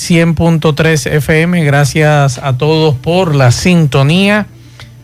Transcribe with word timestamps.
100.3 0.00 1.12
FM. 1.12 1.62
Gracias 1.62 2.38
a 2.38 2.56
todos 2.56 2.94
por 2.94 3.34
la 3.34 3.50
sintonía. 3.50 4.46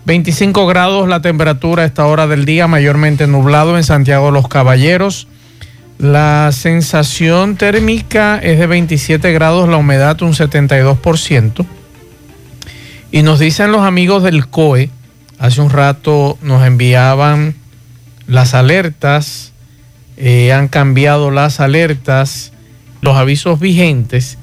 25 0.06 0.66
grados 0.66 1.06
la 1.06 1.20
temperatura 1.20 1.82
a 1.82 1.86
esta 1.86 2.06
hora 2.06 2.26
del 2.26 2.46
día, 2.46 2.66
mayormente 2.66 3.26
nublado 3.26 3.76
en 3.76 3.84
Santiago 3.84 4.30
Los 4.30 4.48
Caballeros. 4.48 5.28
La 5.98 6.50
sensación 6.52 7.56
térmica 7.56 8.38
es 8.38 8.58
de 8.58 8.66
27 8.66 9.32
grados, 9.32 9.68
la 9.68 9.76
humedad 9.76 10.20
un 10.22 10.32
72%. 10.32 11.66
Y 13.12 13.22
nos 13.22 13.38
dicen 13.38 13.72
los 13.72 13.82
amigos 13.82 14.22
del 14.22 14.48
COE, 14.48 14.88
hace 15.38 15.60
un 15.60 15.70
rato 15.70 16.38
nos 16.40 16.66
enviaban 16.66 17.54
las 18.26 18.54
alertas, 18.54 19.52
eh, 20.16 20.54
han 20.54 20.68
cambiado 20.68 21.30
las 21.30 21.60
alertas, 21.60 22.52
los 23.02 23.16
avisos 23.16 23.60
vigentes 23.60 24.38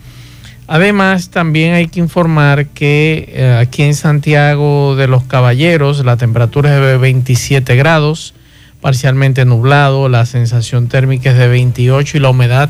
Además, 0.67 1.29
también 1.29 1.73
hay 1.73 1.87
que 1.87 1.99
informar 1.99 2.67
que 2.67 3.25
eh, 3.27 3.57
aquí 3.59 3.83
en 3.83 3.95
Santiago 3.95 4.95
de 4.95 5.07
los 5.07 5.23
Caballeros 5.23 6.05
la 6.05 6.15
temperatura 6.15 6.75
es 6.75 6.81
de 6.81 6.97
27 6.97 7.75
grados, 7.75 8.33
parcialmente 8.79 9.43
nublado, 9.43 10.07
la 10.07 10.25
sensación 10.25 10.87
térmica 10.87 11.31
es 11.31 11.37
de 11.37 11.47
28 11.47 12.17
y 12.17 12.19
la 12.21 12.29
humedad 12.29 12.69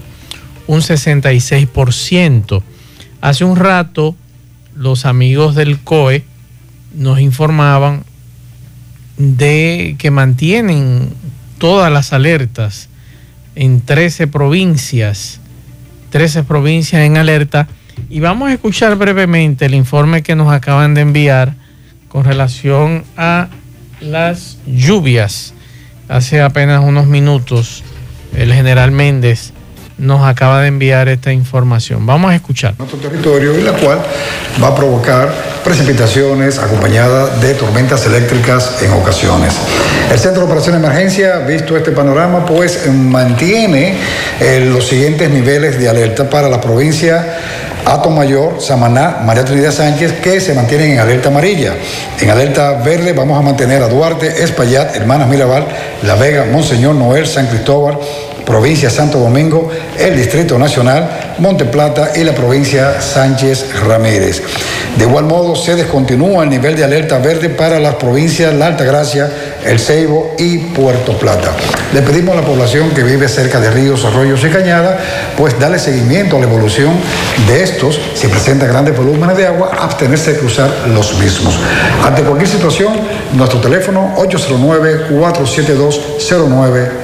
un 0.68 0.82
66%. 0.82 2.64
Hace 3.22 3.46
un 3.46 3.56
rato 3.56 4.16
los 4.76 5.06
amigos 5.06 5.56
del 5.56 5.80
COE 5.80 6.24
nos 6.96 7.20
informaban 7.20 8.04
de 9.18 9.96
que 10.00 10.10
mantienen 10.10 11.10
todas 11.58 11.92
las 11.92 12.14
alertas 12.14 12.90
en 13.56 13.82
13 13.82 14.28
provincias, 14.28 15.40
13 16.10 16.44
provincias 16.44 17.04
en 17.04 17.18
alerta 17.18 17.68
y 18.10 18.20
vamos 18.20 18.50
a 18.50 18.54
escuchar 18.54 18.96
brevemente 18.96 19.66
el 19.66 19.74
informe 19.74 20.24
que 20.24 20.36
nos 20.36 20.52
acaban 20.52 20.94
de 20.94 21.02
enviar 21.02 21.56
con 22.08 22.24
relación 22.24 23.04
a 23.18 23.50
las 24.02 24.58
lluvias. 24.66 25.54
Hace 26.10 26.42
apenas 26.42 26.84
unos 26.84 27.08
minutos 27.08 27.84
el 28.36 28.54
general 28.54 28.92
Méndez 28.92 29.54
nos 29.98 30.26
acaba 30.28 30.62
de 30.62 30.68
enviar 30.68 31.08
esta 31.08 31.32
información. 31.32 32.06
Vamos 32.06 32.32
a 32.32 32.36
escuchar. 32.36 32.76
Nuestro 32.78 33.00
territorio 33.00 33.58
y 33.58 33.64
la 33.64 33.74
cual 33.74 34.00
va 34.62 34.68
a 34.68 34.76
provocar 34.76 35.32
precipitaciones 35.64 36.60
acompañadas 36.60 37.42
de 37.42 37.54
tormentas 37.54 38.06
eléctricas 38.06 38.82
en 38.82 38.92
ocasiones. 38.92 39.54
El 40.12 40.20
Centro 40.20 40.42
de 40.42 40.48
Operación 40.48 40.80
de 40.80 40.86
Emergencia, 40.86 41.40
visto 41.40 41.78
este 41.78 41.92
panorama, 41.92 42.46
pues 42.46 42.88
mantiene 42.92 43.96
eh, 44.40 44.70
los 44.72 44.88
siguientes 44.88 45.30
niveles 45.30 45.80
de 45.80 45.88
alerta 45.88 46.30
para 46.30 46.50
la 46.50 46.60
provincia 46.60 47.40
Ato 47.86 48.10
Mayor, 48.10 48.62
Samaná, 48.62 49.22
María 49.24 49.44
Trinidad 49.44 49.72
Sánchez, 49.72 50.14
que 50.22 50.40
se 50.40 50.54
mantienen 50.54 50.92
en 50.92 51.00
alerta 51.00 51.30
amarilla. 51.30 51.76
En 52.20 52.30
alerta 52.30 52.74
verde 52.74 53.14
vamos 53.14 53.38
a 53.38 53.42
mantener 53.42 53.84
a 53.84 53.88
Duarte, 53.88 54.44
Espaillat, 54.44 54.96
Hermanas 54.96 55.28
Mirabal, 55.28 55.66
La 56.04 56.16
Vega, 56.16 56.46
Monseñor 56.52 56.96
Noel, 56.96 57.28
San 57.28 57.48
Cristóbal, 57.48 57.98
provincia 58.46 58.90
Santo 58.90 59.20
Domingo, 59.20 59.70
el 59.98 60.16
Distrito 60.16 60.58
Nacional, 60.58 61.36
Monte 61.40 61.66
Plata 61.66 62.12
y 62.16 62.24
la 62.24 62.34
provincia 62.34 63.02
Sánchez 63.02 63.82
Ramírez. 63.86 64.42
De 64.98 65.06
igual 65.06 65.26
modo, 65.26 65.56
se 65.56 65.76
descontinúa 65.76 66.44
el 66.44 66.50
nivel 66.50 66.76
de 66.76 66.84
alerta 66.84 67.18
verde 67.18 67.50
para 67.50 67.80
las 67.80 67.96
provincias 67.96 68.54
La 68.54 68.68
Altagracia, 68.68 69.30
El 69.66 69.80
Ceibo 69.80 70.36
y 70.38 70.58
Puerto 70.58 71.18
Plata. 71.18 71.52
Le 71.94 72.02
pedimos 72.02 72.36
a 72.36 72.42
la 72.42 72.46
población 72.46 72.92
que 72.92 73.04
vive 73.04 73.28
cerca 73.28 73.60
de 73.60 73.72
ríos, 73.72 74.04
arroyos 74.06 74.44
y 74.44 74.50
cañadas, 74.50 75.00
pues 75.38 75.60
darle 75.60 75.80
seguimiento 75.80 76.38
a 76.38 76.40
la 76.40 76.46
evolución 76.46 76.94
de 77.48 77.64
estos. 77.64 78.00
Si 78.16 78.28
presenta 78.28 78.66
grandes 78.66 78.96
volúmenes 78.96 79.38
de 79.38 79.48
agua, 79.48 79.72
abstenerse 79.80 80.34
de 80.34 80.40
cruzar 80.40 80.70
los 80.94 81.18
mismos. 81.20 81.60
Ante 82.04 82.24
cualquier 82.24 82.50
situación, 82.50 82.94
nuestro 83.34 83.60
teléfono 83.60 84.14
809 84.18 85.08
472 85.10 86.02
0909. 86.20 87.04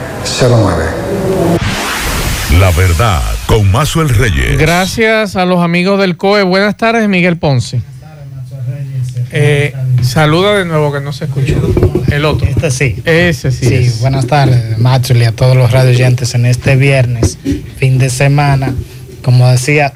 La 2.59 2.72
verdad, 2.72 3.22
con 3.46 3.72
Mazuel 3.72 4.09
Reyes. 4.09 4.58
Gracias 4.58 5.36
a 5.36 5.46
los 5.46 5.64
amigos 5.64 6.00
del 6.00 6.18
COE. 6.18 6.44
Buenas 6.44 6.75
tardes, 6.75 7.08
Miguel 7.08 7.38
Ponce. 7.38 7.81
Eh, 9.32 9.74
saluda 10.02 10.58
de 10.58 10.66
nuevo 10.66 10.92
que 10.92 11.02
no 11.02 11.14
se 11.14 11.26
escuchó. 11.26 11.62
El 12.12 12.26
otro. 12.26 12.48
Este 12.48 12.72
sí. 12.72 13.02
Ese 13.06 13.52
sí. 13.52 13.66
Sí, 13.66 14.00
buenas 14.02 14.26
tardes, 14.28 14.78
y 15.16 15.24
a 15.24 15.32
todos 15.32 15.56
los 15.56 15.72
radioyentes 15.72 16.34
en 16.36 16.46
este 16.46 16.76
viernes, 16.76 17.38
fin 17.78 17.98
de 17.98 18.10
semana. 18.10 18.74
Como 19.24 19.48
decía, 19.50 19.94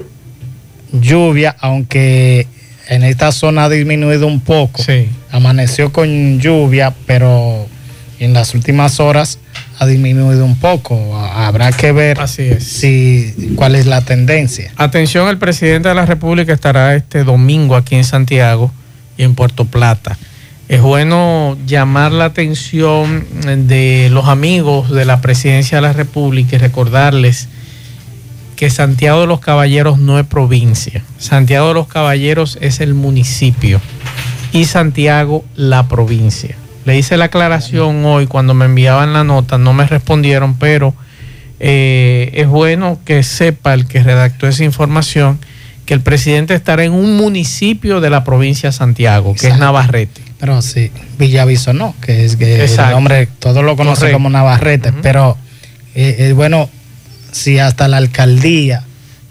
lluvia, 0.92 1.56
aunque 1.60 2.46
en 2.88 3.02
esta 3.02 3.32
zona 3.32 3.64
ha 3.64 3.68
disminuido 3.68 4.26
un 4.26 4.40
poco. 4.40 4.82
Sí. 4.82 5.08
Amaneció 5.30 5.92
con 5.92 6.38
lluvia, 6.40 6.94
pero 7.06 7.66
en 8.20 8.32
las 8.32 8.54
últimas 8.54 9.00
horas 9.00 9.38
ha 9.78 9.86
disminuido 9.86 10.44
un 10.44 10.56
poco. 10.56 11.16
Habrá 11.16 11.72
que 11.72 11.90
ver 11.92 12.20
Así 12.20 12.42
es. 12.42 12.64
si, 12.64 13.54
cuál 13.56 13.74
es 13.74 13.86
la 13.86 14.02
tendencia. 14.02 14.72
Atención, 14.76 15.28
el 15.28 15.38
presidente 15.38 15.88
de 15.88 15.94
la 15.94 16.06
República 16.06 16.52
estará 16.52 16.94
este 16.94 17.24
domingo 17.24 17.74
aquí 17.74 17.96
en 17.96 18.04
Santiago 18.04 18.72
y 19.16 19.22
en 19.24 19.34
Puerto 19.34 19.64
Plata. 19.64 20.18
Es 20.68 20.80
bueno 20.80 21.58
llamar 21.66 22.12
la 22.12 22.24
atención 22.24 23.26
de 23.68 24.08
los 24.10 24.28
amigos 24.28 24.90
de 24.90 25.04
la 25.04 25.20
presidencia 25.20 25.78
de 25.78 25.82
la 25.82 25.92
República 25.92 26.56
y 26.56 26.58
recordarles 26.58 27.48
que 28.56 28.70
Santiago 28.70 29.22
de 29.22 29.26
los 29.26 29.40
Caballeros 29.40 29.98
no 29.98 30.18
es 30.18 30.26
provincia. 30.26 31.04
Santiago 31.18 31.68
de 31.68 31.74
los 31.74 31.88
Caballeros 31.88 32.56
es 32.60 32.80
el 32.80 32.94
municipio 32.94 33.80
y 34.52 34.64
Santiago 34.64 35.44
la 35.54 35.88
provincia. 35.88 36.56
Le 36.84 36.96
hice 36.96 37.16
la 37.16 37.26
aclaración 37.26 38.04
hoy 38.04 38.26
cuando 38.26 38.54
me 38.54 38.66
enviaban 38.66 39.12
la 39.12 39.24
nota, 39.24 39.58
no 39.58 39.72
me 39.72 39.86
respondieron, 39.86 40.54
pero 40.58 40.94
eh, 41.60 42.30
es 42.34 42.46
bueno 42.46 42.98
que 43.04 43.22
sepa 43.22 43.74
el 43.74 43.86
que 43.86 44.02
redactó 44.02 44.46
esa 44.46 44.64
información 44.64 45.38
que 45.86 45.94
el 45.94 46.00
presidente 46.00 46.54
estará 46.54 46.84
en 46.84 46.92
un 46.92 47.16
municipio 47.16 48.00
de 48.00 48.10
la 48.10 48.24
provincia 48.24 48.70
de 48.70 48.72
Santiago, 48.72 49.34
que 49.34 49.48
es. 49.48 49.58
Navarrete. 49.58 50.22
Pero 50.38 50.62
sí, 50.62 50.90
Villaviso 51.18 51.72
no, 51.72 51.94
que 52.00 52.24
es 52.24 52.36
que 52.36 52.64
el 52.64 52.76
nombre, 52.90 53.28
todos 53.38 53.64
lo 53.64 53.76
conocen 53.76 54.00
Correcto. 54.00 54.16
como 54.16 54.30
Navarrete, 54.30 54.92
pero 55.02 55.36
eh, 55.94 56.16
es 56.18 56.34
bueno 56.34 56.68
si 57.32 57.58
hasta 57.58 57.88
la 57.88 57.96
alcaldía, 57.96 58.82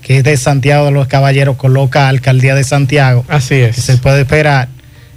que 0.02 0.18
es 0.18 0.24
de 0.24 0.38
Santiago 0.38 0.86
de 0.86 0.92
los 0.92 1.08
Caballeros, 1.08 1.56
coloca 1.56 2.08
alcaldía 2.10 2.56
de 2.56 2.64
Santiago, 2.64 3.26
Así 3.28 3.56
es. 3.56 3.76
se 3.76 3.98
puede 3.98 4.22
esperar. 4.22 4.70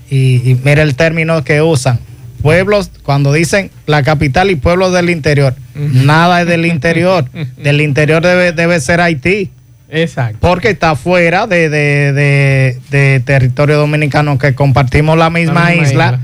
Y, 0.08 0.48
y 0.48 0.60
mira 0.62 0.82
el 0.82 0.94
término 0.94 1.42
que 1.42 1.62
usan. 1.62 1.98
Pueblos, 2.42 2.90
cuando 3.02 3.32
dicen 3.32 3.70
la 3.86 4.02
capital 4.04 4.50
y 4.50 4.56
pueblos 4.56 4.92
del 4.92 5.10
interior, 5.10 5.56
nada 5.74 6.42
es 6.42 6.46
del 6.46 6.66
interior. 6.66 7.28
del 7.56 7.80
interior 7.80 8.22
debe, 8.22 8.52
debe 8.52 8.78
ser 8.80 9.00
Haití, 9.00 9.50
Exacto. 9.88 10.38
porque 10.40 10.70
está 10.70 10.96
fuera 10.96 11.46
de, 11.46 11.68
de- 11.68 12.12
de- 12.12 12.80
de 12.90 13.20
territorio 13.20 13.76
dominicano 13.78 14.38
que 14.38 14.54
compartimos 14.54 15.16
la 15.16 15.30
misma, 15.30 15.64
La 15.64 15.70
misma 15.70 15.82
isla, 15.88 16.04
isla. 16.06 16.20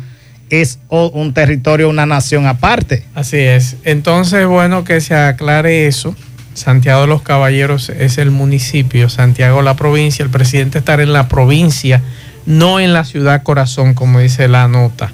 es 0.50 0.78
un 0.88 1.32
territorio, 1.32 1.88
una 1.88 2.04
nación 2.06 2.46
aparte. 2.46 3.04
Así 3.14 3.38
es. 3.38 3.76
Entonces, 3.84 4.46
bueno, 4.46 4.84
que 4.84 5.00
se 5.00 5.14
aclare 5.14 5.86
eso. 5.86 6.14
Santiago 6.54 7.02
de 7.02 7.06
los 7.06 7.22
Caballeros 7.22 7.88
es 7.88 8.18
el 8.18 8.30
municipio, 8.30 9.08
Santiago 9.08 9.62
la 9.62 9.74
provincia. 9.76 10.22
El 10.22 10.30
presidente 10.30 10.78
estará 10.78 11.02
en 11.02 11.12
la 11.14 11.28
provincia, 11.28 12.02
no 12.44 12.78
en 12.80 12.92
la 12.92 13.04
ciudad 13.04 13.42
corazón, 13.42 13.94
como 13.94 14.18
dice 14.20 14.48
la 14.48 14.68
nota. 14.68 15.12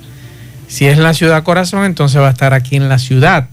Si 0.66 0.86
es 0.86 0.98
la 0.98 1.14
ciudad 1.14 1.44
corazón, 1.44 1.84
entonces 1.84 2.20
va 2.20 2.26
a 2.28 2.32
estar 2.32 2.54
aquí 2.54 2.74
en 2.76 2.88
la 2.88 2.98
ciudad. 2.98 3.46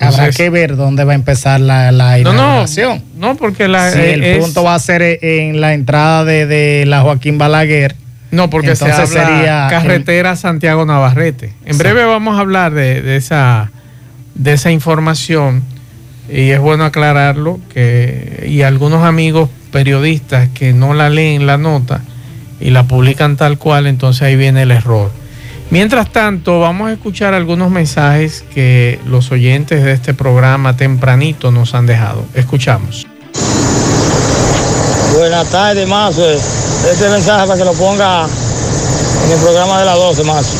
Habrá 0.00 0.30
que 0.30 0.50
ver 0.50 0.76
dónde 0.76 1.04
va 1.04 1.12
a 1.12 1.14
empezar 1.14 1.60
la, 1.60 1.90
la 1.92 2.18
No, 2.18 2.32
no, 2.32 2.38
inauguración. 2.40 3.02
no, 3.16 3.36
porque 3.36 3.68
la, 3.68 3.90
si 3.90 3.98
el 4.00 4.38
punto 4.40 4.62
va 4.64 4.74
a 4.74 4.78
ser 4.78 5.02
en 5.22 5.60
la 5.60 5.74
entrada 5.74 6.24
de, 6.24 6.46
de 6.46 6.84
la 6.86 7.00
Joaquín 7.02 7.38
Balaguer, 7.38 7.94
No, 8.30 8.48
porque 8.50 8.76
se 8.76 8.84
habla 8.90 9.06
sería 9.06 9.66
carretera 9.70 10.36
Santiago 10.36 10.84
Navarrete. 10.86 11.52
En 11.64 11.78
breve 11.78 12.04
vamos 12.04 12.36
a 12.36 12.40
hablar 12.40 12.72
de, 12.72 13.02
de 13.02 13.16
esa 13.16 13.70
de 14.34 14.52
esa 14.52 14.70
información 14.70 15.62
y 16.30 16.50
es 16.50 16.60
bueno 16.60 16.84
aclararlo 16.84 17.58
que 17.74 18.44
y 18.48 18.62
algunos 18.62 19.02
amigos 19.04 19.50
periodistas 19.72 20.48
que 20.54 20.72
no 20.72 20.94
la 20.94 21.10
leen 21.10 21.46
la 21.46 21.58
nota 21.58 22.02
y 22.60 22.70
la 22.70 22.84
publican 22.84 23.36
tal 23.36 23.58
cual, 23.58 23.86
entonces 23.86 24.22
ahí 24.22 24.36
viene 24.36 24.62
el 24.62 24.70
error. 24.70 25.10
Mientras 25.70 26.10
tanto, 26.10 26.60
vamos 26.60 26.88
a 26.88 26.92
escuchar 26.92 27.34
algunos 27.34 27.70
mensajes 27.70 28.42
que 28.54 28.98
los 29.04 29.30
oyentes 29.30 29.84
de 29.84 29.92
este 29.92 30.14
programa 30.14 30.76
tempranito 30.76 31.50
nos 31.50 31.74
han 31.74 31.84
dejado. 31.84 32.24
Escuchamos. 32.32 33.06
Buenas 35.14 35.46
tardes, 35.50 35.86
Mazo. 35.86 36.24
Este 36.30 37.10
mensaje 37.10 37.46
para 37.46 37.58
que 37.58 37.64
lo 37.66 37.74
ponga 37.74 38.26
en 39.26 39.30
el 39.30 39.38
programa 39.40 39.80
de 39.80 39.84
las 39.84 39.96
12, 39.96 40.24
Mazo. 40.24 40.56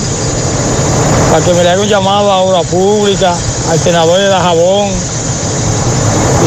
Para 1.31 1.43
que 1.43 1.54
me 1.54 1.62
le 1.62 1.70
haga 1.70 1.81
un 1.81 1.88
llamado 1.88 2.31
a 2.31 2.37
obra 2.38 2.61
pública, 2.69 3.34
al 3.70 3.78
senador 3.78 4.19
de 4.19 4.28
Dajabón 4.28 4.90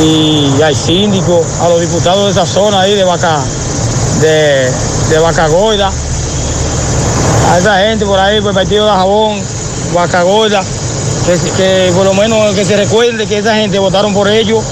y 0.04 0.62
al 0.62 0.76
síndico, 0.76 1.44
a 1.62 1.68
los 1.68 1.82
diputados 1.82 2.26
de 2.26 2.32
esa 2.40 2.46
zona 2.46 2.82
ahí 2.82 2.94
de 2.94 3.04
Vaca, 3.06 3.40
de, 4.22 4.72
de 5.10 5.20
a 7.52 7.58
esa 7.58 7.78
gente 7.80 8.06
por 8.06 8.18
ahí, 8.18 8.40
por 8.40 8.52
el 8.52 8.56
partido 8.56 8.86
de 8.86 8.92
Jabón, 8.94 9.42
Vaca 9.94 10.24
Gorda, 10.24 10.62
que, 11.26 11.52
que, 11.52 11.92
por 11.94 12.06
lo 12.06 12.14
menos 12.14 12.56
que 12.56 12.64
se 12.64 12.78
recuerde 12.78 13.28
que 13.28 13.40
esa 13.40 13.56
gente 13.56 13.78
votaron 13.78 14.14
por 14.14 14.30
ellos, 14.30 14.64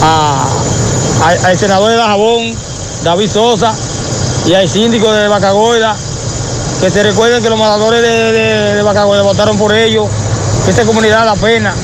al 0.00 1.58
senador 1.58 1.90
de 1.90 1.96
Dajabón, 1.96 2.54
David 3.02 3.28
Sosa, 3.28 3.74
y 4.46 4.54
al 4.54 4.68
síndico 4.68 5.12
de 5.12 5.26
Vaca 5.26 5.50
Gorda, 5.50 5.96
que 6.80 6.90
se 6.90 7.02
recuerden 7.02 7.42
que 7.42 7.50
los 7.50 7.58
matadores 7.58 8.02
de, 8.02 8.32
de, 8.32 8.74
de 8.74 9.22
votaron 9.22 9.58
por 9.58 9.74
ellos, 9.74 10.06
que 10.64 10.70
esta 10.70 10.84
comunidad 10.84 11.24
da 11.24 11.34
pena, 11.34 11.74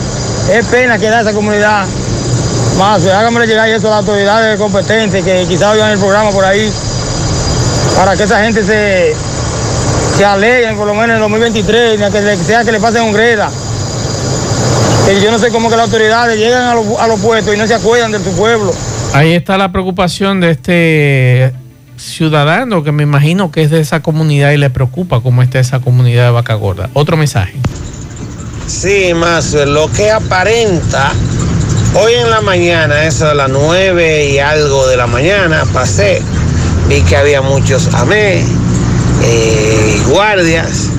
es 0.52 0.66
pena 0.66 0.98
que 0.98 1.10
da 1.10 1.22
esa 1.22 1.32
comunidad. 1.32 1.84
Más, 2.78 3.04
háganme 3.06 3.44
llegar 3.44 3.68
eso 3.68 3.88
a 3.88 3.90
las 3.90 3.98
autoridades 4.00 4.56
competentes 4.56 5.24
que 5.24 5.46
quizás 5.48 5.72
oigan 5.72 5.90
el 5.90 5.98
programa 5.98 6.30
por 6.30 6.44
ahí, 6.44 6.72
para 7.96 8.16
que 8.16 8.22
esa 8.22 8.40
gente 8.40 8.62
se, 8.62 9.16
se 10.20 10.26
alegren 10.26 10.76
por 10.76 10.86
lo 10.86 10.92
menos 10.92 11.08
en 11.08 11.14
el 11.14 11.20
2023, 11.20 11.98
ni 11.98 12.04
a 12.04 12.10
que 12.10 12.36
sea 12.44 12.62
que 12.62 12.72
le 12.72 12.78
pasen 12.78 13.04
un 13.04 13.14
greda. 13.14 13.50
Que 15.06 15.18
yo 15.18 15.30
no 15.30 15.38
sé 15.38 15.48
cómo 15.48 15.70
que 15.70 15.76
las 15.76 15.86
autoridades 15.86 16.38
llegan 16.38 16.64
a, 16.64 16.74
los, 16.74 16.98
a 16.98 17.06
los 17.06 17.18
puestos 17.20 17.54
y 17.54 17.56
no 17.56 17.66
se 17.66 17.72
acuerdan 17.72 18.12
de 18.12 18.18
su 18.22 18.36
pueblo. 18.36 18.70
Ahí 19.14 19.32
está 19.32 19.56
la 19.56 19.72
preocupación 19.72 20.42
de 20.42 20.50
este 20.50 21.54
ciudadano 21.96 22.84
que 22.84 22.92
me 22.92 23.02
imagino 23.02 23.50
que 23.50 23.62
es 23.62 23.70
de 23.70 23.80
esa 23.80 24.00
comunidad 24.00 24.50
y 24.50 24.58
le 24.58 24.68
preocupa 24.68 25.22
cómo 25.22 25.42
está 25.42 25.58
esa 25.58 25.80
comunidad 25.80 26.26
de 26.26 26.32
Vaca 26.32 26.52
Gorda. 26.52 26.90
Otro 26.92 27.16
mensaje. 27.16 27.54
Sí, 28.66 29.14
más 29.14 29.54
lo 29.54 29.90
que 29.90 30.10
aparenta 30.10 31.12
Hoy 31.94 32.12
en 32.12 32.30
la 32.30 32.42
mañana, 32.42 33.04
eso 33.04 33.26
de 33.26 33.34
las 33.34 33.48
nueve 33.48 34.28
y 34.28 34.38
algo 34.38 34.86
de 34.86 34.98
la 34.98 35.06
mañana, 35.06 35.64
pasé, 35.72 36.22
vi 36.88 37.00
que 37.00 37.16
había 37.16 37.40
muchos 37.40 37.92
amé, 37.94 38.44
eh, 39.22 40.02
guardias, 40.08 40.90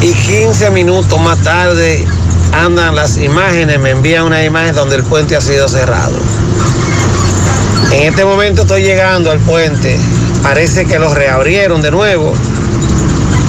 y 0.00 0.12
15 0.12 0.70
minutos 0.70 1.20
más 1.20 1.38
tarde 1.42 2.04
andan 2.52 2.94
las 2.94 3.16
imágenes, 3.16 3.80
me 3.80 3.90
envían 3.90 4.24
una 4.24 4.44
imagen 4.44 4.74
donde 4.74 4.96
el 4.96 5.02
puente 5.02 5.36
ha 5.36 5.40
sido 5.40 5.68
cerrado. 5.68 6.16
En 7.92 8.08
este 8.08 8.24
momento 8.24 8.62
estoy 8.62 8.82
llegando 8.82 9.30
al 9.30 9.38
puente, 9.40 9.98
parece 10.42 10.86
que 10.86 10.98
lo 10.98 11.14
reabrieron 11.14 11.82
de 11.82 11.90
nuevo, 11.90 12.34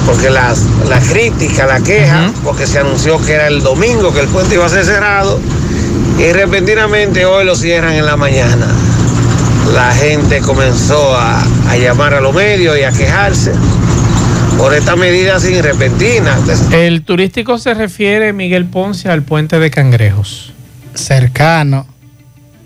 porque 0.05 0.29
las, 0.29 0.63
la 0.87 0.99
crítica, 0.99 1.65
la 1.65 1.81
queja, 1.81 2.31
porque 2.43 2.65
se 2.65 2.79
anunció 2.79 3.21
que 3.23 3.33
era 3.33 3.47
el 3.47 3.61
domingo 3.61 4.13
que 4.13 4.21
el 4.21 4.27
puente 4.27 4.55
iba 4.55 4.65
a 4.65 4.69
ser 4.69 4.85
cerrado 4.85 5.39
y 6.17 6.31
repentinamente 6.31 7.25
hoy 7.25 7.45
lo 7.45 7.55
cierran 7.55 7.93
en 7.93 8.05
la 8.05 8.15
mañana. 8.15 8.67
La 9.73 9.91
gente 9.93 10.39
comenzó 10.39 11.15
a, 11.17 11.41
a 11.69 11.77
llamar 11.77 12.13
a 12.13 12.21
los 12.21 12.33
medios 12.33 12.77
y 12.79 12.83
a 12.83 12.91
quejarse 12.91 13.51
por 14.57 14.73
esta 14.73 14.95
medida 14.95 15.37
repentina. 15.61 16.37
El 16.71 17.03
turístico 17.03 17.57
se 17.59 17.73
refiere, 17.73 18.33
Miguel 18.33 18.65
Ponce, 18.65 19.09
al 19.09 19.21
puente 19.23 19.59
de 19.59 19.69
Cangrejos. 19.69 20.53
Cercano 20.95 21.85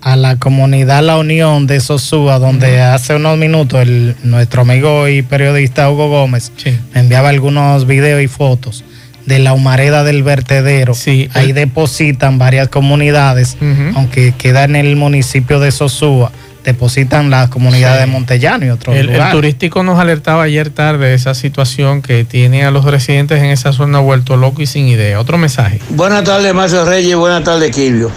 a 0.00 0.16
la 0.16 0.36
comunidad 0.36 1.02
La 1.04 1.16
Unión 1.18 1.66
de 1.66 1.80
Sosúa, 1.80 2.38
donde 2.38 2.80
hace 2.80 3.14
unos 3.14 3.36
minutos 3.38 3.82
el, 3.82 4.16
nuestro 4.24 4.62
amigo 4.62 5.06
y 5.06 5.22
periodista 5.22 5.88
Hugo 5.90 6.08
Gómez 6.08 6.50
Sí. 6.56 6.76
me 6.94 7.00
enviaba 7.02 7.28
algunos 7.28 7.86
videos 7.86 8.20
y 8.22 8.26
fotos 8.26 8.82
de 9.26 9.38
la 9.38 9.52
humareda 9.52 10.02
del 10.02 10.24
vertedero. 10.24 10.94
Sí, 10.94 11.28
Ahí 11.34 11.50
el- 11.50 11.54
depositan 11.54 12.38
varias 12.38 12.66
comunidades, 12.68 13.56
aunque 13.94 14.32
queda 14.36 14.64
en 14.64 14.74
el 14.76 14.96
municipio 14.96 15.60
de 15.60 15.70
Sosúa, 15.70 16.32
depositan 16.64 17.30
las 17.30 17.48
comunidades 17.50 18.02
Sí. 18.02 18.06
de 18.06 18.12
Montellano 18.12 18.66
y 18.66 18.70
otros 18.70 18.94
El, 18.94 19.02
el 19.08 19.12
lugares. 19.14 19.32
turístico 19.34 19.82
nos 19.82 19.98
alertaba 19.98 20.44
ayer 20.44 20.70
tarde 20.70 21.08
de 21.08 21.14
esa 21.14 21.34
situación 21.34 22.02
que 22.02 22.24
tiene 22.24 22.64
a 22.64 22.70
los 22.70 22.84
residentes 22.84 23.38
en 23.38 23.46
esa 23.46 23.72
zona 23.72 23.98
vuelto 24.00 24.36
loco 24.36 24.62
y 24.62 24.66
sin 24.66 24.88
idea. 24.88 25.18
Otro 25.20 25.38
mensaje. 25.38 25.80
Buenas 25.90 26.24
tardes, 26.24 26.54
Marcio 26.54 26.84
Reyes. 26.84 27.16
Buenas 27.16 27.44
tardes, 27.44 27.74
Quilvio. 27.74 28.10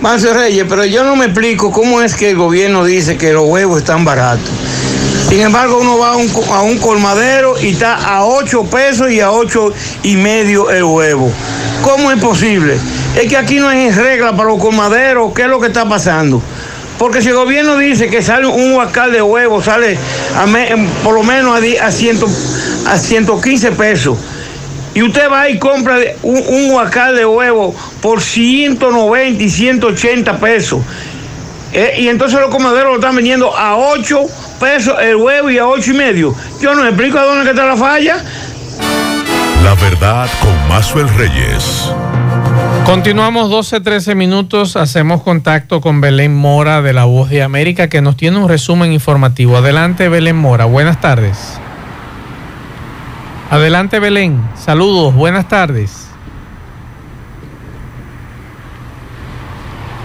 Marcio 0.00 0.32
Reyes, 0.34 0.64
pero 0.68 0.84
yo 0.84 1.04
no 1.04 1.16
me 1.16 1.26
explico 1.26 1.70
cómo 1.72 2.00
es 2.02 2.14
que 2.14 2.30
el 2.30 2.36
gobierno 2.36 2.84
dice 2.84 3.16
que 3.16 3.32
los 3.32 3.46
huevos 3.48 3.78
están 3.78 4.04
baratos. 4.04 4.48
Sin 5.28 5.40
embargo, 5.40 5.78
uno 5.80 5.98
va 5.98 6.12
a 6.12 6.16
un, 6.16 6.30
a 6.52 6.62
un 6.62 6.78
colmadero 6.78 7.60
y 7.60 7.68
está 7.72 7.94
a 7.96 8.24
8 8.24 8.64
pesos 8.70 9.10
y 9.10 9.20
a 9.20 9.30
8 9.30 9.72
y 10.04 10.16
medio 10.16 10.70
el 10.70 10.84
huevo. 10.84 11.30
¿Cómo 11.82 12.10
es 12.10 12.18
posible? 12.18 12.76
Es 13.14 13.28
que 13.28 13.36
aquí 13.36 13.56
no 13.58 13.68
hay 13.68 13.90
regla 13.90 14.32
para 14.34 14.48
los 14.48 14.58
colmaderos. 14.58 15.32
¿Qué 15.34 15.42
es 15.42 15.48
lo 15.48 15.60
que 15.60 15.66
está 15.66 15.86
pasando? 15.86 16.42
Porque 16.98 17.22
si 17.22 17.28
el 17.28 17.34
gobierno 17.36 17.76
dice 17.76 18.08
que 18.08 18.22
sale 18.22 18.46
un 18.46 18.72
huacal 18.74 19.12
de 19.12 19.22
huevo, 19.22 19.62
sale 19.62 19.96
por 21.04 21.14
lo 21.14 21.22
menos 21.22 21.54
a, 21.54 21.86
a, 21.86 21.90
ciento- 21.92 22.28
a 22.86 22.98
115 22.98 23.72
pesos. 23.72 24.18
Y 24.94 25.02
usted 25.02 25.30
va 25.30 25.48
y 25.48 25.58
compra 25.58 25.96
un, 26.22 26.42
un 26.48 26.70
huacal 26.72 27.14
de 27.14 27.24
huevo 27.24 27.74
por 28.02 28.20
190 28.20 29.42
y 29.42 29.48
180 29.48 30.38
pesos. 30.38 30.80
Eh, 31.72 31.96
y 31.98 32.08
entonces 32.08 32.40
los 32.40 32.50
comaderos 32.50 32.88
lo 32.92 32.94
están 32.96 33.14
vendiendo 33.14 33.56
a 33.56 33.76
8 33.76 34.20
pesos 34.58 34.94
el 35.00 35.16
huevo 35.16 35.50
y 35.50 35.58
a 35.58 35.66
8 35.68 35.90
y 35.92 35.94
medio. 35.94 36.34
Yo 36.60 36.74
no 36.74 36.84
explico 36.84 37.18
a 37.18 37.22
dónde 37.24 37.50
está 37.50 37.64
la 37.66 37.76
falla. 37.76 38.24
La 39.62 39.74
verdad 39.74 40.28
con 40.40 40.68
Mazuel 40.68 41.08
Reyes. 41.10 41.92
Continuamos 42.88 43.50
12, 43.50 43.80
13 43.80 44.14
minutos. 44.14 44.74
Hacemos 44.74 45.22
contacto 45.22 45.82
con 45.82 46.00
Belén 46.00 46.34
Mora 46.34 46.80
de 46.80 46.94
La 46.94 47.04
Voz 47.04 47.28
de 47.28 47.42
América 47.42 47.90
que 47.90 48.00
nos 48.00 48.16
tiene 48.16 48.38
un 48.38 48.48
resumen 48.48 48.92
informativo. 48.92 49.58
Adelante, 49.58 50.08
Belén 50.08 50.36
Mora. 50.36 50.64
Buenas 50.64 50.98
tardes. 50.98 51.60
Adelante, 53.50 53.98
Belén. 53.98 54.42
Saludos. 54.56 55.14
Buenas 55.14 55.48
tardes. 55.48 56.07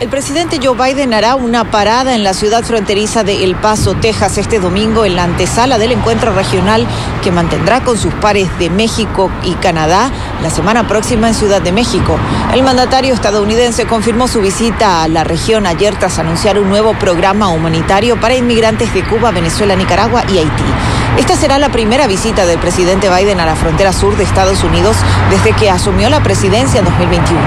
El 0.04 0.10
presidente 0.10 0.60
Joe 0.62 0.76
Biden 0.76 1.14
hará 1.14 1.36
una 1.36 1.72
parada 1.72 2.14
en 2.14 2.26
la 2.26 2.34
ciudad 2.34 2.62
fronteriza 2.66 3.24
de 3.24 3.46
El 3.46 3.56
Paso, 3.56 3.94
Texas, 3.94 4.38
este 4.38 4.60
domingo 4.60 5.06
en 5.06 5.16
la 5.16 5.24
antesala 5.24 5.78
del 5.78 5.94
encuentro 5.94 6.34
regional 6.34 6.86
que 7.24 7.32
mantendrá 7.32 7.86
con 7.86 7.98
sus 7.98 8.14
pares 8.16 8.50
de 8.60 8.70
México 8.70 9.32
y 9.46 9.54
Canadá 9.54 10.12
la 10.42 10.50
semana 10.50 10.90
próxima 10.90 11.30
en 11.30 11.34
Ciudad 11.34 11.62
de 11.62 11.72
México. 11.72 12.20
El 12.54 12.64
mandatario 12.64 13.14
estadounidense 13.14 13.86
confirmó 13.86 14.28
su 14.28 14.42
visita 14.42 15.04
a 15.04 15.08
la 15.08 15.24
región 15.24 15.66
ayer 15.66 15.96
tras 15.96 16.20
anunciar 16.20 16.60
un 16.60 16.68
nuevo 16.68 16.94
programa 17.00 17.48
humanitario 17.48 18.20
para 18.20 18.36
inmigrantes 18.36 18.94
de 18.94 19.06
Cuba, 19.06 19.32
Venezuela, 19.32 19.74
Nicaragua 19.78 20.26
y 20.28 20.40
Haití. 20.40 21.03
Esta 21.18 21.36
será 21.36 21.60
la 21.60 21.70
primera 21.70 22.08
visita 22.08 22.48
del 22.48 22.58
presidente 22.58 23.08
Biden 23.08 23.40
a 23.40 23.46
la 23.46 23.56
frontera 23.56 23.94
sur 23.94 24.18
de 24.18 24.24
Estados 24.24 24.64
Unidos 24.64 24.98
desde 25.30 25.54
que 25.54 25.70
asumió 25.70 26.10
la 26.10 26.24
presidencia 26.24 26.80
en 26.80 26.86
2021. 26.86 27.40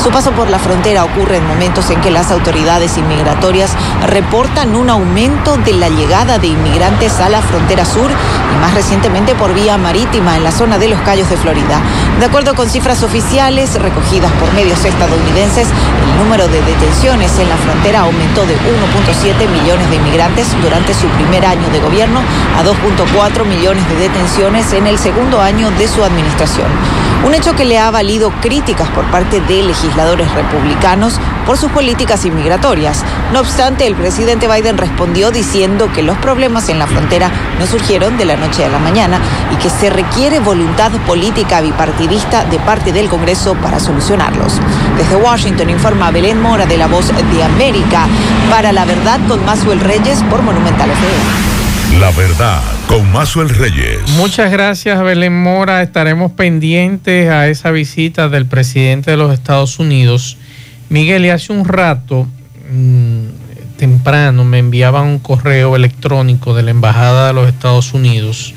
Su 0.00 0.10
paso 0.10 0.30
por 0.30 0.48
la 0.48 0.60
frontera 0.60 1.04
ocurre 1.04 1.38
en 1.38 1.46
momentos 1.48 1.90
en 1.90 2.00
que 2.00 2.12
las 2.12 2.30
autoridades 2.30 2.96
inmigratorias 2.96 3.72
reportan 4.06 4.76
un 4.76 4.88
aumento 4.88 5.56
de 5.56 5.72
la 5.72 5.88
llegada 5.88 6.38
de 6.38 6.46
inmigrantes 6.46 7.18
a 7.18 7.28
la 7.28 7.42
frontera 7.42 7.84
sur 7.84 8.08
y 8.08 8.60
más 8.60 8.72
recientemente 8.74 9.34
por 9.34 9.52
vía 9.52 9.76
marítima 9.78 10.36
en 10.36 10.44
la 10.44 10.52
zona 10.52 10.78
de 10.78 10.86
los 10.86 11.00
Cayos 11.00 11.28
de 11.28 11.36
Florida. 11.36 11.80
De 12.20 12.26
acuerdo 12.26 12.54
con 12.54 12.70
cifras 12.70 13.02
oficiales 13.02 13.74
recogidas 13.82 14.30
por 14.32 14.52
medios 14.52 14.84
estadounidenses, 14.84 15.66
el 15.66 16.22
número 16.22 16.46
de 16.46 16.62
detenciones 16.62 17.36
en 17.40 17.48
la 17.48 17.56
frontera 17.56 18.00
aumentó 18.02 18.46
de 18.46 18.54
1.7 18.54 19.48
millones 19.48 19.90
de 19.90 19.96
inmigrantes 19.96 20.46
durante 20.62 20.94
su 20.94 21.08
primer 21.08 21.44
año 21.44 21.68
de 21.70 21.80
gobierno 21.80 22.20
a 22.56 22.62
2.4 22.62 23.07
millones 23.48 23.88
de 23.88 23.96
detenciones 23.96 24.72
en 24.72 24.86
el 24.86 24.98
segundo 24.98 25.40
año 25.40 25.70
de 25.72 25.88
su 25.88 26.04
administración. 26.04 26.66
Un 27.26 27.34
hecho 27.34 27.54
que 27.54 27.64
le 27.64 27.78
ha 27.78 27.90
valido 27.90 28.30
críticas 28.40 28.88
por 28.90 29.04
parte 29.10 29.40
de 29.40 29.62
legisladores 29.62 30.32
republicanos 30.34 31.18
por 31.44 31.58
sus 31.58 31.70
políticas 31.72 32.24
inmigratorias. 32.24 33.04
No 33.32 33.40
obstante, 33.40 33.86
el 33.86 33.96
presidente 33.96 34.46
Biden 34.46 34.78
respondió 34.78 35.30
diciendo 35.30 35.90
que 35.92 36.02
los 36.02 36.16
problemas 36.18 36.68
en 36.68 36.78
la 36.78 36.86
frontera 36.86 37.30
no 37.58 37.66
surgieron 37.66 38.16
de 38.18 38.24
la 38.24 38.36
noche 38.36 38.64
a 38.64 38.68
la 38.68 38.78
mañana 38.78 39.20
y 39.52 39.56
que 39.56 39.70
se 39.70 39.90
requiere 39.90 40.38
voluntad 40.38 40.92
política 41.06 41.60
bipartidista 41.60 42.44
de 42.44 42.58
parte 42.60 42.92
del 42.92 43.08
Congreso 43.08 43.54
para 43.54 43.80
solucionarlos. 43.80 44.54
Desde 44.96 45.16
Washington 45.16 45.70
informa 45.70 46.10
Belén 46.10 46.40
Mora 46.40 46.66
de 46.66 46.78
la 46.78 46.86
Voz 46.86 47.08
de 47.08 47.44
América 47.44 48.06
para 48.50 48.72
la 48.72 48.84
verdad 48.84 49.20
con 49.26 49.44
Maxwell 49.44 49.80
Reyes 49.80 50.22
por 50.30 50.42
Monumental 50.42 50.90
FM. 50.90 51.47
La 51.98 52.10
verdad, 52.12 52.62
con 52.86 53.10
Mazuel 53.10 53.48
Reyes. 53.48 53.98
Muchas 54.16 54.52
gracias, 54.52 55.02
Belén 55.02 55.42
Mora. 55.42 55.82
Estaremos 55.82 56.30
pendientes 56.32 57.28
a 57.28 57.48
esa 57.48 57.72
visita 57.72 58.28
del 58.28 58.46
presidente 58.46 59.10
de 59.10 59.16
los 59.16 59.32
Estados 59.32 59.78
Unidos. 59.80 60.36
Miguel, 60.90 61.24
y 61.24 61.30
hace 61.30 61.52
un 61.52 61.64
rato, 61.64 62.28
mmm, 62.70 63.24
temprano, 63.76 64.44
me 64.44 64.58
enviaba 64.58 65.02
un 65.02 65.18
correo 65.18 65.74
electrónico 65.74 66.54
de 66.54 66.62
la 66.62 66.70
Embajada 66.70 67.28
de 67.28 67.32
los 67.32 67.48
Estados 67.48 67.92
Unidos 67.92 68.54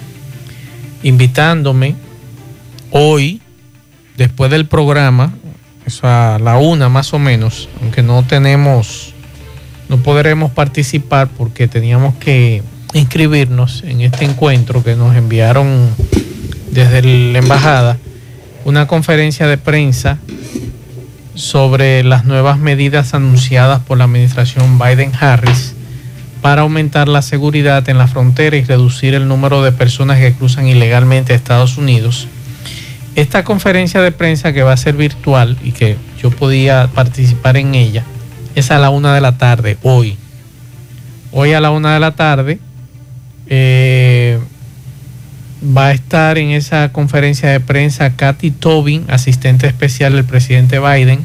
invitándome 1.02 1.96
hoy, 2.92 3.42
después 4.18 4.52
del 4.52 4.68
programa, 4.68 5.34
a 6.04 6.38
la 6.42 6.58
una 6.58 6.90
más 6.90 7.14
o 7.14 7.20
menos, 7.20 7.70
aunque 7.82 8.04
no 8.04 8.24
tenemos, 8.24 9.14
no 9.90 9.98
podremos 9.98 10.52
participar 10.52 11.28
porque 11.36 11.68
teníamos 11.68 12.16
que 12.16 12.62
inscribirnos 12.94 13.84
en 13.84 14.02
este 14.02 14.26
encuentro 14.26 14.84
que 14.84 14.96
nos 14.96 15.16
enviaron 15.16 15.90
desde 16.72 17.02
la 17.02 17.40
embajada, 17.40 17.98
una 18.66 18.88
conferencia 18.88 19.48
de 19.48 19.58
prensa 19.58 20.18
sobre 21.36 22.04
las 22.04 22.26
nuevas 22.26 22.60
medidas 22.60 23.14
anunciadas 23.14 23.82
por 23.82 23.98
la 23.98 24.04
administración 24.04 24.78
Biden-Harris 24.78 25.74
para 26.42 26.64
aumentar 26.64 27.08
la 27.08 27.22
seguridad 27.22 27.88
en 27.88 27.98
la 27.98 28.08
frontera 28.08 28.58
y 28.58 28.64
reducir 28.64 29.14
el 29.14 29.28
número 29.28 29.64
de 29.64 29.72
personas 29.72 30.20
que 30.20 30.34
cruzan 30.34 30.68
ilegalmente 30.68 31.34
a 31.34 31.36
Estados 31.36 31.78
Unidos. 31.78 32.28
Esta 33.16 33.44
conferencia 33.44 34.02
de 34.02 34.12
prensa 34.12 34.54
que 34.54 34.64
va 34.64 34.74
a 34.74 34.78
ser 34.78 34.96
virtual 34.96 35.58
y 35.64 35.72
que 35.72 35.98
yo 36.22 36.32
podía 36.32 36.88
participar 36.94 37.58
en 37.58 37.76
ella 37.76 38.04
es 38.56 38.72
a 38.72 38.80
la 38.80 38.90
una 38.90 39.14
de 39.14 39.22
la 39.22 39.38
tarde, 39.38 39.78
hoy. 39.84 40.18
Hoy 41.32 41.54
a 41.54 41.62
la 41.62 41.72
una 41.72 41.94
de 41.94 42.00
la 42.00 42.12
tarde 42.12 42.60
eh, 43.54 44.40
va 45.62 45.88
a 45.88 45.92
estar 45.92 46.38
en 46.38 46.52
esa 46.52 46.94
conferencia 46.94 47.50
de 47.50 47.60
prensa 47.60 48.16
Kathy 48.16 48.50
Tobin, 48.50 49.04
asistente 49.10 49.68
especial 49.68 50.14
del 50.14 50.24
presidente 50.24 50.80
Biden 50.80 51.20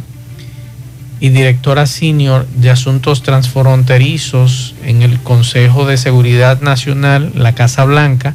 y 1.21 1.29
directora 1.29 1.87
senior 1.87 2.45
de 2.49 2.71
asuntos 2.71 3.23
transfronterizos 3.23 4.75
en 4.85 5.03
el 5.03 5.21
Consejo 5.21 5.87
de 5.87 5.97
Seguridad 5.97 6.61
Nacional, 6.61 7.31
la 7.37 7.55
Casa 7.55 7.85
Blanca, 7.85 8.35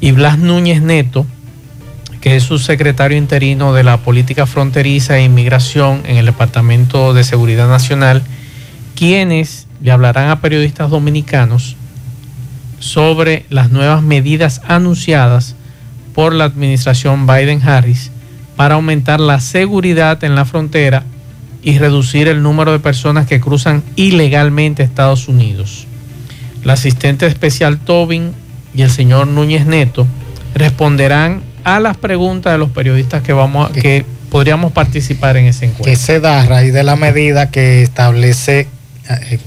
y 0.00 0.12
Blas 0.12 0.38
Núñez 0.38 0.80
Neto, 0.80 1.26
que 2.22 2.36
es 2.36 2.44
subsecretario 2.44 3.18
interino 3.18 3.74
de 3.74 3.84
la 3.84 3.98
Política 3.98 4.46
Fronteriza 4.46 5.18
e 5.18 5.24
Inmigración 5.24 6.00
en 6.06 6.16
el 6.16 6.24
Departamento 6.24 7.12
de 7.12 7.24
Seguridad 7.24 7.68
Nacional, 7.68 8.22
quienes 8.96 9.66
le 9.82 9.92
hablarán 9.92 10.30
a 10.30 10.40
periodistas 10.40 10.88
dominicanos 10.88 11.76
sobre 12.80 13.46
las 13.50 13.70
nuevas 13.70 14.02
medidas 14.02 14.60
anunciadas 14.66 15.54
por 16.14 16.34
la 16.34 16.44
administración 16.44 17.26
Biden-Harris 17.26 18.10
para 18.56 18.74
aumentar 18.74 19.20
la 19.20 19.38
seguridad 19.40 20.22
en 20.24 20.34
la 20.34 20.44
frontera 20.44 21.04
y 21.62 21.78
reducir 21.78 22.26
el 22.26 22.42
número 22.42 22.72
de 22.72 22.80
personas 22.80 23.26
que 23.26 23.40
cruzan 23.40 23.82
ilegalmente 23.96 24.82
Estados 24.82 25.28
Unidos. 25.28 25.86
La 26.64 26.72
asistente 26.74 27.26
especial 27.26 27.78
Tobin 27.78 28.32
y 28.74 28.82
el 28.82 28.90
señor 28.90 29.26
Núñez 29.26 29.66
Neto 29.66 30.06
responderán 30.54 31.42
a 31.64 31.80
las 31.80 31.96
preguntas 31.96 32.52
de 32.52 32.58
los 32.58 32.70
periodistas 32.70 33.22
que 33.22 33.32
vamos 33.32 33.70
a, 33.70 33.72
que 33.72 34.04
podríamos 34.30 34.72
participar 34.72 35.36
en 35.36 35.46
ese 35.46 35.66
encuentro. 35.66 35.90
Que 35.90 35.96
se 35.96 36.20
da 36.20 36.40
a 36.40 36.46
raíz 36.46 36.72
de 36.72 36.82
la 36.82 36.96
medida 36.96 37.50
que 37.50 37.82
establece 37.82 38.68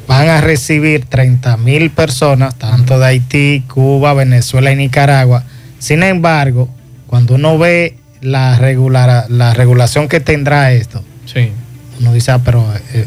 van 0.08 0.29
a 0.29 0.41
recibir 0.41 1.05
30 1.05 1.58
mil 1.58 1.89
personas, 1.91 2.55
tanto 2.55 3.00
de 3.00 3.05
Haití, 3.05 3.63
Cuba, 3.67 4.13
Venezuela 4.13 4.72
y 4.72 4.75
Nicaragua. 4.75 5.43
Sin 5.79 6.03
embargo, 6.03 6.70
cuando 7.08 7.36
uno 7.36 7.58
ve 7.58 7.98
la, 8.22 8.58
regular, 8.58 9.25
la 9.29 9.53
regulación 9.53 10.08
que 10.08 10.20
tendrá 10.20 10.72
esto, 10.72 11.03
sí 11.25 11.51
uno 12.00 12.13
dice, 12.13 12.32
ah, 12.32 12.41
pero 12.43 12.65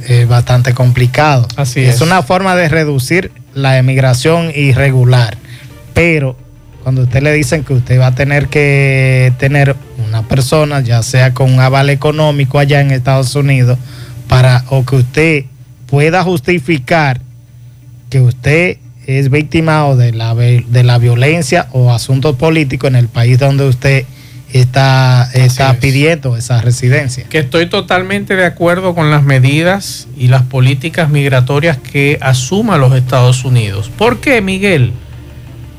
es, 0.09 0.29
bastante 0.29 0.73
complicado. 0.73 1.47
Así 1.57 1.81
es. 1.81 1.97
Es 1.97 2.01
una 2.01 2.23
forma 2.23 2.57
de 2.57 2.69
reducir 2.69 3.31
la 3.55 3.79
emigración 3.79 4.51
irregular. 4.55 5.37
Pero 5.95 6.37
cuando 6.83 7.03
usted 7.03 7.23
le 7.23 7.33
dicen 7.33 7.65
que 7.65 7.75
usted 7.75 7.99
va 8.01 8.09
a 8.09 8.15
tener 8.15 8.49
que 8.49 9.33
tener 9.39 9.77
una 10.07 10.23
persona, 10.23 10.81
ya 10.81 11.03
sea 11.03 11.35
con 11.35 11.53
un 11.53 11.61
aval 11.61 11.91
económico 11.91 12.59
allá 12.59 12.81
en 12.81 12.91
Estados 12.91 13.35
Unidos, 13.35 13.79
para, 14.29 14.65
o 14.69 14.85
que 14.85 14.97
usted 14.97 15.45
pueda 15.87 16.23
justificar 16.23 17.21
que 18.11 18.21
usted 18.21 18.79
es 19.07 19.31
víctima 19.31 19.95
de 19.95 20.13
la, 20.13 20.35
de 20.35 20.83
la 20.83 20.99
violencia 20.99 21.69
o 21.73 21.93
asuntos 21.93 22.37
políticos 22.37 22.89
en 22.89 22.97
el 22.97 23.09
país 23.09 23.39
donde 23.39 23.69
usted 23.69 24.05
está, 24.53 25.31
está 25.33 25.75
pidiendo 25.75 26.37
esa 26.37 26.61
residencia. 26.61 27.25
Que 27.29 27.39
estoy 27.39 27.67
totalmente 27.67 28.37
de 28.37 28.45
acuerdo 28.45 28.95
con 28.95 29.11
las 29.11 29.23
medidas 29.23 30.09
y 30.17 30.29
las 30.29 30.43
políticas 30.43 31.11
migratorias 31.11 31.79
que 31.79 32.19
asuma 32.21 32.79
los 32.79 32.95
Estados 32.95 33.45
Unidos. 33.45 33.91
¿Por 33.97 34.21
qué, 34.21 34.41
Miguel? 34.41 34.93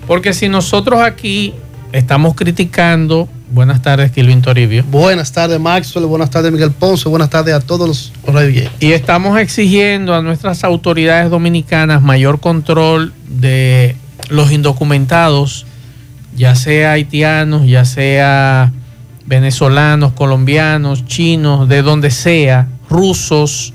Porque 0.05 0.33
si 0.33 0.47
nosotros 0.47 1.01
aquí 1.01 1.53
estamos 1.91 2.35
criticando, 2.35 3.27
buenas 3.49 3.81
tardes, 3.81 4.11
Kilvin 4.11 4.41
Toribio. 4.41 4.83
Buenas 4.83 5.31
tardes, 5.31 5.59
Maxwell, 5.59 6.05
buenas 6.05 6.29
tardes, 6.29 6.51
Miguel 6.51 6.71
Ponce, 6.71 7.09
buenas 7.09 7.29
tardes 7.29 7.53
a 7.53 7.59
todos 7.59 8.11
los 8.25 8.73
Y 8.79 8.91
estamos 8.91 9.39
exigiendo 9.39 10.13
a 10.13 10.21
nuestras 10.21 10.63
autoridades 10.63 11.29
dominicanas 11.29 12.01
mayor 12.01 12.39
control 12.39 13.13
de 13.27 13.95
los 14.29 14.51
indocumentados 14.51 15.65
ya 16.37 16.53
sea 16.53 16.91
haitianos, 16.91 17.67
ya 17.67 17.83
sea 17.83 18.71
venezolanos, 19.25 20.13
colombianos, 20.13 21.05
chinos, 21.05 21.67
de 21.67 21.81
donde 21.81 22.11
sea, 22.11 22.67
rusos, 22.89 23.73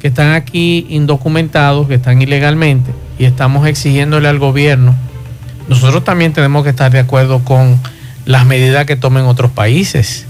que 0.00 0.08
están 0.08 0.32
aquí 0.32 0.86
indocumentados, 0.88 1.86
que 1.86 1.94
están 1.94 2.20
ilegalmente, 2.22 2.90
y 3.18 3.26
estamos 3.26 3.68
exigiéndole 3.68 4.26
al 4.26 4.38
gobierno. 4.38 4.96
Nosotros 5.68 6.02
también 6.02 6.32
tenemos 6.32 6.64
que 6.64 6.70
estar 6.70 6.90
de 6.90 6.98
acuerdo 6.98 7.44
con 7.44 7.78
las 8.24 8.46
medidas 8.46 8.86
que 8.86 8.96
tomen 8.96 9.24
otros 9.24 9.50
países, 9.50 10.26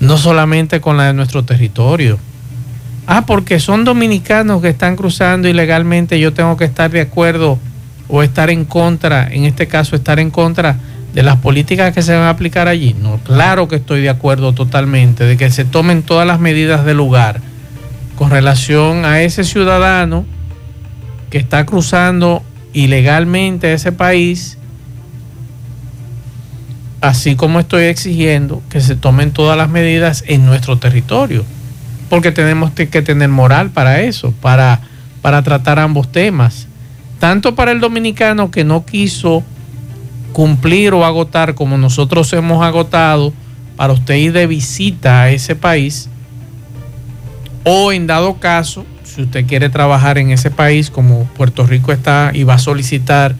no 0.00 0.16
solamente 0.16 0.80
con 0.80 0.96
la 0.96 1.06
de 1.06 1.14
nuestro 1.14 1.44
territorio. 1.44 2.18
Ah, 3.06 3.24
porque 3.26 3.58
son 3.58 3.84
dominicanos 3.84 4.60
que 4.60 4.68
están 4.68 4.96
cruzando 4.96 5.48
ilegalmente, 5.48 6.20
yo 6.20 6.32
tengo 6.34 6.56
que 6.56 6.64
estar 6.64 6.90
de 6.90 7.00
acuerdo 7.00 7.58
o 8.06 8.22
estar 8.22 8.50
en 8.50 8.64
contra, 8.64 9.28
en 9.30 9.44
este 9.44 9.66
caso 9.66 9.96
estar 9.96 10.18
en 10.18 10.30
contra 10.30 10.76
de 11.14 11.22
las 11.22 11.36
políticas 11.36 11.94
que 11.94 12.02
se 12.02 12.14
van 12.14 12.24
a 12.24 12.30
aplicar 12.30 12.68
allí. 12.68 12.94
No, 13.00 13.18
claro 13.18 13.66
que 13.66 13.76
estoy 13.76 14.02
de 14.02 14.10
acuerdo 14.10 14.52
totalmente 14.52 15.24
de 15.24 15.36
que 15.36 15.50
se 15.50 15.64
tomen 15.64 16.02
todas 16.02 16.26
las 16.26 16.38
medidas 16.38 16.84
del 16.84 16.98
lugar 16.98 17.40
con 18.16 18.30
relación 18.30 19.04
a 19.04 19.22
ese 19.22 19.44
ciudadano 19.44 20.26
que 21.30 21.38
está 21.38 21.64
cruzando 21.64 22.42
ilegalmente 22.72 23.72
ese 23.72 23.92
país, 23.92 24.57
así 27.00 27.36
como 27.36 27.60
estoy 27.60 27.84
exigiendo 27.84 28.62
que 28.68 28.80
se 28.80 28.96
tomen 28.96 29.30
todas 29.30 29.56
las 29.56 29.68
medidas 29.68 30.24
en 30.26 30.46
nuestro 30.46 30.78
territorio, 30.78 31.44
porque 32.08 32.32
tenemos 32.32 32.70
que 32.72 32.86
tener 32.86 33.28
moral 33.28 33.70
para 33.70 34.00
eso, 34.00 34.32
para, 34.40 34.80
para 35.22 35.42
tratar 35.42 35.78
ambos 35.78 36.10
temas. 36.10 36.66
Tanto 37.18 37.54
para 37.54 37.72
el 37.72 37.80
dominicano 37.80 38.50
que 38.50 38.64
no 38.64 38.84
quiso 38.86 39.42
cumplir 40.32 40.94
o 40.94 41.04
agotar 41.04 41.54
como 41.54 41.76
nosotros 41.76 42.32
hemos 42.32 42.64
agotado 42.64 43.32
para 43.76 43.92
usted 43.92 44.14
ir 44.14 44.32
de 44.32 44.46
visita 44.46 45.22
a 45.22 45.30
ese 45.30 45.56
país, 45.56 46.08
o 47.64 47.92
en 47.92 48.06
dado 48.06 48.38
caso, 48.38 48.86
si 49.04 49.22
usted 49.22 49.46
quiere 49.46 49.68
trabajar 49.68 50.18
en 50.18 50.30
ese 50.30 50.50
país, 50.50 50.90
como 50.90 51.24
Puerto 51.36 51.66
Rico 51.66 51.92
está 51.92 52.30
y 52.32 52.44
va 52.44 52.54
a 52.54 52.58
solicitar 52.58 53.34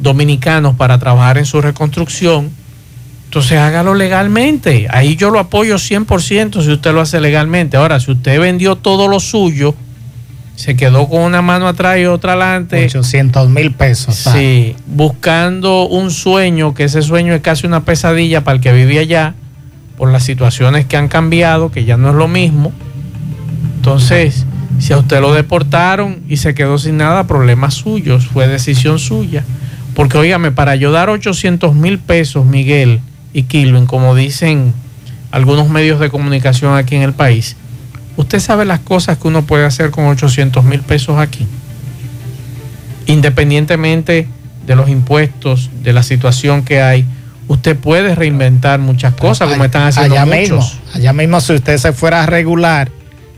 dominicanos 0.00 0.74
para 0.74 0.98
trabajar 0.98 1.38
en 1.38 1.44
su 1.44 1.60
reconstrucción, 1.60 2.50
entonces 3.32 3.56
hágalo 3.56 3.94
legalmente. 3.94 4.88
Ahí 4.90 5.16
yo 5.16 5.30
lo 5.30 5.38
apoyo 5.38 5.76
100% 5.76 6.62
si 6.62 6.70
usted 6.70 6.92
lo 6.92 7.00
hace 7.00 7.18
legalmente. 7.18 7.78
Ahora, 7.78 7.98
si 7.98 8.10
usted 8.10 8.38
vendió 8.38 8.76
todo 8.76 9.08
lo 9.08 9.20
suyo, 9.20 9.74
se 10.54 10.76
quedó 10.76 11.08
con 11.08 11.22
una 11.22 11.40
mano 11.40 11.66
atrás 11.66 11.98
y 11.98 12.04
otra 12.04 12.32
adelante. 12.32 12.84
800 12.84 13.48
mil 13.48 13.72
pesos. 13.72 14.16
Sí, 14.16 14.76
buscando 14.86 15.88
un 15.88 16.10
sueño, 16.10 16.74
que 16.74 16.84
ese 16.84 17.00
sueño 17.00 17.32
es 17.32 17.40
casi 17.40 17.66
una 17.66 17.86
pesadilla 17.86 18.44
para 18.44 18.56
el 18.56 18.60
que 18.60 18.70
vive 18.70 18.98
allá, 18.98 19.32
por 19.96 20.12
las 20.12 20.24
situaciones 20.24 20.84
que 20.84 20.98
han 20.98 21.08
cambiado, 21.08 21.70
que 21.70 21.86
ya 21.86 21.96
no 21.96 22.10
es 22.10 22.14
lo 22.14 22.28
mismo. 22.28 22.70
Entonces, 23.76 24.44
si 24.78 24.92
a 24.92 24.98
usted 24.98 25.22
lo 25.22 25.32
deportaron 25.32 26.20
y 26.28 26.36
se 26.36 26.52
quedó 26.52 26.76
sin 26.76 26.98
nada, 26.98 27.26
problemas 27.26 27.72
suyos, 27.72 28.26
fue 28.26 28.46
decisión 28.46 28.98
suya. 28.98 29.42
Porque, 29.94 30.18
óigame, 30.18 30.50
para 30.52 30.76
yo 30.76 30.92
dar 30.92 31.08
800 31.08 31.74
mil 31.74 31.98
pesos, 31.98 32.44
Miguel 32.44 33.00
y 33.32 33.44
Kilvin, 33.44 33.86
como 33.86 34.14
dicen 34.14 34.74
algunos 35.30 35.68
medios 35.68 36.00
de 36.00 36.10
comunicación 36.10 36.76
aquí 36.76 36.96
en 36.96 37.02
el 37.02 37.12
país, 37.12 37.56
Usted 38.16 38.40
sabe 38.40 38.64
las 38.64 38.80
cosas 38.80 39.18
que 39.18 39.28
uno 39.28 39.42
puede 39.42 39.64
hacer 39.64 39.90
con 39.90 40.06
800 40.06 40.64
mil 40.64 40.80
pesos 40.80 41.18
aquí. 41.18 41.46
independientemente 43.06 44.28
de 44.66 44.76
los 44.76 44.88
impuestos, 44.88 45.70
de 45.82 45.92
la 45.92 46.04
situación 46.04 46.62
que 46.62 46.80
hay, 46.80 47.04
usted 47.48 47.76
puede 47.76 48.14
reinventar 48.14 48.78
muchas 48.78 49.12
cosas 49.14 49.50
como 49.50 49.64
están 49.64 49.88
haciendo 49.88 50.14
allá 50.14 50.24
muchos. 50.24 50.74
Mismo, 50.74 50.94
allá 50.94 51.12
mismo, 51.12 51.40
si 51.40 51.52
usted 51.54 51.78
se 51.78 51.92
fuera 51.92 52.22
a 52.22 52.26
regular 52.26 52.92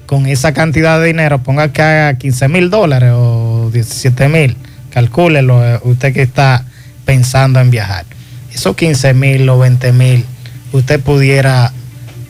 con 0.05 0.27
esa 0.27 0.53
cantidad 0.53 1.01
de 1.01 1.07
dinero, 1.07 1.43
ponga 1.43 1.73
que 1.73 1.81
haga 1.81 2.19
15 2.19 2.49
mil 2.49 2.69
dólares 2.69 3.13
o 3.15 3.71
17 3.73 4.29
mil, 4.29 4.55
calcúlelo, 4.91 5.65
eh, 5.65 5.81
usted 5.85 6.13
que 6.13 6.23
está 6.23 6.67
pensando 7.07 7.59
en 7.59 7.71
viajar. 7.71 8.05
Esos 8.55 8.77
15 8.77 9.15
mil 9.15 9.49
o 9.49 9.59
20 9.59 9.93
mil, 9.93 10.25
usted 10.73 11.01
pudiera 11.01 11.73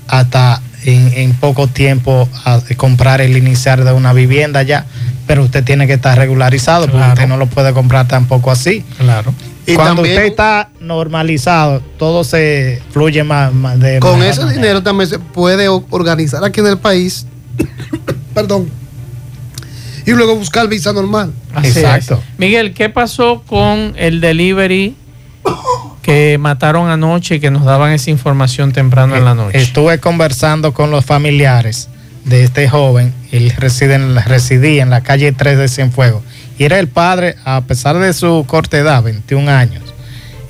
hasta 0.09 0.61
en, 0.85 1.12
en 1.14 1.33
poco 1.35 1.66
tiempo 1.69 2.28
a, 2.45 2.61
comprar 2.76 3.21
el 3.21 3.37
iniciar 3.37 3.85
de 3.85 3.93
una 3.93 4.12
vivienda 4.12 4.62
ya, 4.62 4.87
pero 5.26 5.43
usted 5.43 5.64
tiene 5.64 5.87
que 5.87 5.95
estar 5.95 6.16
regularizado 6.19 6.87
porque 6.88 7.07
usted 7.09 7.26
no 7.26 7.37
lo 7.37 7.47
puede 7.47 7.73
comprar 7.73 8.07
tampoco 8.09 8.50
así. 8.50 8.85
Claro. 8.99 9.35
Y 9.66 9.75
Cuando 9.75 9.97
también- 10.02 10.16
usted 10.16 10.26
está 10.28 10.69
normalizado, 10.81 11.81
todo 11.99 12.23
se 12.25 12.83
fluye 12.90 13.25
más, 13.25 13.52
más 13.54 13.81
de 13.81 13.99
Con 14.00 14.23
ese 14.23 14.40
manera. 14.40 14.61
dinero 14.61 14.83
también 14.83 15.09
se 15.09 15.19
puede 15.19 15.69
organizar 15.69 16.45
aquí 16.45 16.61
en 16.61 16.66
el 16.66 16.78
país. 16.78 17.26
Perdón. 18.35 18.69
Y 20.07 20.11
luego 20.12 20.37
buscar 20.37 20.69
visa 20.69 20.93
normal. 20.93 21.33
Así 21.54 21.69
Exacto. 21.69 22.14
es. 22.23 22.38
Miguel, 22.38 22.75
¿qué 22.75 22.90
pasó 22.90 23.43
con 23.47 23.95
el 23.97 24.21
delivery 24.21 24.95
que 26.05 26.37
mataron 26.37 26.91
anoche 26.91 27.37
y 27.37 27.41
que 27.41 27.51
nos 27.51 27.65
daban 27.65 27.93
esa 27.93 28.11
información 28.11 28.73
temprano 28.73 29.17
en 29.17 29.25
la 29.25 29.35
noche? 29.35 29.59
Estuve 29.59 29.99
conversando 29.99 30.75
con 30.75 30.91
los 30.91 31.03
familiares 31.03 31.89
de 32.27 32.45
este 32.45 32.69
joven. 32.69 33.15
Él 33.33 33.51
reside 33.57 33.95
en, 33.95 34.15
residía 34.15 34.83
en 34.83 34.91
la 34.91 35.01
calle 35.01 35.33
3 35.33 35.57
de 35.57 35.67
Cienfuegos. 35.67 36.23
Y 36.59 36.65
era 36.65 36.79
el 36.79 36.89
padre, 36.89 37.37
a 37.47 37.63
pesar 37.63 37.99
de 37.99 38.13
su 38.13 38.45
corta 38.47 38.77
edad, 38.77 39.03
21 39.03 39.51
años. 39.51 39.83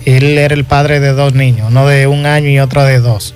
Él 0.04 0.36
era 0.36 0.54
el 0.54 0.64
padre 0.64 0.98
de 0.98 1.12
dos 1.12 1.34
niños, 1.34 1.68
uno 1.70 1.86
de 1.86 2.08
un 2.08 2.26
año 2.26 2.48
y 2.48 2.58
otro 2.58 2.82
de 2.82 2.98
dos. 2.98 3.34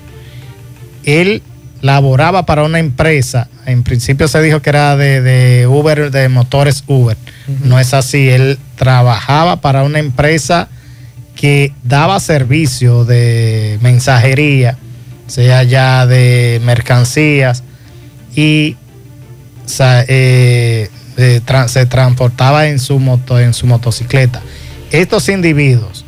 Él 1.05 1.41
laboraba 1.79 2.45
para 2.45 2.63
una 2.63 2.79
empresa. 2.79 3.47
En 3.65 3.83
principio 3.83 4.27
se 4.27 4.41
dijo 4.41 4.61
que 4.61 4.71
era 4.71 4.97
de, 4.97 5.21
de 5.21 5.67
Uber, 5.67 6.11
de 6.11 6.27
motores 6.27 6.83
Uber. 6.85 7.15
No 7.63 7.79
es 7.79 7.93
así. 7.93 8.29
Él 8.29 8.59
trabajaba 8.75 9.61
para 9.61 9.83
una 9.83 9.99
empresa 9.99 10.67
que 11.39 11.71
daba 11.85 12.19
servicio 12.19 13.05
de 13.05 13.79
mensajería, 13.81 14.77
sea 15.27 15.63
ya 15.63 16.05
de 16.05 16.59
mercancías, 16.65 17.63
y 18.35 18.75
eh, 19.79 20.89
eh, 21.15 21.41
tra- 21.45 21.69
se 21.69 21.85
transportaba 21.85 22.67
en 22.67 22.77
su, 22.77 22.99
moto, 22.99 23.39
en 23.39 23.53
su 23.53 23.67
motocicleta. 23.67 24.41
Estos 24.91 25.29
individuos 25.29 26.03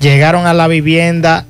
llegaron 0.00 0.46
a 0.46 0.54
la 0.54 0.66
vivienda 0.66 1.46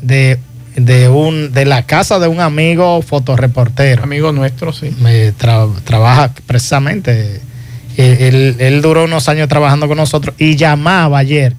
de, 0.00 0.38
de, 0.76 1.08
un, 1.08 1.52
de 1.52 1.64
la 1.64 1.82
casa 1.84 2.20
de 2.20 2.28
un 2.28 2.38
amigo 2.40 3.02
fotoreportero. 3.02 4.04
Amigo 4.04 4.30
nuestro, 4.30 4.72
sí. 4.72 4.94
Tra- 5.36 5.74
trabaja 5.82 6.32
precisamente. 6.46 7.40
Él, 7.96 8.16
él- 8.20 8.56
él 8.60 8.82
duró 8.82 9.02
unos 9.04 9.28
años 9.28 9.48
trabajando 9.48 9.88
con 9.88 9.96
nosotros 9.96 10.36
y 10.38 10.54
llamaba 10.54 11.18
ayer 11.18 11.56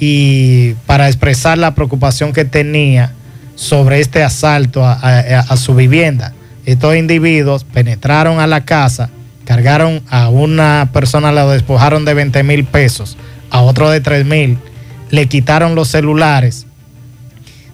y 0.00 0.72
para 0.86 1.06
expresar 1.08 1.58
la 1.58 1.74
preocupación 1.74 2.32
que 2.32 2.46
tenía 2.46 3.12
sobre 3.54 4.00
este 4.00 4.22
asalto 4.22 4.82
a, 4.82 5.56
su 5.58 5.74
vivienda. 5.74 6.32
Estos 6.64 6.96
individuos 6.96 7.64
penetraron 7.64 8.40
a 8.40 8.46
la 8.46 8.64
casa, 8.64 9.10
cargaron 9.44 10.02
a 10.08 10.30
una 10.30 10.88
persona, 10.92 11.30
la 11.30 11.46
despojaron 11.46 12.06
de 12.06 12.14
20 12.14 12.42
mil 12.42 12.64
pesos, 12.64 13.18
a 13.50 13.60
otro 13.60 13.90
de 13.90 14.00
3 14.00 14.24
mil, 14.24 14.58
le 15.10 15.26
quitaron 15.26 15.74
los 15.74 15.88
celulares, 15.88 16.66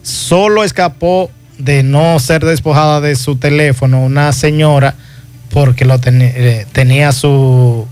solo 0.02 0.64
escapó 0.64 1.30
de 1.58 1.84
no 1.84 2.18
ser 2.18 2.44
despojada 2.44 3.00
de 3.00 3.14
su 3.14 3.36
teléfono 3.36 4.04
una 4.04 4.32
señora 4.32 4.94
porque 5.50 5.84
lo 5.84 5.98
eh, 6.04 6.66
tenía 6.72 7.12
su, 7.12 7.86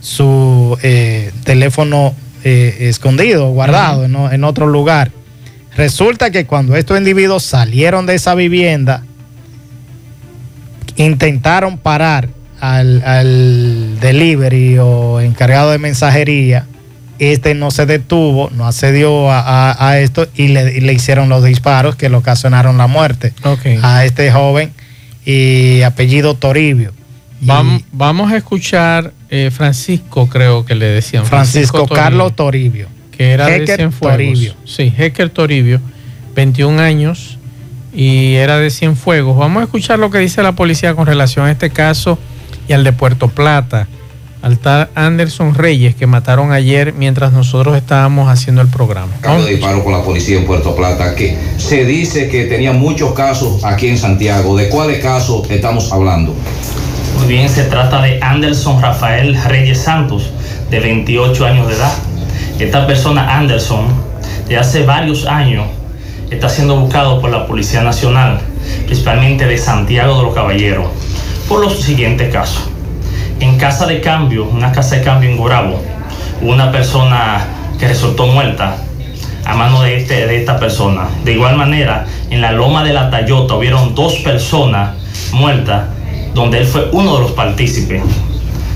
su 0.00 0.76
eh, 0.82 1.30
teléfono 1.44 2.14
eh, 2.44 2.76
escondido, 2.88 3.48
guardado 3.50 4.04
en, 4.04 4.14
o- 4.16 4.30
en 4.30 4.44
otro 4.44 4.66
lugar. 4.66 5.10
Resulta 5.76 6.30
que 6.30 6.44
cuando 6.46 6.76
estos 6.76 6.98
individuos 6.98 7.42
salieron 7.44 8.06
de 8.06 8.14
esa 8.16 8.34
vivienda, 8.34 9.02
intentaron 10.96 11.78
parar 11.78 12.28
al, 12.60 13.02
al 13.04 14.00
delivery 14.00 14.78
o 14.78 15.20
encargado 15.20 15.70
de 15.70 15.78
mensajería. 15.78 16.66
Este 17.18 17.54
no 17.54 17.70
se 17.72 17.84
detuvo, 17.86 18.48
no 18.54 18.66
accedió 18.66 19.30
a, 19.30 19.40
a- 19.72 19.88
a 19.88 19.98
esto 20.00 20.28
y 20.36 20.48
le, 20.48 20.76
y 20.76 20.80
le 20.80 20.92
hicieron 20.92 21.28
los 21.28 21.42
disparos 21.44 21.96
que 21.96 22.08
le 22.08 22.16
ocasionaron 22.16 22.78
la 22.78 22.86
muerte 22.86 23.32
a 23.82 24.04
este 24.04 24.30
joven 24.30 24.72
y 25.24 25.82
apellido 25.82 26.34
Toribio. 26.34 26.92
Y 27.40 27.46
vamos 27.92 28.32
a 28.32 28.36
escuchar 28.36 29.12
eh, 29.30 29.50
Francisco, 29.50 30.28
creo 30.28 30.64
que 30.64 30.74
le 30.74 30.86
decían. 30.86 31.24
Francisco 31.26 31.78
Toribio, 31.86 31.96
Carlos 31.96 32.36
Toribio. 32.36 32.88
Que 33.10 33.32
era 33.32 33.46
de 33.46 33.66
Cienfuegos. 33.66 34.16
Toribio. 34.16 34.54
Sí, 34.64 34.92
Hecker 34.96 35.30
Toribio, 35.30 35.80
21 36.34 36.80
años 36.80 37.38
y 37.92 38.34
era 38.34 38.58
de 38.58 38.70
Cienfuegos. 38.70 39.36
Vamos 39.36 39.60
a 39.60 39.64
escuchar 39.64 39.98
lo 39.98 40.10
que 40.10 40.18
dice 40.18 40.42
la 40.42 40.52
policía 40.52 40.94
con 40.94 41.06
relación 41.06 41.46
a 41.46 41.50
este 41.50 41.70
caso 41.70 42.18
y 42.68 42.72
al 42.72 42.84
de 42.84 42.92
Puerto 42.92 43.28
Plata, 43.28 43.88
al 44.40 44.58
tal 44.58 44.88
Anderson 44.94 45.54
Reyes 45.54 45.94
que 45.94 46.06
mataron 46.06 46.52
ayer 46.52 46.92
mientras 46.92 47.32
nosotros 47.32 47.76
estábamos 47.76 48.28
haciendo 48.28 48.62
el 48.62 48.68
programa. 48.68 49.12
Cambio 49.20 49.46
de 49.46 49.52
disparo 49.52 49.82
con 49.82 49.92
la 49.92 50.02
policía 50.02 50.38
en 50.38 50.46
Puerto 50.46 50.76
Plata, 50.76 51.14
que 51.14 51.36
se 51.56 51.84
dice 51.84 52.28
que 52.28 52.44
tenía 52.44 52.72
muchos 52.72 53.12
casos 53.14 53.64
aquí 53.64 53.88
en 53.88 53.98
Santiago. 53.98 54.56
¿De 54.56 54.68
cuáles 54.68 55.02
casos 55.02 55.50
estamos 55.50 55.90
hablando? 55.92 56.36
Bien, 57.28 57.46
se 57.46 57.64
trata 57.64 58.00
de 58.00 58.18
Anderson 58.22 58.80
Rafael 58.80 59.38
Reyes 59.44 59.82
Santos, 59.82 60.30
de 60.70 60.80
28 60.80 61.44
años 61.44 61.68
de 61.68 61.74
edad. 61.74 61.92
Esta 62.58 62.86
persona, 62.86 63.36
Anderson, 63.36 63.86
de 64.48 64.56
hace 64.56 64.86
varios 64.86 65.26
años, 65.26 65.66
está 66.30 66.48
siendo 66.48 66.80
buscado 66.80 67.20
por 67.20 67.28
la 67.28 67.46
Policía 67.46 67.82
Nacional, 67.82 68.40
principalmente 68.86 69.44
de 69.44 69.58
Santiago 69.58 70.16
de 70.16 70.22
los 70.22 70.34
Caballeros, 70.34 70.86
por 71.50 71.60
los 71.60 71.78
siguientes 71.78 72.32
casos. 72.32 72.62
En 73.40 73.58
casa 73.58 73.84
de 73.86 74.00
cambio, 74.00 74.46
una 74.46 74.72
casa 74.72 74.96
de 74.96 75.02
cambio 75.02 75.28
en 75.28 75.36
Gurabo, 75.36 75.82
hubo 76.40 76.50
una 76.50 76.72
persona 76.72 77.44
que 77.78 77.88
resultó 77.88 78.26
muerta 78.26 78.78
a 79.44 79.54
mano 79.54 79.82
de, 79.82 79.98
este, 79.98 80.26
de 80.26 80.38
esta 80.38 80.58
persona. 80.58 81.08
De 81.26 81.32
igual 81.32 81.58
manera, 81.58 82.06
en 82.30 82.40
la 82.40 82.52
loma 82.52 82.82
de 82.84 82.94
la 82.94 83.10
Tayota 83.10 83.54
hubieron 83.54 83.94
dos 83.94 84.14
personas 84.20 84.94
muertas, 85.32 85.97
donde 86.34 86.58
él 86.58 86.66
fue 86.66 86.88
uno 86.92 87.16
de 87.16 87.20
los 87.22 87.32
partícipes. 87.32 88.02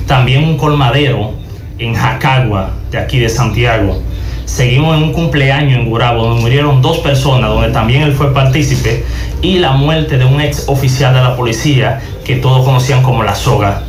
También 0.06 0.44
un 0.44 0.56
colmadero 0.56 1.32
en 1.78 1.94
Jacagua, 1.94 2.70
de 2.90 2.98
aquí 2.98 3.18
de 3.18 3.28
Santiago. 3.28 4.00
Seguimos 4.44 4.96
en 4.96 5.04
un 5.04 5.12
cumpleaños 5.12 5.78
en 5.78 5.88
Gurabo, 5.88 6.24
donde 6.24 6.42
murieron 6.42 6.82
dos 6.82 6.98
personas, 6.98 7.50
donde 7.50 7.70
también 7.70 8.02
él 8.02 8.12
fue 8.12 8.34
partícipe, 8.34 9.04
y 9.40 9.58
la 9.58 9.72
muerte 9.72 10.18
de 10.18 10.24
un 10.24 10.40
ex 10.40 10.68
oficial 10.68 11.14
de 11.14 11.20
la 11.20 11.36
policía 11.36 12.00
que 12.24 12.36
todos 12.36 12.64
conocían 12.64 13.02
como 13.02 13.22
la 13.22 13.34
soga. 13.34 13.82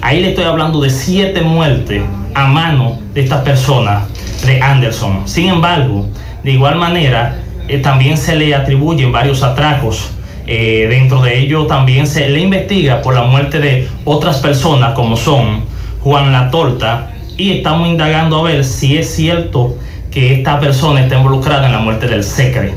Ahí 0.00 0.20
le 0.20 0.30
estoy 0.30 0.44
hablando 0.44 0.80
de 0.80 0.90
siete 0.90 1.42
muertes 1.42 2.02
a 2.34 2.46
mano 2.46 2.98
de 3.14 3.22
esta 3.22 3.42
persona, 3.42 4.06
de 4.46 4.60
Anderson. 4.60 5.22
Sin 5.26 5.48
embargo, 5.48 6.06
de 6.44 6.52
igual 6.52 6.76
manera, 6.76 7.38
eh, 7.68 7.78
también 7.78 8.16
se 8.16 8.36
le 8.36 8.54
atribuyen 8.54 9.12
varios 9.12 9.42
atracos. 9.42 10.10
Eh, 10.50 10.86
dentro 10.88 11.20
de 11.20 11.38
ello 11.38 11.66
también 11.66 12.06
se 12.06 12.26
le 12.26 12.40
investiga 12.40 13.02
por 13.02 13.12
la 13.12 13.24
muerte 13.24 13.58
de 13.60 13.86
otras 14.06 14.38
personas 14.38 14.94
como 14.94 15.14
son 15.14 15.60
Juan 16.00 16.32
La 16.32 16.50
Torta 16.50 17.10
y 17.36 17.58
estamos 17.58 17.86
indagando 17.86 18.38
a 18.38 18.42
ver 18.44 18.64
si 18.64 18.96
es 18.96 19.14
cierto 19.14 19.76
que 20.10 20.32
esta 20.32 20.58
persona 20.58 21.02
está 21.02 21.18
involucrada 21.18 21.66
en 21.66 21.72
la 21.72 21.80
muerte 21.80 22.06
del 22.06 22.24
Secre. 22.24 22.72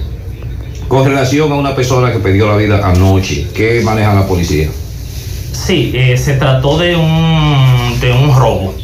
Con 0.89 1.05
relación 1.05 1.49
a 1.49 1.55
una 1.55 1.73
persona 1.73 2.11
que 2.11 2.19
perdió 2.19 2.45
la 2.45 2.57
vida 2.57 2.85
anoche, 2.85 3.47
¿qué 3.55 3.79
maneja 3.85 4.13
la 4.15 4.27
policía? 4.27 4.67
Sí, 5.53 5.93
eh, 5.95 6.17
se 6.17 6.33
trató 6.33 6.77
de 6.77 6.97
un, 6.97 7.97
de 8.01 8.11
un 8.11 8.35
robo. 8.35 8.75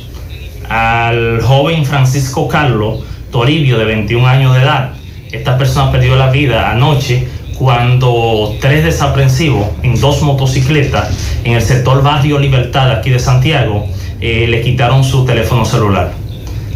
Al 0.69 1.41
joven 1.41 1.83
Francisco 1.83 2.47
Carlos 2.47 3.03
Toribio, 3.31 3.77
de 3.77 3.83
21 3.83 4.25
años 4.25 4.55
de 4.55 4.61
edad, 4.61 4.93
esta 5.29 5.57
persona 5.57 5.91
perdió 5.91 6.15
la 6.15 6.29
vida 6.31 6.71
anoche 6.71 7.27
cuando 7.57 8.55
tres 8.61 8.83
desaprensivos 8.83 9.67
en 9.83 9.99
dos 9.99 10.21
motocicletas 10.21 11.09
en 11.43 11.53
el 11.53 11.61
sector 11.61 12.03
Barrio 12.03 12.39
Libertad 12.39 12.91
aquí 12.91 13.09
de 13.09 13.19
Santiago 13.19 13.85
eh, 14.21 14.45
le 14.47 14.61
quitaron 14.61 15.03
su 15.03 15.25
teléfono 15.25 15.65
celular. 15.65 16.11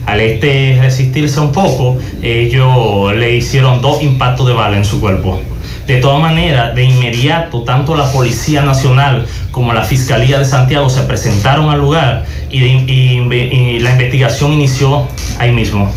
Al 0.05 0.19
este 0.19 0.77
resistirse 0.81 1.39
un 1.39 1.51
poco, 1.51 1.97
ellos 2.23 3.15
le 3.15 3.35
hicieron 3.37 3.81
dos 3.81 4.01
impactos 4.01 4.47
de 4.47 4.53
bala 4.53 4.77
en 4.77 4.85
su 4.85 4.99
cuerpo. 4.99 5.39
De 5.85 5.97
todas 5.97 6.19
maneras, 6.21 6.73
de 6.75 6.83
inmediato, 6.85 7.63
tanto 7.63 7.95
la 7.95 8.11
Policía 8.11 8.61
Nacional 8.63 9.25
como 9.51 9.73
la 9.73 9.83
Fiscalía 9.83 10.39
de 10.39 10.45
Santiago 10.45 10.89
se 10.89 11.01
presentaron 11.01 11.69
al 11.69 11.79
lugar 11.79 12.25
y, 12.49 12.63
y- 12.63 13.27
y 13.33 13.79
la 13.79 13.91
investigación 13.91 14.53
inició 14.53 15.07
ahí 15.37 15.51
mismo. 15.51 15.91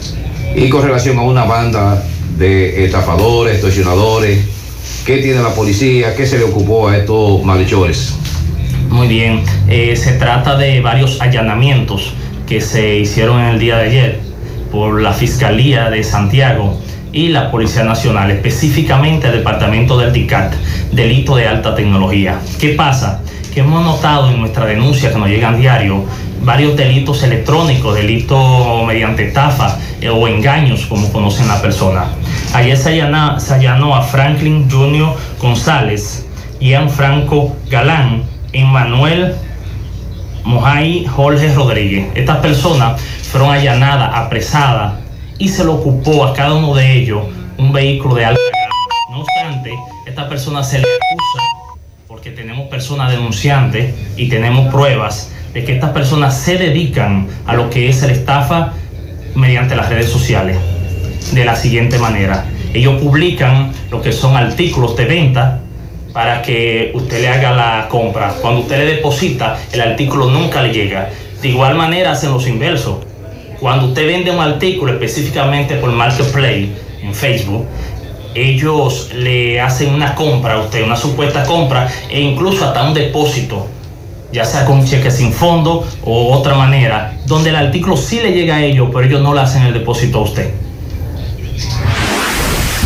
Y 0.55 0.68
con 0.68 0.83
relación 0.83 1.18
a 1.18 1.23
una 1.23 1.44
banda 1.44 2.03
de 2.37 2.85
estafadores, 2.85 3.55
extorsionadores, 3.55 4.44
¿qué 5.05 5.19
tiene 5.19 5.43
la 5.43 5.55
policía? 5.55 6.14
¿Qué 6.17 6.27
se 6.27 6.38
le 6.38 6.45
ocupó 6.45 6.88
a 6.88 6.97
estos 6.97 7.43
malhechores? 7.45 8.14
Muy 8.88 9.09
bien, 9.09 9.43
Eh, 9.69 9.97
se 9.97 10.12
trata 10.12 10.57
de 10.57 10.81
varios 10.81 11.21
allanamientos 11.21 12.12
que 12.47 12.61
se 12.61 12.99
hicieron 12.99 13.40
en 13.40 13.47
el 13.49 13.59
día 13.59 13.79
de 13.79 13.88
ayer 13.88 14.21
por 14.71 15.01
la 15.01 15.12
Fiscalía 15.12 15.88
de 15.90 16.05
Santiago 16.05 16.79
y 17.12 17.29
la 17.29 17.51
Policía 17.51 17.85
Nacional, 17.85 18.31
específicamente 18.31 19.29
el 19.29 19.35
Departamento 19.35 19.97
del 19.99 20.12
DICAT, 20.12 20.55
delito 20.93 21.37
de 21.37 21.49
alta 21.49 21.75
tecnología. 21.75 22.40
¿Qué 22.59 22.71
pasa? 22.71 23.23
Que 23.53 23.61
hemos 23.61 23.85
notado 23.85 24.31
en 24.31 24.40
nuestra 24.40 24.67
denuncia 24.67 25.12
que 25.12 25.19
nos 25.19 25.29
llegan 25.29 25.59
diario 25.59 26.05
varios 26.43 26.77
delitos 26.77 27.23
electrónicos, 27.23 27.95
delitos 27.95 28.87
mediante 28.87 29.29
estafa 29.29 29.79
eh, 30.01 30.09
o 30.09 30.29
engaños, 30.29 30.87
como 30.87 31.11
conocen 31.11 31.49
la 31.49 31.61
persona. 31.62 32.07
Ayer 32.55 32.77
se, 32.77 33.03
allanó 33.03 33.97
a 33.97 34.03
Franklin 34.03 34.71
Junior 34.71 35.17
González, 35.40 36.25
Ian 36.61 36.88
Franco 36.88 37.57
Galán, 37.69 38.23
Emmanuel 38.53 39.35
Mojay 40.45 41.05
Jorge 41.05 41.53
Rodríguez. 41.53 42.07
Estas 42.14 42.37
personas 42.37 43.01
fueron 43.33 43.51
allanadas, 43.51 44.12
apresadas 44.14 44.95
y 45.37 45.49
se 45.49 45.64
le 45.64 45.71
ocupó 45.71 46.25
a 46.25 46.33
cada 46.33 46.55
uno 46.55 46.77
de 46.77 46.93
ellos 46.93 47.25
un 47.59 47.73
vehículo 47.73 48.14
de 48.14 48.27
alta 48.27 48.40
gama. 48.40 48.75
No 49.11 49.23
obstante, 49.23 49.73
esta 50.07 50.29
persona 50.29 50.62
se 50.62 50.79
le 50.79 50.85
acusa 50.85 51.75
porque 52.07 52.31
tenemos 52.31 52.69
personas 52.69 53.11
denunciantes 53.11 53.97
y 54.17 54.29
tenemos 54.29 54.73
pruebas 54.73 55.33
de 55.53 55.64
que 55.64 55.75
estas 55.75 55.90
personas 55.90 56.38
se 56.38 56.57
dedican 56.57 57.27
a 57.47 57.55
lo 57.55 57.69
que 57.69 57.88
es 57.88 58.01
la 58.03 58.12
estafa 58.12 58.75
mediante 59.35 59.75
las 59.75 59.88
redes 59.88 60.09
sociales. 60.09 60.57
De 61.33 61.45
la 61.45 61.57
siguiente 61.57 61.99
manera, 61.99 62.45
ellos 62.73 63.01
publican 63.01 63.73
lo 63.91 64.03
que 64.03 64.13
son 64.13 64.37
artículos 64.37 64.97
de 64.97 65.05
venta 65.05 65.61
para 66.13 66.43
que 66.43 66.93
usted 66.95 67.21
le 67.21 67.29
haga 67.29 67.53
la 67.53 67.89
compra. 67.89 68.35
Cuando 68.41 68.61
usted 68.61 68.79
le 68.79 68.95
deposita, 68.97 69.59
el 69.73 69.81
artículo 69.81 70.27
nunca 70.27 70.63
le 70.63 70.73
llega. 70.73 71.11
De 71.43 71.49
igual 71.49 71.75
manera 71.75 72.13
hacen 72.13 72.31
los 72.31 72.47
inversos. 72.47 72.99
Cuando 73.59 73.87
usted 73.87 74.07
vende 74.07 74.31
un 74.31 74.41
artículo 74.41 74.93
específicamente 74.93 75.77
por 75.77 75.91
Marketplace 75.91 76.69
en 77.03 77.15
Facebook, 77.15 77.67
ellos 78.35 79.11
le 79.15 79.61
hacen 79.61 79.95
una 79.95 80.15
compra 80.15 80.55
a 80.55 80.61
usted, 80.61 80.85
una 80.85 80.97
supuesta 80.97 81.45
compra 81.45 81.89
e 82.11 82.21
incluso 82.21 82.65
hasta 82.65 82.83
un 82.85 82.95
depósito, 82.95 83.67
ya 84.33 84.45
sea 84.45 84.65
con 84.65 84.81
un 84.81 84.87
cheque 84.87 85.11
sin 85.11 85.33
fondo 85.33 85.87
o 86.05 86.33
otra 86.33 86.55
manera, 86.55 87.17
donde 87.27 87.51
el 87.51 87.57
artículo 87.57 87.97
sí 87.97 88.21
le 88.21 88.33
llega 88.33 88.57
a 88.57 88.65
ellos, 88.65 88.89
pero 88.93 89.07
ellos 89.07 89.21
no 89.21 89.35
le 89.35 89.41
hacen 89.41 89.63
el 89.63 89.73
depósito 89.73 90.19
a 90.19 90.23
usted. 90.23 90.63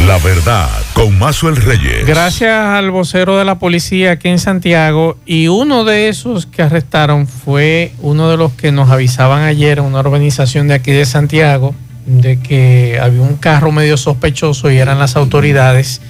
La 0.07 0.19
verdad, 0.19 0.71
con 0.95 1.19
Mazuel 1.19 1.57
Reyes. 1.57 2.07
Gracias 2.07 2.51
al 2.51 2.91
vocero 2.91 3.37
de 3.37 3.45
la 3.45 3.59
policía 3.59 4.13
aquí 4.13 4.29
en 4.29 4.39
Santiago 4.39 5.19
y 5.27 5.49
uno 5.49 5.85
de 5.85 6.09
esos 6.09 6.47
que 6.47 6.63
arrestaron 6.63 7.27
fue 7.27 7.93
uno 8.01 8.31
de 8.31 8.37
los 8.37 8.53
que 8.53 8.73
nos 8.73 8.91
avisaban 8.91 9.43
ayer, 9.43 9.81
una 9.81 9.99
organización 9.99 10.69
de 10.69 10.75
aquí 10.75 10.93
de 10.93 11.05
Santiago, 11.05 11.75
de 12.07 12.41
que 12.41 12.99
había 13.03 13.21
un 13.21 13.37
carro 13.37 13.73
medio 13.73 13.97
sospechoso 13.97 14.71
y 14.71 14.79
eran 14.79 14.99
las 14.99 15.17
autoridades. 15.17 16.01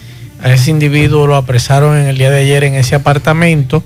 A 0.42 0.52
ese 0.52 0.70
individuo 0.70 1.26
lo 1.26 1.34
apresaron 1.34 1.96
en 1.96 2.06
el 2.06 2.18
día 2.18 2.30
de 2.30 2.40
ayer 2.40 2.64
en 2.64 2.74
ese 2.74 2.94
apartamento. 2.94 3.82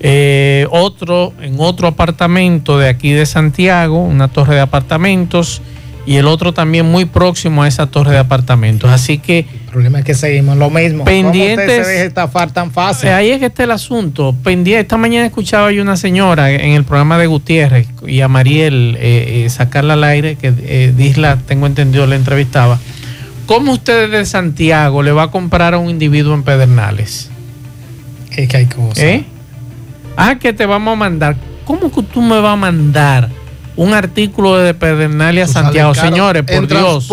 Eh, 0.00 0.66
otro 0.70 1.32
en 1.40 1.56
otro 1.58 1.88
apartamento 1.88 2.78
de 2.78 2.88
aquí 2.88 3.12
de 3.12 3.26
Santiago, 3.26 4.00
una 4.00 4.28
torre 4.28 4.54
de 4.54 4.60
apartamentos, 4.60 5.60
y 6.08 6.16
el 6.16 6.26
otro 6.26 6.54
también 6.54 6.86
muy 6.86 7.04
próximo 7.04 7.62
a 7.62 7.68
esa 7.68 7.86
torre 7.86 8.12
de 8.12 8.18
apartamentos. 8.18 8.88
Así 8.90 9.18
que 9.18 9.40
El 9.40 9.70
problema 9.70 9.98
es 9.98 10.06
que 10.06 10.14
seguimos 10.14 10.56
lo 10.56 10.70
mismo. 10.70 11.04
Pendientes- 11.04 11.66
¿Cómo 11.66 11.70
usted 11.72 11.84
se 11.84 11.90
deja 11.90 12.04
estafar 12.04 12.50
tan 12.50 12.70
fácil? 12.70 13.10
Eh, 13.10 13.12
ahí 13.12 13.30
es 13.30 13.38
que 13.40 13.44
está 13.46 13.64
el 13.64 13.72
asunto. 13.72 14.34
Pendiente, 14.42 14.80
esta 14.80 14.96
mañana 14.96 15.26
escuchaba 15.26 15.70
yo 15.70 15.82
una 15.82 15.98
señora 15.98 16.50
en 16.50 16.70
el 16.70 16.84
programa 16.84 17.18
de 17.18 17.26
Gutiérrez 17.26 17.88
y 18.06 18.22
a 18.22 18.28
Mariel 18.28 18.96
eh, 18.98 19.44
eh, 19.44 19.50
sacarla 19.50 19.92
al 19.92 20.04
aire, 20.04 20.36
que 20.36 20.54
eh, 20.62 20.94
Disla, 20.96 21.36
tengo 21.46 21.66
entendido, 21.66 22.06
le 22.06 22.16
entrevistaba. 22.16 22.78
¿Cómo 23.44 23.72
usted 23.72 24.10
de 24.10 24.24
Santiago 24.24 25.02
le 25.02 25.12
va 25.12 25.24
a 25.24 25.30
comprar 25.30 25.74
a 25.74 25.78
un 25.78 25.90
individuo 25.90 26.32
en 26.32 26.42
Pedernales? 26.42 27.28
Es 28.34 28.48
que 28.48 28.56
hay 28.56 28.66
cosas. 28.66 28.98
¿Eh? 29.04 29.24
Ah, 30.16 30.36
que 30.38 30.54
te 30.54 30.64
vamos 30.64 30.92
a 30.92 30.96
mandar. 30.96 31.36
¿Cómo 31.66 31.92
que 31.92 32.02
tú 32.02 32.22
me 32.22 32.40
vas 32.40 32.54
a 32.54 32.56
mandar 32.56 33.28
un 33.78 33.94
artículo 33.94 34.56
de 34.58 34.74
Pedernales 34.74 35.50
a 35.50 35.62
Santiago? 35.62 35.92
caro. 35.94 36.08
Señores, 36.08 36.42
por 36.42 36.54
en 36.54 36.66
Dios. 36.68 37.04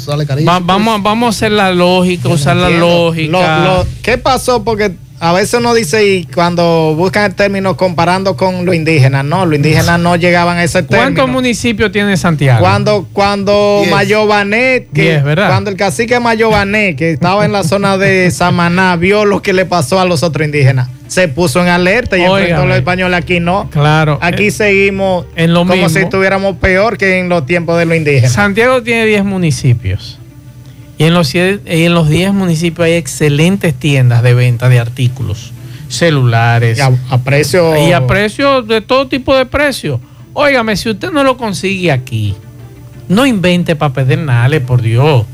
sale 0.00 0.26
carísimo. 0.26 0.52
Va- 0.52 0.60
vamos, 0.62 1.02
vamos 1.02 1.26
a 1.26 1.30
hacer 1.30 1.52
la 1.52 1.72
lógica, 1.72 2.28
usar 2.28 2.56
la 2.56 2.68
lógica. 2.70 3.58
Lo- 3.60 3.64
lo- 3.78 3.86
¿Qué 4.02 4.18
pasó? 4.18 4.62
Porque 4.62 4.94
a 5.24 5.32
veces 5.32 5.54
uno 5.60 5.72
dice, 5.72 6.04
y 6.04 6.24
cuando 6.24 6.94
buscan 6.96 7.26
el 7.26 7.34
término 7.36 7.76
comparando 7.76 8.36
con 8.36 8.64
lo 8.66 8.74
indígena, 8.74 9.22
no, 9.22 9.46
los 9.46 9.54
indígenas 9.54 10.00
no 10.00 10.16
llegaban 10.16 10.58
a 10.58 10.64
ese 10.64 10.82
término. 10.82 11.00
¿Cuántos 11.14 11.28
municipios 11.28 11.92
tiene 11.92 12.16
Santiago? 12.16 12.58
Cuando, 12.58 13.06
cuando. 13.12 13.84
Mayobané, 13.88 14.88
que 14.92 15.02
Diez, 15.02 15.22
¿verdad? 15.22 15.46
cuando 15.46 15.70
el 15.70 15.76
cacique 15.76 16.18
Mayobané, 16.18 16.96
que 16.96 17.12
estaba 17.12 17.44
en 17.44 17.52
la 17.52 17.62
zona 17.62 17.98
de 17.98 18.30
Samaná, 18.32 18.96
vio 18.96 19.24
lo 19.24 19.42
que 19.42 19.52
le 19.52 19.64
pasó 19.64 20.00
a 20.00 20.04
los 20.06 20.24
otros 20.24 20.44
indígenas, 20.44 20.88
se 21.06 21.28
puso 21.28 21.62
en 21.62 21.68
alerta 21.68 22.18
y 22.18 22.22
enfrentó 22.22 22.62
a 22.62 22.66
los 22.66 22.76
españoles. 22.76 23.16
Aquí 23.16 23.38
no. 23.38 23.70
Claro. 23.70 24.18
Aquí 24.20 24.48
Eh, 24.48 24.50
seguimos 24.50 25.26
en 25.36 25.54
lo 25.54 25.60
como 25.60 25.74
mismo. 25.74 25.88
si 25.88 26.00
estuviéramos 26.00 26.56
peor 26.56 26.98
que 26.98 27.20
en 27.20 27.28
los 27.28 27.46
tiempos 27.46 27.78
de 27.78 27.84
los 27.86 27.96
indígenas. 27.96 28.32
Santiago 28.32 28.82
tiene 28.82 29.06
10 29.06 29.24
municipios. 29.24 30.18
Y 31.02 31.06
en 31.06 31.14
los, 31.14 31.34
en 31.34 31.94
los 31.94 32.08
10 32.08 32.32
municipios 32.32 32.86
hay 32.86 32.92
excelentes 32.92 33.74
tiendas 33.74 34.22
de 34.22 34.34
venta 34.34 34.68
de 34.68 34.78
artículos, 34.78 35.52
celulares. 35.88 36.78
Y 36.78 36.80
a, 36.80 36.92
a 37.10 37.18
precio. 37.18 37.88
Y 37.88 37.90
a 37.90 38.06
precios 38.06 38.68
de 38.68 38.82
todo 38.82 39.08
tipo 39.08 39.34
de 39.34 39.44
precios. 39.44 39.98
Óigame, 40.32 40.76
si 40.76 40.90
usted 40.90 41.10
no 41.10 41.24
lo 41.24 41.36
consigue 41.36 41.90
aquí, 41.90 42.36
no 43.08 43.26
invente 43.26 43.74
para 43.74 43.92
Pedernales, 43.92 44.60
por 44.60 44.80
Dios. 44.80 45.26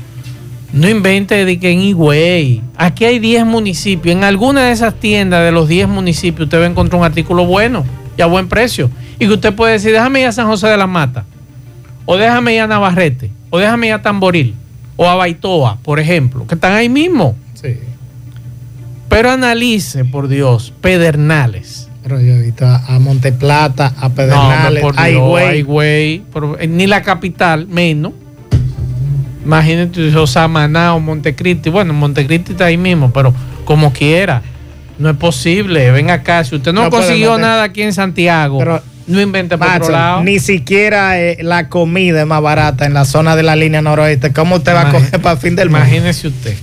No 0.73 0.89
invente 0.89 1.45
de 1.45 1.59
que 1.59 1.69
en 1.69 1.81
Higüey. 1.81 2.63
Aquí 2.75 3.05
hay 3.05 3.19
10 3.19 3.45
municipios. 3.45 4.15
En 4.15 4.23
alguna 4.23 4.63
de 4.63 4.71
esas 4.71 4.95
tiendas 4.95 5.45
de 5.45 5.51
los 5.51 5.67
10 5.67 5.87
municipios 5.87 6.47
usted 6.47 6.61
va 6.61 6.63
a 6.63 6.69
encontrar 6.69 6.99
un 6.99 7.05
artículo 7.05 7.45
bueno 7.45 7.85
y 8.17 8.23
a 8.23 8.25
buen 8.25 8.49
precio. 8.49 8.89
Y 9.19 9.27
que 9.27 9.33
usted 9.33 9.53
puede 9.53 9.73
decir, 9.73 9.91
déjame 9.91 10.21
ir 10.21 10.25
a 10.25 10.31
San 10.31 10.47
José 10.47 10.65
de 10.65 10.77
la 10.77 10.87
Mata. 10.87 11.25
O 12.05 12.17
déjame 12.17 12.55
ir 12.55 12.61
a 12.61 12.67
Navarrete. 12.67 13.29
O 13.51 13.59
déjame 13.59 13.85
ir 13.85 13.93
a 13.93 14.01
Tamboril. 14.01 14.55
O 15.01 15.07
a 15.07 15.15
Baitoa, 15.15 15.77
por 15.81 15.97
ejemplo. 15.97 16.45
Que 16.45 16.55
están 16.55 16.73
ahí 16.73 16.89
mismo. 16.89 17.33
Sí. 17.53 17.77
Pero 19.07 19.31
analice, 19.31 20.03
por 20.03 20.27
Dios, 20.27 20.73
Pedernales. 20.81 21.87
Pero 22.03 22.19
yo 22.19 22.33
he 22.33 22.41
visto 22.41 22.65
a, 22.65 22.99
Monteplata, 22.99 23.93
a 23.97 24.09
Pedernales, 24.09 24.83
no, 24.83 24.91
a 24.97 25.55
Higüey. 25.55 26.25
ni 26.67 26.85
la 26.85 27.01
capital, 27.01 27.65
menos. 27.67 28.11
Imagínate, 29.45 30.13
o 30.17 30.27
Samaná 30.27 30.93
o 30.95 30.99
Montecristi. 30.99 31.69
Bueno, 31.69 31.93
Montecristi 31.93 32.51
está 32.51 32.65
ahí 32.65 32.75
mismo, 32.75 33.13
pero 33.13 33.33
como 33.63 33.93
quiera. 33.93 34.41
No 34.97 35.09
es 35.09 35.15
posible. 35.15 35.91
Ven 35.91 36.09
acá. 36.09 36.43
Si 36.43 36.57
usted 36.57 36.73
no, 36.73 36.83
No 36.83 36.89
consiguió 36.89 37.37
nada 37.37 37.63
aquí 37.63 37.83
en 37.83 37.93
Santiago, 37.93 38.57
Pero- 38.59 38.83
no 39.09 39.21
invente 39.21 39.57
por 39.57 39.67
otro 39.67 39.79
Macho, 39.79 39.91
lado. 39.91 40.23
ni 40.23 40.39
siquiera 40.39 41.19
eh, 41.19 41.37
la 41.41 41.67
comida 41.67 42.21
es 42.21 42.27
más 42.27 42.41
barata 42.41 42.85
en 42.85 42.93
la 42.93 43.05
zona 43.05 43.35
de 43.35 43.43
la 43.43 43.55
línea 43.55 43.81
noroeste. 43.81 44.31
¿Cómo 44.31 44.57
usted 44.57 44.73
va 44.73 44.89
a 44.89 44.91
coger 44.91 45.21
para 45.21 45.33
el 45.33 45.39
fin 45.39 45.55
del 45.55 45.69
mundo? 45.69 45.85
Imagínese 45.85 46.27
usted. 46.27 46.55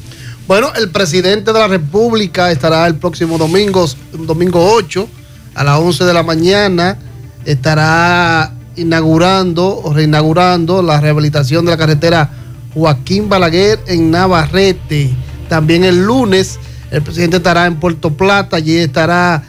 Bueno, 0.46 0.72
el 0.76 0.90
presidente 0.90 1.52
de 1.52 1.58
la 1.58 1.66
República 1.66 2.50
estará 2.52 2.86
el 2.86 2.94
próximo 2.94 3.36
domingo, 3.36 3.84
domingo 4.12 4.74
8, 4.74 5.08
a 5.54 5.64
las 5.64 5.78
11 5.78 6.04
de 6.04 6.14
la 6.14 6.22
mañana. 6.22 6.98
Estará 7.44 8.52
inaugurando 8.76 9.78
o 9.82 9.92
reinaugurando 9.92 10.82
la 10.82 11.00
rehabilitación 11.00 11.64
de 11.64 11.72
la 11.72 11.76
carretera 11.76 12.30
Joaquín 12.74 13.28
Balaguer 13.28 13.80
en 13.88 14.10
Navarrete. 14.10 15.10
También 15.48 15.82
el 15.82 16.04
lunes 16.04 16.58
el 16.90 17.02
presidente 17.02 17.38
estará 17.38 17.66
en 17.66 17.76
Puerto 17.76 18.12
Plata, 18.16 18.56
allí 18.56 18.76
estará 18.76 19.42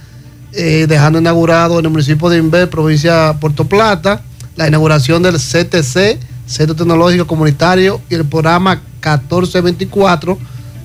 eh, 0.60 0.88
dejando 0.88 1.20
inaugurado 1.20 1.78
en 1.78 1.86
el 1.86 1.92
municipio 1.92 2.30
de 2.30 2.40
Inver, 2.40 2.68
provincia 2.68 3.28
de 3.28 3.34
Puerto 3.36 3.66
Plata, 3.66 4.24
la 4.56 4.68
inauguración 4.68 5.22
del 5.22 5.36
CTC, 5.36 6.18
Centro 6.48 6.76
Tecnológico 6.76 7.28
Comunitario, 7.28 8.02
y 8.10 8.16
el 8.16 8.26
programa 8.26 8.82
1424. 8.96 10.36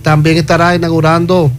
También 0.03 0.37
estará 0.37 0.75
inaugurando 0.75 1.51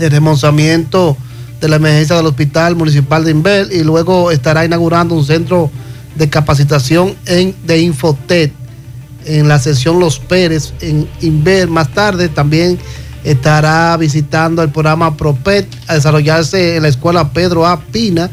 el 0.00 0.10
remozamiento 0.10 1.14
de 1.60 1.68
la 1.68 1.76
emergencia 1.76 2.16
del 2.16 2.24
Hospital 2.24 2.74
Municipal 2.74 3.22
de 3.22 3.32
Inver 3.32 3.68
y 3.70 3.84
luego 3.84 4.30
estará 4.30 4.64
inaugurando 4.64 5.14
un 5.14 5.24
centro 5.26 5.70
de 6.14 6.30
capacitación 6.30 7.16
en, 7.26 7.54
de 7.66 7.80
Infotet 7.80 8.50
en 9.26 9.46
la 9.46 9.58
sesión 9.58 10.00
Los 10.00 10.18
Pérez 10.18 10.72
en 10.80 11.06
Inver. 11.20 11.68
Más 11.68 11.92
tarde 11.92 12.30
también 12.30 12.78
estará 13.26 13.96
visitando 13.98 14.62
el 14.62 14.70
programa 14.70 15.16
PROPET 15.16 15.66
a 15.88 15.94
desarrollarse 15.94 16.76
en 16.76 16.82
la 16.82 16.88
escuela 16.88 17.32
Pedro 17.32 17.66
A. 17.66 17.80
Pina 17.80 18.30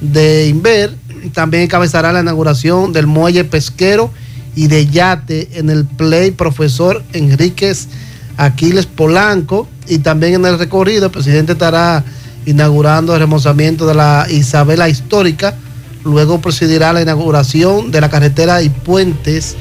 de 0.00 0.48
Inver 0.48 0.90
también 1.30 1.64
encabezará 1.64 2.12
la 2.12 2.20
inauguración 2.20 2.92
del 2.92 3.06
muelle 3.06 3.44
pesquero 3.44 4.10
y 4.54 4.66
de 4.66 4.86
yate 4.86 5.48
en 5.54 5.70
el 5.70 5.84
Play 5.84 6.32
Profesor 6.32 7.02
Enríquez 7.12 7.88
Aquiles 8.36 8.86
Polanco. 8.86 9.68
Y 9.86 9.98
también 9.98 10.34
en 10.34 10.46
el 10.46 10.58
recorrido, 10.58 11.06
el 11.06 11.12
presidente 11.12 11.52
estará 11.52 12.04
inaugurando 12.44 13.14
el 13.14 13.20
remozamiento 13.20 13.86
de 13.86 13.94
la 13.94 14.26
Isabela 14.28 14.88
Histórica. 14.88 15.54
Luego 16.04 16.40
presidirá 16.40 16.92
la 16.92 17.02
inauguración 17.02 17.90
de 17.92 18.00
la 18.00 18.10
carretera 18.10 18.62
y 18.62 18.68
puentes 18.68 19.56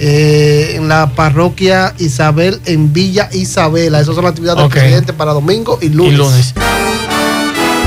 eh, 0.00 0.72
en 0.76 0.88
la 0.88 1.10
parroquia 1.10 1.94
Isabel 1.98 2.60
en 2.64 2.92
Villa 2.92 3.28
Isabela. 3.32 4.00
Esas 4.00 4.14
son 4.14 4.24
las 4.24 4.30
actividades 4.32 4.62
del 4.62 4.70
presidente 4.70 5.12
para 5.12 5.32
domingo 5.32 5.78
y 5.82 5.90
lunes. 5.90 6.12
Y 6.12 6.16
lunes. 6.16 6.54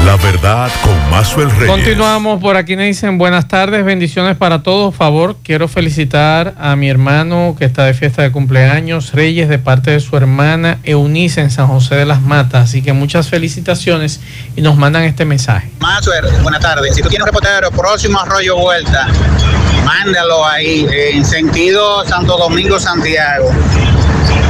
La 0.05 0.17
verdad 0.17 0.69
con 0.83 1.09
Mazuel 1.09 1.49
Reyes. 1.49 1.69
Continuamos 1.69 2.41
por 2.41 2.57
aquí. 2.57 2.75
Me 2.75 2.85
dicen 2.85 3.17
buenas 3.17 3.47
tardes, 3.47 3.85
bendiciones 3.85 4.35
para 4.35 4.61
todos. 4.61 4.93
Favor, 4.93 5.37
quiero 5.43 5.69
felicitar 5.69 6.53
a 6.59 6.75
mi 6.75 6.89
hermano 6.89 7.55
que 7.57 7.63
está 7.63 7.85
de 7.85 7.93
fiesta 7.93 8.21
de 8.21 8.31
cumpleaños, 8.31 9.13
Reyes, 9.13 9.47
de 9.47 9.59
parte 9.59 9.91
de 9.91 10.01
su 10.01 10.17
hermana 10.17 10.79
Eunice 10.83 11.39
en 11.39 11.51
San 11.51 11.67
José 11.67 11.95
de 11.95 12.05
las 12.05 12.21
Matas. 12.21 12.65
Así 12.65 12.81
que 12.81 12.91
muchas 12.91 13.29
felicitaciones 13.29 14.19
y 14.57 14.61
nos 14.61 14.75
mandan 14.75 15.03
este 15.03 15.23
mensaje. 15.23 15.71
Mazuer, 15.79 16.25
buenas 16.41 16.61
tardes. 16.61 16.95
Si 16.95 17.01
tú 17.01 17.07
tienes 17.07 17.25
reportero 17.25 17.71
próximo 17.71 18.19
a 18.19 18.23
Arroyo 18.23 18.57
Vuelta, 18.57 19.07
mándalo 19.85 20.45
ahí 20.45 20.85
en 20.91 21.23
sentido 21.23 22.05
Santo 22.05 22.37
Domingo 22.37 22.77
Santiago. 22.77 23.49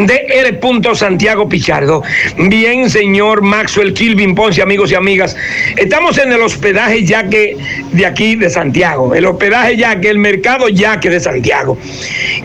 de 0.07 0.25
R. 0.29 0.59
Santiago 0.95 1.49
Pichardo. 1.49 2.01
Bien, 2.37 2.89
señor 2.89 3.41
Maxwell 3.41 3.93
Kilvin 3.93 4.33
Ponce, 4.33 4.61
amigos 4.61 4.91
y 4.91 4.95
amigas. 4.95 5.35
Estamos 5.75 6.17
en 6.17 6.31
el 6.31 6.41
hospedaje 6.41 7.03
Yaque 7.03 7.57
de 7.91 8.05
aquí 8.05 8.35
de 8.35 8.49
Santiago. 8.49 9.13
El 9.13 9.25
hospedaje 9.25 9.75
Yaque, 9.75 10.09
el 10.09 10.17
mercado 10.17 10.69
Yaque 10.69 11.09
de 11.09 11.19
Santiago. 11.19 11.77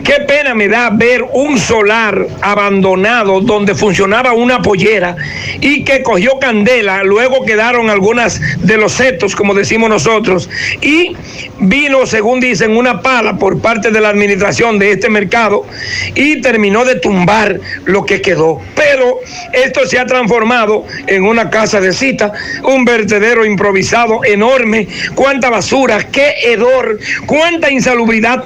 Qué 0.03 0.25
pena 0.27 0.53
me 0.53 0.67
da 0.67 0.89
ver 0.89 1.23
un 1.33 1.57
solar 1.57 2.27
abandonado 2.41 3.39
donde 3.39 3.73
funcionaba 3.73 4.33
una 4.33 4.61
pollera 4.61 5.15
y 5.61 5.83
que 5.85 6.03
cogió 6.03 6.37
candela. 6.39 7.03
Luego 7.03 7.45
quedaron 7.45 7.89
algunas 7.89 8.41
de 8.59 8.77
los 8.77 8.91
setos, 8.91 9.35
como 9.35 9.53
decimos 9.53 9.89
nosotros. 9.89 10.49
Y 10.81 11.15
vino, 11.59 12.05
según 12.05 12.41
dicen, 12.41 12.75
una 12.75 13.01
pala 13.01 13.37
por 13.37 13.61
parte 13.61 13.89
de 13.89 14.01
la 14.01 14.09
administración 14.09 14.79
de 14.79 14.91
este 14.91 15.09
mercado 15.09 15.65
y 16.13 16.41
terminó 16.41 16.83
de 16.83 16.95
tumbar 16.95 17.52
lo 17.85 18.05
que 18.05 18.21
quedó. 18.21 18.61
Pero 18.75 19.19
esto 19.51 19.85
se 19.85 19.99
ha 19.99 20.05
transformado 20.05 20.85
en 21.07 21.25
una 21.25 21.49
casa 21.49 21.79
de 21.79 21.93
cita, 21.93 22.31
un 22.63 22.85
vertedero 22.85 23.45
improvisado 23.45 24.23
enorme. 24.23 24.87
Cuánta 25.15 25.49
basura, 25.49 26.07
qué 26.11 26.33
hedor, 26.43 26.99
cuánta 27.25 27.71
insalubridad 27.71 28.43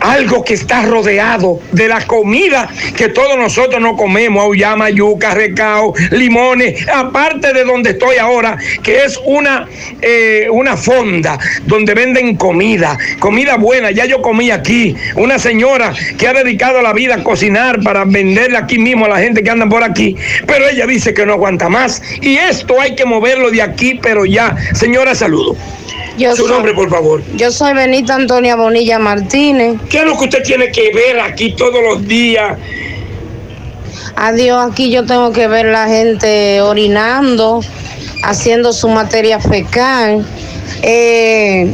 algo 0.00 0.44
que 0.44 0.54
está 0.54 0.82
rodeado 0.82 1.60
de 1.72 1.88
la 1.88 2.00
comida 2.06 2.68
que 2.96 3.08
todos 3.08 3.36
nosotros 3.36 3.80
no 3.80 3.96
comemos, 3.96 4.42
auyama, 4.42 4.90
yuca, 4.90 5.34
recao, 5.34 5.94
limones, 6.10 6.86
aparte 6.88 7.52
de 7.52 7.64
donde 7.64 7.90
estoy 7.90 8.16
ahora, 8.16 8.56
que 8.82 9.04
es 9.04 9.18
una, 9.24 9.68
eh, 10.02 10.48
una 10.50 10.76
fonda 10.76 11.38
donde 11.66 11.94
venden 11.94 12.36
comida, 12.36 12.98
comida 13.18 13.56
buena, 13.56 13.90
ya 13.90 14.04
yo 14.04 14.22
comí 14.22 14.50
aquí, 14.50 14.94
una 15.16 15.38
señora 15.38 15.92
que 16.18 16.28
ha 16.28 16.32
dedicado 16.32 16.82
la 16.82 16.92
vida 16.92 17.16
a 17.16 17.24
cocinar 17.24 17.80
para 17.82 18.04
venderle 18.04 18.56
aquí 18.56 18.78
mismo 18.78 19.06
a 19.06 19.08
la 19.08 19.18
gente 19.18 19.42
que 19.42 19.50
anda 19.50 19.68
por 19.68 19.82
aquí, 19.82 20.16
pero 20.46 20.68
ella 20.68 20.86
dice 20.86 21.14
que 21.14 21.26
no 21.26 21.34
aguanta 21.34 21.68
más. 21.68 22.02
Y 22.20 22.36
esto 22.36 22.80
hay 22.80 22.94
que 22.94 23.04
moverlo 23.04 23.50
de 23.50 23.62
aquí, 23.62 23.98
pero 24.02 24.24
ya, 24.24 24.56
señora, 24.74 25.14
saludo. 25.14 25.56
Yo 26.16 26.34
Su 26.34 26.42
soy- 26.42 26.50
nombre, 26.52 26.72
por 26.74 26.88
favor. 26.90 27.22
Yo 27.36 27.50
soy 27.50 27.74
Benita 27.74 28.14
Antonia 28.14 28.56
Bonilla 28.56 28.98
Martínez. 28.98 29.76
¿Qué 29.90 29.98
es 29.98 30.04
lo 30.04 30.16
que 30.18 30.24
usted 30.24 30.42
tiene 30.42 30.70
que 30.70 30.90
ver 30.92 31.20
aquí 31.20 31.52
todos 31.54 31.82
los 31.82 32.06
días? 32.06 32.56
Adiós, 34.16 34.70
aquí 34.70 34.90
yo 34.90 35.04
tengo 35.04 35.32
que 35.32 35.46
ver 35.46 35.66
la 35.66 35.86
gente 35.88 36.62
orinando, 36.62 37.60
haciendo 38.22 38.72
su 38.72 38.88
materia 38.88 39.38
fecal, 39.40 40.24
eh, 40.82 41.70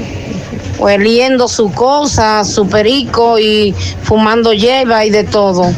oliendo 0.81 1.47
su 1.47 1.71
cosa, 1.73 2.43
su 2.45 2.69
perico 2.69 3.39
y 3.39 3.73
fumando 4.03 4.53
hierba 4.53 5.05
y 5.05 5.11
de 5.11 5.23
todo. 5.23 5.73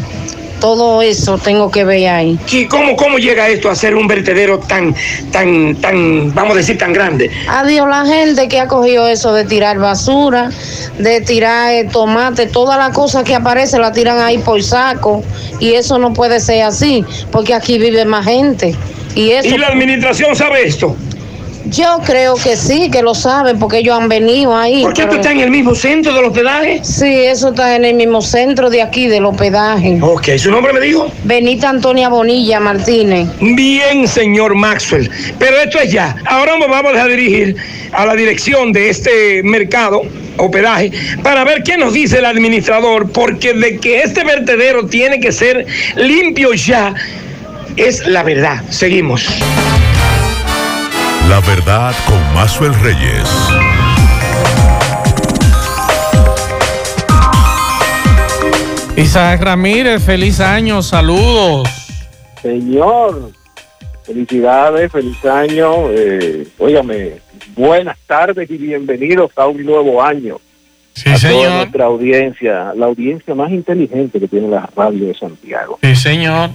Todo 0.65 1.03
eso 1.03 1.37
tengo 1.37 1.71
que 1.71 1.85
ver 1.85 2.09
ahí. 2.09 2.39
¿Y 2.51 2.65
cómo, 2.69 2.97
cómo 2.97 3.19
llega 3.19 3.49
esto 3.49 3.69
a 3.69 3.75
ser 3.75 3.95
un 3.95 4.09
vertedero 4.09 4.59
tan, 4.61 4.95
tan, 5.31 5.77
tan, 5.77 6.35
vamos 6.35 6.55
a 6.55 6.57
decir, 6.57 6.79
tan 6.79 6.95
grande? 6.95 7.31
Adiós 7.47 7.87
la 7.87 8.07
gente 8.07 8.49
que 8.49 8.59
ha 8.59 8.67
cogido 8.67 9.07
eso 9.07 9.35
de 9.35 9.45
tirar 9.45 9.79
basura, 9.79 10.49
de 10.97 11.21
tirar 11.21 11.75
eh, 11.75 11.85
tomate, 11.93 12.47
todas 12.47 12.79
las 12.79 12.95
cosas 12.95 13.25
que 13.25 13.35
aparecen 13.35 13.83
la 13.83 13.93
tiran 13.93 14.19
ahí 14.21 14.39
por 14.39 14.63
saco. 14.63 15.23
Y 15.61 15.75
eso 15.75 15.99
no 15.99 16.15
puede 16.15 16.41
ser 16.41 16.63
así, 16.63 17.05
porque 17.31 17.53
aquí 17.53 17.77
vive 17.77 18.07
más 18.07 18.25
gente. 18.25 18.75
Y 19.15 19.33
eso. 19.33 19.55
¿Y 19.55 19.59
la 19.59 19.67
administración 19.67 20.35
sabe 20.35 20.67
esto? 20.67 20.97
Yo 21.67 22.01
creo 22.05 22.35
que 22.35 22.57
sí, 22.57 22.91
que 22.91 23.03
lo 23.03 23.15
saben, 23.15 23.59
porque 23.59 23.79
ellos 23.79 23.99
han 23.99 24.09
venido 24.09 24.55
ahí. 24.57 24.83
¿Por 24.83 24.93
qué 24.93 25.03
esto 25.03 25.11
pero- 25.13 25.23
está 25.23 25.33
en 25.33 25.41
el 25.41 25.51
mismo 25.51 25.75
centro 25.75 26.13
del 26.15 26.25
hospedaje? 26.27 26.81
Sí, 26.85 27.07
eso 27.25 27.49
está 27.51 27.75
en 27.77 27.85
el 27.87 27.95
mismo 27.95 28.21
centro 28.21 28.69
de 28.69 28.83
aquí, 28.83 29.07
del 29.09 29.25
hospedaje. 29.25 29.99
Ok, 30.03 30.29
¿su 30.37 30.51
nombre 30.51 30.73
me 30.73 30.81
dijo? 30.81 31.11
Benita 31.25 31.71
Antonia 31.71 32.09
Bonilla 32.11 32.61
Martínez. 32.61 33.29
Bien, 33.41 34.07
señor 34.07 34.55
Maxwell. 34.55 35.11
Pero 35.39 35.57
esto 35.59 35.79
es 35.81 35.91
ya. 35.91 36.15
Ahora 36.27 36.59
nos 36.59 36.69
vamos 36.69 36.95
a 36.97 37.07
dirigir 37.07 37.57
a 37.93 38.05
la 38.05 38.15
dirección 38.15 38.73
de 38.73 38.91
este 38.91 39.43
mercado, 39.43 40.03
hospedaje, 40.37 40.91
para 41.23 41.45
ver 41.45 41.63
qué 41.63 41.79
nos 41.79 41.95
dice 41.95 42.19
el 42.19 42.27
administrador, 42.27 43.11
porque 43.11 43.55
de 43.55 43.79
que 43.79 44.03
este 44.03 44.23
vertedero 44.25 44.87
tiene 44.87 45.19
que 45.19 45.33
ser 45.33 45.67
limpio 45.97 46.53
ya, 46.53 46.93
es 47.77 48.07
la 48.07 48.23
verdad. 48.23 48.63
Seguimos. 48.69 49.27
La 51.29 51.41
verdad 51.41 51.95
con 52.07 52.35
Mazuel 52.35 52.75
Reyes. 52.81 53.29
Isaac 58.97 59.41
Ramírez, 59.43 60.03
feliz 60.05 60.39
año, 60.41 60.83
saludos. 60.83 61.69
Señor, 62.41 63.33
felicidades, 64.05 64.93
feliz 64.93 65.25
año. 65.25 65.91
Eh, 65.91 66.47
óigame, 66.59 67.15
buenas 67.57 67.99
tardes 68.07 68.49
y 68.51 68.57
bienvenidos 68.57 69.33
a 69.37 69.47
un 69.47 69.65
nuevo 69.65 70.03
año. 70.03 70.37
Sí, 70.95 71.09
a 71.09 71.15
toda 71.15 71.19
señor. 71.19 71.53
nuestra 71.53 71.85
audiencia, 71.87 72.73
la 72.77 72.87
audiencia 72.87 73.35
más 73.35 73.51
inteligente 73.51 74.21
que 74.21 74.29
tiene 74.29 74.49
la 74.49 74.69
radio 74.77 75.09
de 75.09 75.15
Santiago. 75.15 75.79
Sí, 75.83 75.97
señor. 75.97 76.51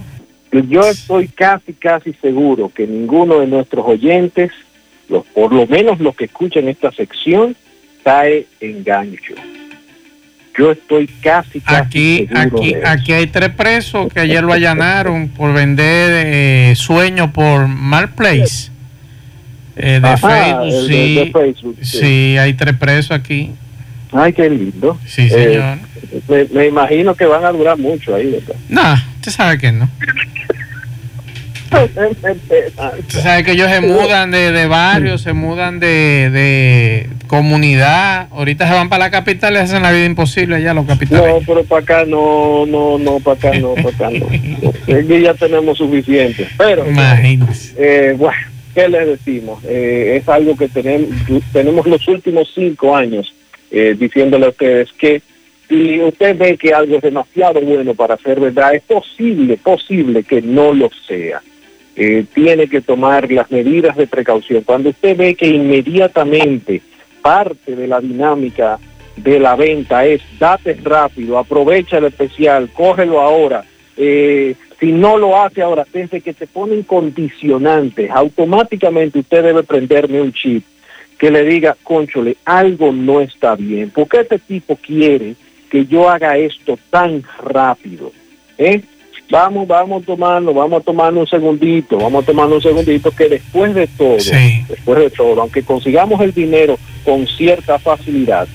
Yo 0.52 0.80
estoy 0.82 1.28
casi, 1.28 1.72
casi 1.74 2.12
seguro 2.14 2.70
que 2.74 2.86
ninguno 2.86 3.38
de 3.40 3.46
nuestros 3.46 3.86
oyentes, 3.86 4.50
los, 5.08 5.24
por 5.26 5.52
lo 5.52 5.66
menos 5.66 6.00
los 6.00 6.16
que 6.16 6.24
escuchan 6.24 6.68
esta 6.68 6.90
sección, 6.90 7.54
cae 8.02 8.46
en 8.60 8.82
gancho. 8.82 9.34
Yo 10.58 10.72
estoy 10.72 11.06
casi, 11.22 11.60
casi 11.60 11.76
Aquí, 11.76 12.28
seguro 12.28 12.58
aquí, 12.58 12.72
de 12.74 12.78
eso. 12.80 12.88
aquí 12.88 13.12
hay 13.12 13.26
tres 13.28 13.50
presos 13.50 14.12
que 14.12 14.20
ayer 14.20 14.42
lo 14.42 14.52
allanaron 14.52 15.28
por 15.28 15.52
vender 15.54 16.24
eh, 16.26 16.74
sueño 16.74 17.32
por 17.32 17.68
Marketplace. 17.68 18.70
Eh, 19.76 20.00
de 20.02 20.08
Ajá, 20.08 20.28
Facebook, 20.28 20.88
de- 20.88 20.88
sí. 20.88 21.14
de 21.14 21.30
Facebook, 21.30 21.76
sí. 21.80 21.98
sí, 22.00 22.36
hay 22.38 22.54
tres 22.54 22.74
presos 22.76 23.12
aquí. 23.12 23.52
Ay, 24.12 24.32
qué 24.32 24.50
lindo. 24.50 24.98
Sí, 25.06 25.22
Eh, 25.22 25.30
señor. 25.30 25.78
me, 26.28 26.44
me 26.52 26.66
imagino 26.66 27.14
que 27.14 27.24
van 27.24 27.44
a 27.44 27.52
durar 27.52 27.78
mucho 27.78 28.14
ahí, 28.16 28.26
¿verdad? 28.32 28.56
No, 28.68 28.82
usted 29.20 29.32
sabe 29.32 29.58
que 29.58 29.70
no. 29.72 29.88
Usted 31.72 33.20
sabe 33.22 33.44
que 33.44 33.52
ellos 33.52 33.70
se 33.70 33.80
mudan 33.80 34.32
de, 34.32 34.50
de 34.50 34.66
barrio, 34.66 35.18
se 35.18 35.32
mudan 35.32 35.78
de, 35.78 36.28
de 36.30 37.08
comunidad. 37.28 38.26
Ahorita 38.32 38.66
se 38.66 38.74
van 38.74 38.88
para 38.88 39.04
la 39.04 39.10
capital 39.12 39.54
y 39.54 39.58
hacen 39.58 39.82
la 39.82 39.92
vida 39.92 40.04
imposible 40.04 40.56
allá 40.56 40.74
los 40.74 40.86
capitales. 40.86 41.32
No, 41.32 41.40
pero 41.46 41.62
para 41.64 41.82
acá 41.82 42.04
no, 42.04 42.66
no, 42.66 42.98
no, 42.98 43.20
para 43.20 43.38
acá 43.38 43.58
no, 43.58 43.74
para 43.74 43.88
acá 43.90 44.10
no. 44.10 44.26
Aquí 44.96 45.20
ya 45.22 45.34
tenemos 45.34 45.78
suficiente. 45.78 46.48
Pero, 46.58 46.88
Imagínese. 46.90 47.74
eh, 47.78 48.14
bueno, 48.18 48.40
¿qué 48.74 48.88
les 48.88 49.06
decimos? 49.06 49.62
Eh, 49.68 50.18
es 50.20 50.28
algo 50.28 50.56
que 50.56 50.68
tenemos, 50.68 51.08
tenemos 51.52 51.86
los 51.86 52.08
últimos 52.08 52.50
cinco 52.52 52.96
años 52.96 53.32
eh, 53.70 53.94
diciéndole 53.96 54.46
a 54.46 54.48
ustedes 54.48 54.88
que 54.98 55.22
si 55.70 56.02
usted 56.02 56.36
ve 56.36 56.58
que 56.58 56.74
algo 56.74 56.96
es 56.96 57.02
demasiado 57.02 57.60
bueno 57.60 57.94
para 57.94 58.16
ser 58.16 58.40
verdad, 58.40 58.74
es 58.74 58.82
posible, 58.82 59.56
posible 59.56 60.24
que 60.24 60.42
no 60.42 60.74
lo 60.74 60.90
sea. 61.06 61.40
Eh, 61.94 62.24
tiene 62.34 62.66
que 62.66 62.80
tomar 62.80 63.30
las 63.30 63.48
medidas 63.52 63.96
de 63.96 64.08
precaución. 64.08 64.64
Cuando 64.64 64.90
usted 64.90 65.16
ve 65.16 65.36
que 65.36 65.46
inmediatamente 65.46 66.82
parte 67.22 67.76
de 67.76 67.86
la 67.86 68.00
dinámica 68.00 68.80
de 69.16 69.38
la 69.38 69.54
venta 69.54 70.04
es 70.04 70.20
date 70.40 70.76
rápido, 70.82 71.38
aprovecha 71.38 71.98
el 71.98 72.06
especial, 72.06 72.68
cógelo 72.72 73.20
ahora. 73.20 73.64
Eh, 73.96 74.56
si 74.80 74.90
no 74.90 75.18
lo 75.18 75.40
hace 75.40 75.62
ahora, 75.62 75.86
desde 75.92 76.20
que 76.20 76.32
te 76.32 76.48
ponen 76.48 76.82
condicionantes, 76.82 78.10
automáticamente 78.10 79.20
usted 79.20 79.44
debe 79.44 79.62
prenderme 79.62 80.20
un 80.20 80.32
chip 80.32 80.64
que 81.16 81.30
le 81.30 81.44
diga, 81.44 81.76
conchole, 81.84 82.38
algo 82.44 82.90
no 82.92 83.20
está 83.20 83.54
bien. 83.54 83.90
¿Por 83.90 84.08
qué 84.08 84.20
este 84.20 84.38
tipo 84.38 84.74
quiere 84.76 85.36
que 85.70 85.86
yo 85.86 86.08
haga 86.08 86.36
esto 86.36 86.78
tan 86.90 87.22
rápido? 87.42 88.12
¿Eh? 88.58 88.82
Vamos, 89.30 89.68
vamos 89.68 90.02
a 90.02 90.06
tomarlo, 90.06 90.52
vamos 90.52 90.80
a 90.80 90.84
tomarnos 90.84 91.22
un 91.22 91.26
segundito, 91.28 91.98
vamos 91.98 92.24
a 92.24 92.26
tomarnos 92.26 92.56
un 92.56 92.62
segundito, 92.62 93.12
que 93.12 93.28
después 93.28 93.72
de 93.74 93.86
todo, 93.86 94.16
después 94.16 94.98
de 94.98 95.10
todo, 95.10 95.40
aunque 95.40 95.62
consigamos 95.62 96.20
el 96.20 96.34
dinero 96.34 96.76
con 97.04 97.24
cierta 97.28 97.78
facilidad, 97.78 98.48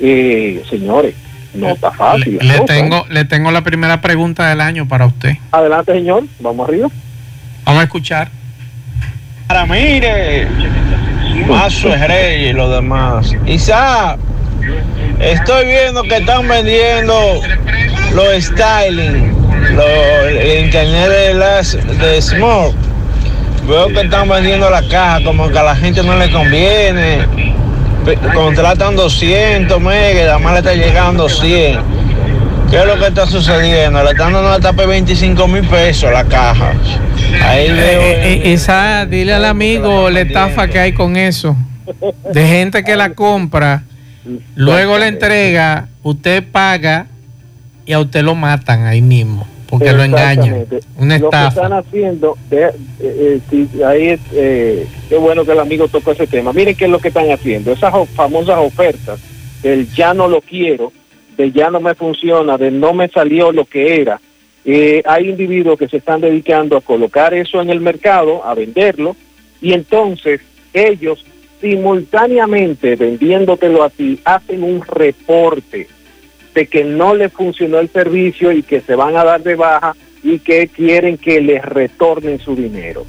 eh, 0.00 0.62
señores, 0.70 1.14
no 1.52 1.68
está 1.68 1.90
fácil. 1.92 2.38
Le 2.40 2.58
cosa. 2.58 2.64
tengo, 2.64 3.04
le 3.10 3.26
tengo 3.26 3.50
la 3.50 3.62
primera 3.62 4.00
pregunta 4.00 4.48
del 4.48 4.62
año 4.62 4.88
para 4.88 5.04
usted. 5.04 5.34
Adelante, 5.52 5.92
señor, 5.92 6.24
vamos 6.40 6.68
arriba. 6.68 6.88
Vamos 7.64 7.80
a 7.82 7.84
escuchar. 7.84 8.30
Ahora 9.48 9.66
mire, 9.66 10.48
Mazo 11.46 11.94
es 11.94 12.08
rey 12.08 12.46
y 12.46 12.52
lo 12.54 12.70
demás. 12.70 13.30
Isa, 13.46 14.16
estoy 15.20 15.66
viendo 15.66 16.02
que 16.02 16.16
están 16.16 16.46
vendiendo 16.48 17.40
los 18.14 18.44
styling, 18.44 19.32
lo- 19.76 20.28
el 20.28 20.64
internet 20.66 21.08
de 21.08 21.34
las 21.34 21.72
de 22.00 22.22
Smoke. 22.22 22.74
Veo 23.68 23.88
que 23.88 24.00
están 24.02 24.28
vendiendo 24.28 24.68
la 24.68 24.82
caja 24.88 25.24
como 25.24 25.48
que 25.50 25.58
a 25.58 25.62
la 25.62 25.74
gente 25.76 26.02
no 26.02 26.16
le 26.18 26.30
conviene. 26.30 27.20
Contratan 28.34 28.94
200 28.96 29.80
megas 29.80 30.28
además 30.28 30.52
le 30.52 30.58
está 30.58 30.74
llegando 30.74 31.28
100. 31.28 31.78
¿Qué 32.70 32.78
es 32.80 32.86
lo 32.86 32.98
que 32.98 33.06
está 33.06 33.26
sucediendo? 33.26 34.02
Le 34.02 34.10
están 34.10 34.32
dando 34.32 34.48
hasta 34.50 34.72
por 34.72 34.86
25 34.88 35.48
mil 35.48 35.62
pesos 35.66 36.12
la 36.12 36.24
caja. 36.24 36.72
Ahí 37.42 37.70
veo. 37.70 38.02
Eh, 38.02 38.20
eh, 38.44 38.52
esa, 38.52 39.06
dile 39.06 39.32
al 39.32 39.44
amigo 39.46 40.10
la 40.10 40.20
estafa 40.22 40.68
que 40.68 40.78
hay 40.78 40.92
con 40.92 41.16
eso. 41.16 41.56
De 42.32 42.46
gente 42.46 42.82
que 42.84 42.96
la 42.96 43.10
compra, 43.14 43.84
luego 44.54 44.98
la 44.98 45.08
entrega, 45.08 45.88
usted 46.02 46.44
paga 46.50 47.06
y 47.86 47.92
a 47.92 48.00
usted 48.00 48.22
lo 48.22 48.34
matan 48.34 48.86
ahí 48.86 49.02
mismo, 49.02 49.46
porque 49.68 49.92
lo 49.92 50.02
engañan. 50.02 50.66
Una 50.96 51.18
Lo 51.18 51.30
que 51.30 51.36
estafa. 51.36 51.48
están 51.48 51.72
haciendo, 51.72 52.38
de- 52.48 52.70
eh, 53.00 53.40
eh, 53.52 53.66
ahí 53.86 54.08
es, 54.08 54.20
eh, 54.32 54.86
qué 55.08 55.16
bueno 55.16 55.44
que 55.44 55.52
el 55.52 55.60
amigo 55.60 55.88
tocó 55.88 56.12
ese 56.12 56.26
tema. 56.26 56.52
Miren 56.52 56.74
qué 56.76 56.86
es 56.86 56.90
lo 56.90 56.98
que 56.98 57.08
están 57.08 57.30
haciendo. 57.30 57.72
Esas 57.72 57.92
famosas 58.10 58.58
ofertas 58.58 59.20
del 59.62 59.88
ya 59.92 60.14
no 60.14 60.28
lo 60.28 60.40
quiero, 60.40 60.92
de 61.36 61.50
ya 61.52 61.70
no 61.70 61.80
me 61.80 61.94
funciona, 61.94 62.56
de 62.56 62.70
no 62.70 62.92
me 62.94 63.08
salió 63.08 63.52
lo 63.52 63.64
que 63.64 64.00
era. 64.00 64.20
Eh, 64.64 65.02
hay 65.04 65.28
individuos 65.28 65.78
que 65.78 65.88
se 65.88 65.98
están 65.98 66.22
dedicando 66.22 66.76
a 66.76 66.80
colocar 66.80 67.34
eso 67.34 67.60
en 67.60 67.68
el 67.68 67.80
mercado, 67.80 68.44
a 68.46 68.54
venderlo, 68.54 69.14
y 69.60 69.72
entonces 69.74 70.40
ellos 70.72 71.24
simultáneamente 71.64 72.94
vendiéndotelo 72.94 73.84
a 73.84 73.88
ti, 73.88 74.20
hacen 74.26 74.62
un 74.62 74.82
reporte 74.82 75.88
de 76.54 76.66
que 76.66 76.84
no 76.84 77.14
le 77.14 77.30
funcionó 77.30 77.78
el 77.78 77.88
servicio 77.88 78.52
y 78.52 78.62
que 78.62 78.82
se 78.82 78.94
van 78.94 79.16
a 79.16 79.24
dar 79.24 79.42
de 79.42 79.54
baja 79.54 79.96
y 80.22 80.40
que 80.40 80.68
quieren 80.68 81.16
que 81.16 81.40
les 81.40 81.64
retornen 81.64 82.38
su 82.38 82.54
dinero. 82.54 83.06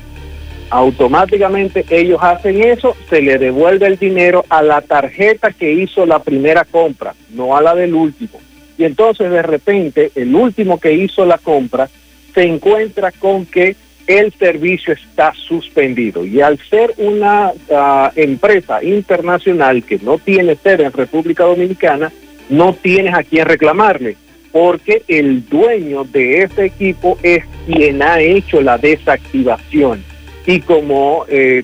Automáticamente 0.70 1.86
ellos 1.90 2.20
hacen 2.22 2.64
eso, 2.64 2.96
se 3.10 3.22
le 3.22 3.38
devuelve 3.38 3.88
el 3.88 3.98
dinero 3.98 4.46
a 4.48 4.64
la 4.64 4.80
tarjeta 4.80 5.52
que 5.52 5.74
hizo 5.74 6.06
la 6.06 6.20
primera 6.20 6.64
compra, 6.64 7.14
no 7.32 7.58
a 7.58 7.62
la 7.62 7.76
del 7.76 7.94
último. 7.94 8.40
Y 8.78 8.86
entonces 8.86 9.32
de 9.32 9.42
repente 9.42 10.12
el 10.16 10.34
último 10.34 10.80
que 10.80 10.94
hizo 10.94 11.26
la 11.26 11.40
compra 11.40 11.90
se 12.34 12.44
encuentra 12.44 13.12
con 13.12 13.46
que 13.46 13.76
el 14.08 14.34
servicio 14.34 14.94
está 14.94 15.34
suspendido. 15.34 16.26
Y 16.26 16.42
al 16.42 16.60
ser 16.60 16.94
una 16.98 17.52
ah, 17.72 18.12
empresa 18.16 18.84
internacional 18.84 19.84
que 19.84 20.00
no 20.00 20.18
tiene 20.18 20.56
sede 20.56 20.86
en 20.86 20.94
República 20.94 21.46
Dominicana, 21.46 22.12
no 22.50 22.74
tienes 22.74 23.14
a 23.14 23.24
quien 23.24 23.46
reclamarle, 23.46 24.18
porque 24.52 25.04
el 25.08 25.48
dueño 25.48 26.04
de 26.04 26.44
ese 26.44 26.66
equipo 26.66 27.18
es 27.24 27.44
quien 27.66 28.02
ha 28.02 28.20
hecho 28.20 28.62
la 28.62 28.78
desactivación. 28.78 30.04
Y 30.46 30.60
como 30.60 31.26
eh, 31.28 31.64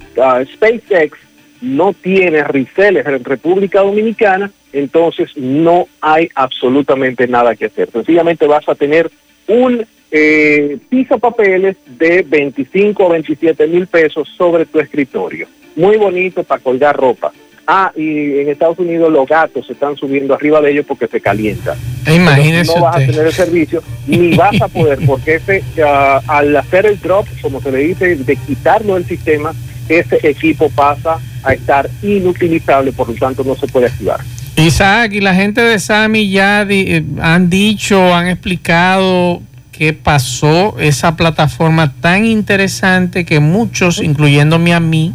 SpaceX 0.54 1.18
no 1.62 1.94
tiene 1.94 2.44
resellers 2.44 3.08
en 3.08 3.24
República 3.24 3.82
Dominicana, 3.82 4.52
entonces 4.74 5.30
no 5.38 5.88
hay 6.00 6.30
absolutamente 6.34 7.28
nada 7.28 7.56
que 7.56 7.66
hacer. 7.66 7.90
Sencillamente 7.92 8.48
vas 8.48 8.68
a 8.68 8.74
tener 8.74 9.12
un 9.48 9.86
eh, 10.12 10.78
piso 10.90 11.18
papeles 11.18 11.78
de 11.98 12.24
25 12.28 13.06
o 13.06 13.10
27 13.10 13.68
mil 13.68 13.88
pesos 13.88 14.30
sobre 14.38 14.66
tu 14.66 14.80
escritorio. 14.80 15.48
Muy 15.76 15.98
bonito 15.98 16.44
para 16.44 16.62
colgar 16.62 16.96
ropa. 16.96 17.32
Ah, 17.66 17.92
y 17.96 18.40
en 18.40 18.50
Estados 18.50 18.80
Unidos 18.80 19.12
los 19.12 19.28
gatos 19.28 19.68
se 19.68 19.74
están 19.74 19.96
subiendo 19.96 20.34
arriba 20.34 20.60
de 20.60 20.72
ellos 20.72 20.86
porque 20.86 21.08
se 21.08 21.22
calientan. 21.22 21.78
Imagínese 22.06 22.76
no 22.76 22.82
vas 22.82 22.96
a 22.98 23.00
tener 23.00 23.28
el 23.28 23.32
servicio 23.32 23.82
ni 24.08 24.36
vas 24.36 24.60
a 24.62 24.68
poder 24.68 25.00
porque 25.06 25.36
ese 25.36 25.64
ah, 25.86 26.20
al 26.28 26.56
hacer 26.58 26.86
el 26.88 27.00
drop 27.00 27.28
como 27.42 27.62
se 27.62 27.72
le 27.72 27.78
dice 27.80 28.16
de 28.16 28.36
quitarlo 28.36 28.96
del 28.96 29.06
sistema 29.06 29.54
ese 29.88 30.20
equipo 30.28 30.70
pasa 30.70 31.20
a 31.44 31.54
estar 31.54 31.90
inutilizable 32.02 32.92
por 32.92 33.10
lo 33.10 33.16
tanto 33.16 33.44
no 33.44 33.56
se 33.56 33.68
puede 33.68 33.86
activar 33.88 34.20
Isaac, 34.58 35.14
y 35.14 35.22
la 35.22 35.34
gente 35.34 35.62
de 35.62 35.80
Sami 35.80 36.30
ya 36.30 36.66
di- 36.66 36.86
eh, 36.88 37.04
han 37.22 37.50
dicho, 37.50 38.14
han 38.14 38.28
explicado 38.28 39.42
qué 39.72 39.94
pasó, 39.94 40.76
esa 40.80 41.16
plataforma 41.16 41.94
tan 42.02 42.26
interesante 42.26 43.26
que 43.26 43.40
muchos, 43.40 44.02
incluyéndome 44.02 44.74
a 44.74 44.80
mí, 44.80 45.14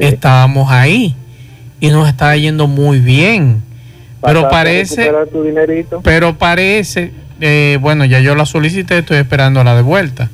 estábamos 0.00 0.70
ahí 0.70 1.14
y 1.80 1.88
nos 1.88 2.08
estaba 2.08 2.36
yendo 2.36 2.66
muy 2.66 3.00
bien. 3.00 3.62
Pero 4.24 4.48
parece, 4.48 5.12
pero 6.02 6.38
parece, 6.38 7.12
eh, 7.40 7.78
bueno, 7.80 8.06
ya 8.06 8.20
yo 8.20 8.34
la 8.34 8.46
solicité, 8.46 8.98
estoy 8.98 9.18
esperando 9.18 9.62
la 9.64 9.76
de 9.76 9.82
vuelta. 9.82 10.30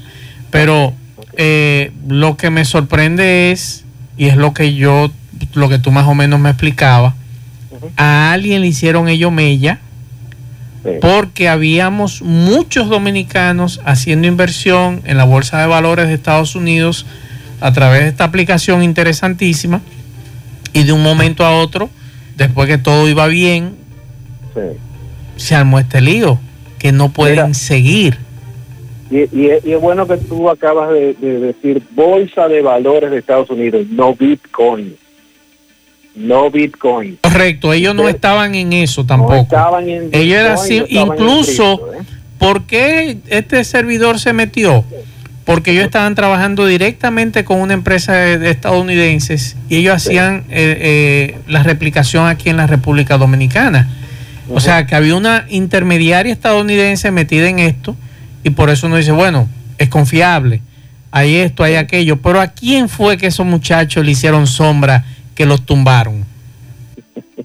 Pero 0.51 0.93
eh, 1.37 1.91
lo 2.07 2.37
que 2.37 2.51
me 2.51 2.65
sorprende 2.65 3.51
es, 3.51 3.85
y 4.17 4.27
es 4.27 4.37
lo 4.37 4.55
que 4.55 4.75
yo, 4.75 5.11
lo 5.55 5.69
que 5.69 5.79
tú 5.79 5.91
más 5.91 6.07
o 6.07 6.15
menos 6.15 6.39
me 6.39 6.51
explicabas, 6.51 7.15
a 7.97 8.33
alguien 8.33 8.61
le 8.61 8.69
hicieron 8.69 9.09
ellos 9.09 9.33
mella, 9.33 9.81
porque 11.01 11.49
habíamos 11.49 12.23
muchos 12.23 12.89
dominicanos 12.89 13.81
haciendo 13.85 14.27
inversión 14.27 15.03
en 15.05 15.17
la 15.19 15.25
Bolsa 15.25 15.61
de 15.61 15.67
Valores 15.67 16.09
de 16.09 16.15
Estados 16.15 16.55
Unidos 16.57 17.07
a 17.61 17.73
través 17.73 18.03
de 18.03 18.09
esta 18.09 18.25
aplicación 18.25 18.83
interesantísima, 18.83 19.81
y 20.73 20.85
de 20.85 20.93
un 20.93 21.03
momento 21.03 21.45
a 21.45 21.51
otro, 21.59 21.91
después 22.37 22.69
que 22.69 22.79
todo 22.79 23.09
iba 23.09 23.27
bien, 23.27 23.75
se 25.37 25.55
armó 25.55 25.79
este 25.79 26.01
lío, 26.01 26.39
que 26.79 26.93
no 26.93 27.11
pueden 27.11 27.55
seguir. 27.55 28.19
y, 29.11 29.17
y 29.37 29.47
es- 29.51 29.65
y 29.67 29.73
es 29.73 29.81
bueno 29.81 30.07
que 30.07 30.17
tú 30.17 30.49
acabas 30.49 30.91
de, 30.91 31.15
de 31.15 31.39
decir 31.41 31.83
bolsa 31.95 32.47
de 32.49 32.63
valores 32.63 33.11
de 33.11 33.19
Estados 33.19 33.51
Unidos 33.51 33.85
no 33.91 34.15
Bitcoin 34.15 34.95
no 36.21 36.51
Bitcoin 36.51 37.19
Correcto, 37.23 37.73
ellos 37.73 37.95
no 37.95 38.09
estaban 38.09 38.55
en 38.55 38.73
eso 38.73 39.05
tampoco. 39.05 39.43
estaban 39.43 39.89
en 39.89 40.09
ellos 40.13 40.39
eran 40.39 40.55
Bitcoin, 40.57 40.83
así- 40.83 40.95
no 40.95 41.01
en 41.03 41.13
incluso, 41.13 41.93
¿eh? 41.95 41.99
¿por 42.39 42.63
qué 42.67 43.19
este 43.29 43.65
servidor 43.65 44.19
se 44.19 44.33
metió? 44.33 44.85
porque 45.45 45.73
ellos 45.73 45.85
estaban 45.87 46.15
trabajando 46.15 46.65
directamente 46.65 47.43
con 47.45 47.61
una 47.61 47.75
empresa 47.75 48.13
de, 48.13 48.39
de 48.39 48.51
estadounidenses 48.51 49.57
y 49.69 49.77
ellos 49.77 49.97
hacían 49.97 50.45
eh, 50.49 51.33
eh, 51.35 51.39
la 51.49 51.65
replicación 51.65 52.29
aquí 52.29 52.51
en 52.51 52.57
la 52.57 52.69
República 52.69 53.19
Dominicana. 53.19 53.89
O 54.49 54.61
sea, 54.61 54.87
que 54.87 54.95
había 54.95 55.17
una 55.17 55.47
intermediaria 55.49 56.33
estadounidense 56.33 57.11
metida 57.11 57.49
en 57.49 57.59
esto 57.59 57.97
y 58.45 58.51
por 58.51 58.71
eso 58.71 58.87
uno 58.87 58.97
dice, 58.97 59.11
bueno, 59.11 59.49
es 59.79 59.89
confiable, 59.89 60.61
hay 61.11 61.37
esto, 61.37 61.65
hay 61.65 61.75
aquello, 61.75 62.21
pero 62.21 62.41
¿a 62.41 62.49
quién 62.49 62.89
fue 62.89 63.17
que 63.17 63.27
esos 63.27 63.47
muchachos 63.47 64.05
le 64.05 64.13
hicieron 64.13 64.47
sombra 64.47 65.05
que 65.41 65.47
los 65.47 65.65
tumbaron? 65.65 66.23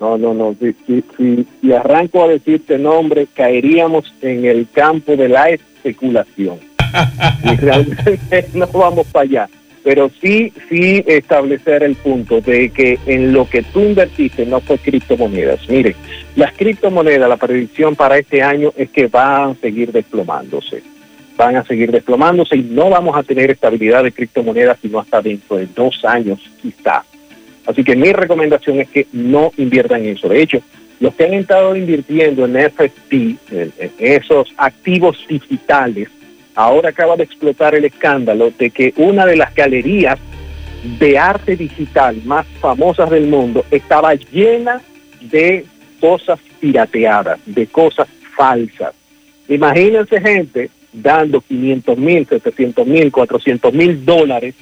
No, 0.00 0.16
no, 0.16 0.32
no. 0.32 0.54
Si, 0.60 1.02
si, 1.16 1.44
si, 1.60 1.72
arranco 1.72 2.22
a 2.22 2.28
decirte 2.28 2.78
nombre, 2.78 3.26
caeríamos 3.34 4.14
en 4.22 4.44
el 4.44 4.68
campo 4.72 5.16
de 5.16 5.28
la 5.28 5.48
especulación. 5.48 6.60
y 7.42 7.56
realmente 7.56 8.46
no 8.54 8.68
vamos 8.68 9.08
para 9.08 9.24
allá. 9.24 9.48
Pero 9.82 10.08
sí, 10.20 10.52
sí 10.68 11.02
establecer 11.04 11.82
el 11.82 11.96
punto 11.96 12.40
de 12.40 12.70
que 12.70 12.96
en 13.06 13.32
lo 13.32 13.48
que 13.48 13.64
tú 13.64 13.80
invertiste 13.80 14.46
no 14.46 14.60
fue 14.60 14.78
criptomonedas. 14.78 15.68
Miren, 15.68 15.96
las 16.36 16.52
criptomonedas, 16.52 17.28
la 17.28 17.36
predicción 17.36 17.96
para 17.96 18.18
este 18.18 18.40
año 18.40 18.72
es 18.76 18.90
que 18.90 19.08
van 19.08 19.50
a 19.50 19.54
seguir 19.56 19.90
desplomándose. 19.90 20.80
Van 21.38 21.56
a 21.56 21.64
seguir 21.64 21.92
desplomándose 21.92 22.56
y 22.56 22.62
no 22.62 22.90
vamos 22.90 23.16
a 23.16 23.22
tener 23.22 23.50
estabilidad 23.50 24.02
de 24.02 24.12
criptomonedas 24.12 24.78
sino 24.82 24.98
hasta 24.98 25.22
dentro 25.22 25.56
de 25.56 25.66
dos 25.66 26.04
años 26.04 26.40
quizá. 26.60 27.04
Así 27.64 27.84
que 27.84 27.94
mi 27.94 28.12
recomendación 28.12 28.80
es 28.80 28.88
que 28.88 29.06
no 29.12 29.52
inviertan 29.56 30.04
en 30.04 30.16
eso. 30.16 30.28
De 30.28 30.42
hecho, 30.42 30.60
los 30.98 31.14
que 31.14 31.26
han 31.26 31.34
estado 31.34 31.76
invirtiendo 31.76 32.44
en 32.44 32.56
en, 32.56 33.38
en 33.50 33.92
esos 33.98 34.52
activos 34.56 35.24
digitales, 35.28 36.08
ahora 36.56 36.88
acaba 36.88 37.14
de 37.14 37.22
explotar 37.22 37.76
el 37.76 37.84
escándalo 37.84 38.50
de 38.58 38.70
que 38.70 38.92
una 38.96 39.24
de 39.24 39.36
las 39.36 39.54
galerías 39.54 40.18
de 40.98 41.18
arte 41.18 41.56
digital 41.56 42.20
más 42.24 42.46
famosas 42.60 43.10
del 43.10 43.28
mundo 43.28 43.64
estaba 43.70 44.14
llena 44.14 44.80
de 45.20 45.64
cosas 46.00 46.40
pirateadas, 46.60 47.38
de 47.46 47.66
cosas 47.68 48.08
falsas. 48.36 48.92
Imagínense 49.48 50.20
gente 50.20 50.70
dando 50.92 51.40
500 51.40 51.98
mil, 51.98 52.26
700 52.26 52.86
mil, 52.86 53.12
400 53.12 53.72
mil 53.72 54.04
dólares 54.04 54.54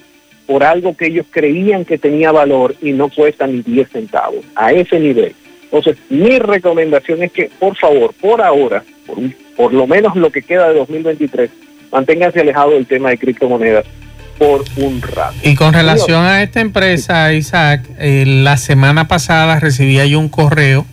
por 0.47 0.63
algo 0.63 0.97
que 0.97 1.07
ellos 1.07 1.27
creían 1.31 1.85
que 1.85 1.99
tenía 1.99 2.31
valor 2.33 2.75
y 2.81 2.93
no 2.93 3.09
cuesta 3.09 3.47
ni 3.47 3.63
10 3.63 3.91
centavos, 3.91 4.45
a 4.55 4.73
ese 4.73 5.01
nivel. 5.01 5.35
Entonces, 5.65 5.97
mi 6.09 6.39
recomendación 6.39 7.23
es 7.23 7.33
que, 7.33 7.51
por 7.59 7.77
favor, 7.77 8.15
por 8.15 8.41
ahora, 8.41 8.85
por, 9.07 9.19
por 9.57 9.75
lo 9.75 9.87
menos 9.87 10.15
lo 10.15 10.31
que 10.31 10.43
queda 10.43 10.69
de 10.69 10.79
2023, 10.79 11.51
manténganse 11.91 12.41
alejados 12.41 12.75
del 12.75 12.87
tema 12.87 13.11
de 13.11 13.19
criptomonedas 13.19 13.85
por 14.39 14.65
un 14.77 15.03
rato. 15.03 15.35
Y 15.43 15.55
con 15.55 15.73
relación 15.73 16.25
a 16.25 16.43
esta 16.43 16.61
empresa, 16.61 17.33
Isaac, 17.33 17.89
eh, 17.99 18.25
la 18.27 18.57
semana 18.57 19.09
pasada 19.09 19.59
recibí 19.59 19.99
ahí 19.99 20.15
un 20.15 20.29
correo 20.29 20.87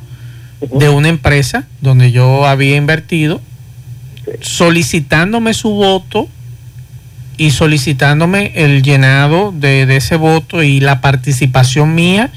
de 0.61 0.89
una 0.89 1.09
empresa 1.09 1.67
donde 1.81 2.11
yo 2.11 2.45
había 2.45 2.77
invertido 2.77 3.41
solicitándome 4.41 5.53
su 5.53 5.69
voto 5.71 6.27
y 7.37 7.51
solicitándome 7.51 8.51
el 8.55 8.83
llenado 8.83 9.51
de, 9.51 9.85
de, 9.85 9.97
ese 9.97 10.15
voto 10.15 10.61
y 10.63 10.79
la 10.79 11.01
participación 11.01 11.95
mía 11.95 12.29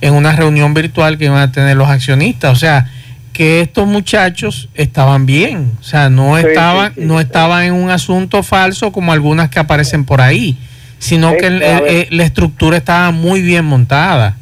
en 0.00 0.14
una 0.14 0.32
reunión 0.32 0.74
virtual 0.74 1.16
que 1.16 1.26
iban 1.26 1.38
a 1.38 1.52
tener 1.52 1.76
los 1.76 1.88
accionistas. 1.88 2.52
O 2.52 2.56
sea, 2.56 2.90
que 3.32 3.62
estos 3.62 3.86
muchachos 3.86 4.68
estaban 4.74 5.26
bien, 5.26 5.72
o 5.80 5.82
sea, 5.82 6.10
no 6.10 6.36
estaban, 6.36 6.92
no 6.96 7.18
estaban 7.18 7.64
en 7.64 7.72
un 7.72 7.90
asunto 7.90 8.42
falso 8.42 8.92
como 8.92 9.12
algunas 9.12 9.48
que 9.48 9.58
aparecen 9.58 10.04
por 10.04 10.20
ahí, 10.20 10.58
sino 10.98 11.32
que 11.36 12.08
la 12.10 12.24
estructura 12.24 12.76
estaba 12.76 13.10
muy 13.10 13.40
bien 13.42 13.64
montada. 13.64 14.36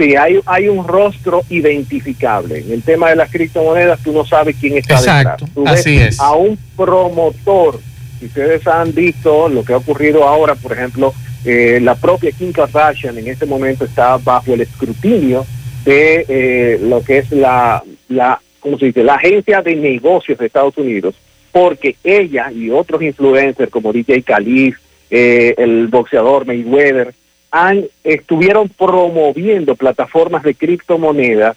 Sí, 0.00 0.16
hay, 0.16 0.40
hay 0.46 0.66
un 0.66 0.88
rostro 0.88 1.42
identificable. 1.50 2.60
En 2.60 2.72
el 2.72 2.82
tema 2.82 3.10
de 3.10 3.16
las 3.16 3.30
criptomonedas, 3.30 4.00
tú 4.02 4.14
no 4.14 4.24
sabes 4.24 4.56
quién 4.58 4.78
está 4.78 4.94
Exacto, 4.94 5.44
detrás. 5.44 5.54
Tú 5.54 5.68
así 5.68 5.98
ves 5.98 6.14
es. 6.14 6.20
a 6.20 6.32
un 6.32 6.58
promotor. 6.74 7.78
Si 8.18 8.24
ustedes 8.24 8.66
han 8.66 8.94
visto 8.94 9.50
lo 9.50 9.62
que 9.62 9.74
ha 9.74 9.76
ocurrido 9.76 10.26
ahora, 10.26 10.54
por 10.54 10.72
ejemplo, 10.72 11.12
eh, 11.44 11.80
la 11.82 11.96
propia 11.96 12.32
Kim 12.32 12.50
Kardashian 12.50 13.18
en 13.18 13.28
este 13.28 13.44
momento 13.44 13.84
está 13.84 14.16
bajo 14.16 14.54
el 14.54 14.62
escrutinio 14.62 15.44
de 15.84 16.24
eh, 16.26 16.78
lo 16.80 17.04
que 17.04 17.18
es 17.18 17.30
la, 17.30 17.82
la, 18.08 18.40
¿cómo 18.58 18.78
se 18.78 18.86
dice? 18.86 19.04
la 19.04 19.16
agencia 19.16 19.60
de 19.60 19.76
negocios 19.76 20.38
de 20.38 20.46
Estados 20.46 20.78
Unidos, 20.78 21.14
porque 21.52 21.96
ella 22.02 22.50
y 22.50 22.70
otros 22.70 23.02
influencers 23.02 23.70
como 23.70 23.92
DJ 23.92 24.22
Khalid, 24.22 24.74
eh, 25.10 25.54
el 25.58 25.88
boxeador 25.88 26.46
Mayweather, 26.46 27.12
han, 27.50 27.84
estuvieron 28.04 28.68
promoviendo 28.68 29.74
plataformas 29.74 30.42
de 30.42 30.54
criptomonedas 30.54 31.56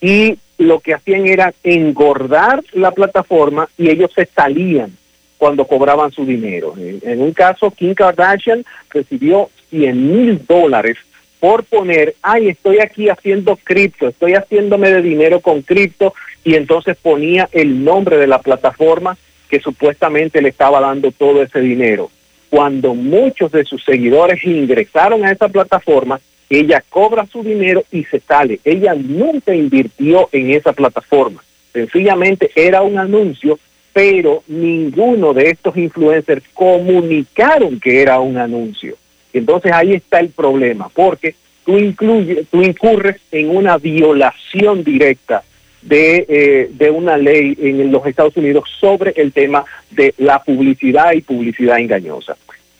y 0.00 0.38
lo 0.58 0.80
que 0.80 0.94
hacían 0.94 1.26
era 1.26 1.52
engordar 1.62 2.62
la 2.72 2.92
plataforma 2.92 3.68
y 3.76 3.90
ellos 3.90 4.10
se 4.14 4.26
salían 4.26 4.96
cuando 5.38 5.66
cobraban 5.66 6.12
su 6.12 6.24
dinero. 6.24 6.74
En, 6.76 7.20
un 7.20 7.32
caso, 7.32 7.70
Kim 7.72 7.94
Kardashian 7.94 8.64
recibió 8.90 9.50
100 9.70 10.12
mil 10.16 10.46
dólares 10.46 10.96
por 11.40 11.64
poner, 11.64 12.14
ay, 12.22 12.50
estoy 12.50 12.78
aquí 12.78 13.08
haciendo 13.08 13.56
cripto, 13.56 14.06
estoy 14.06 14.34
haciéndome 14.34 14.92
de 14.92 15.02
dinero 15.02 15.40
con 15.40 15.62
cripto, 15.62 16.14
y 16.44 16.54
entonces 16.54 16.96
ponía 16.96 17.48
el 17.50 17.82
nombre 17.82 18.16
de 18.16 18.28
la 18.28 18.38
plataforma 18.38 19.16
que 19.48 19.60
supuestamente 19.60 20.40
le 20.40 20.50
estaba 20.50 20.80
dando 20.80 21.10
todo 21.10 21.42
ese 21.42 21.60
dinero. 21.60 22.10
Cuando 22.52 22.94
muchos 22.94 23.50
de 23.50 23.64
sus 23.64 23.82
seguidores 23.82 24.44
ingresaron 24.44 25.24
a 25.24 25.30
esa 25.30 25.48
plataforma, 25.48 26.20
ella 26.50 26.84
cobra 26.86 27.24
su 27.24 27.42
dinero 27.42 27.82
y 27.90 28.04
se 28.04 28.20
sale. 28.20 28.60
Ella 28.62 28.94
nunca 28.94 29.54
invirtió 29.54 30.28
en 30.32 30.50
esa 30.50 30.74
plataforma. 30.74 31.42
Sencillamente 31.72 32.50
era 32.54 32.82
un 32.82 32.98
anuncio, 32.98 33.58
pero 33.94 34.42
ninguno 34.48 35.32
de 35.32 35.48
estos 35.48 35.78
influencers 35.78 36.44
comunicaron 36.52 37.80
que 37.80 38.02
era 38.02 38.20
un 38.20 38.36
anuncio. 38.36 38.98
Entonces 39.32 39.72
ahí 39.72 39.94
está 39.94 40.20
el 40.20 40.28
problema, 40.28 40.90
porque 40.90 41.34
tú, 41.64 41.78
incluye, 41.78 42.44
tú 42.50 42.60
incurres 42.60 43.16
en 43.30 43.48
una 43.48 43.78
violación 43.78 44.84
directa 44.84 45.42
de, 45.82 46.26
eh, 46.28 46.70
de 46.72 46.90
una 46.90 47.16
ley 47.16 47.56
en 47.60 47.90
los 47.90 48.06
Estados 48.06 48.36
Unidos 48.36 48.64
sobre 48.80 49.12
el 49.16 49.32
tema 49.32 49.64
de 49.90 50.14
la 50.18 50.42
publicidad 50.42 51.12
y 51.12 51.20
publicidad 51.20 51.78
engañosa. 51.78 52.36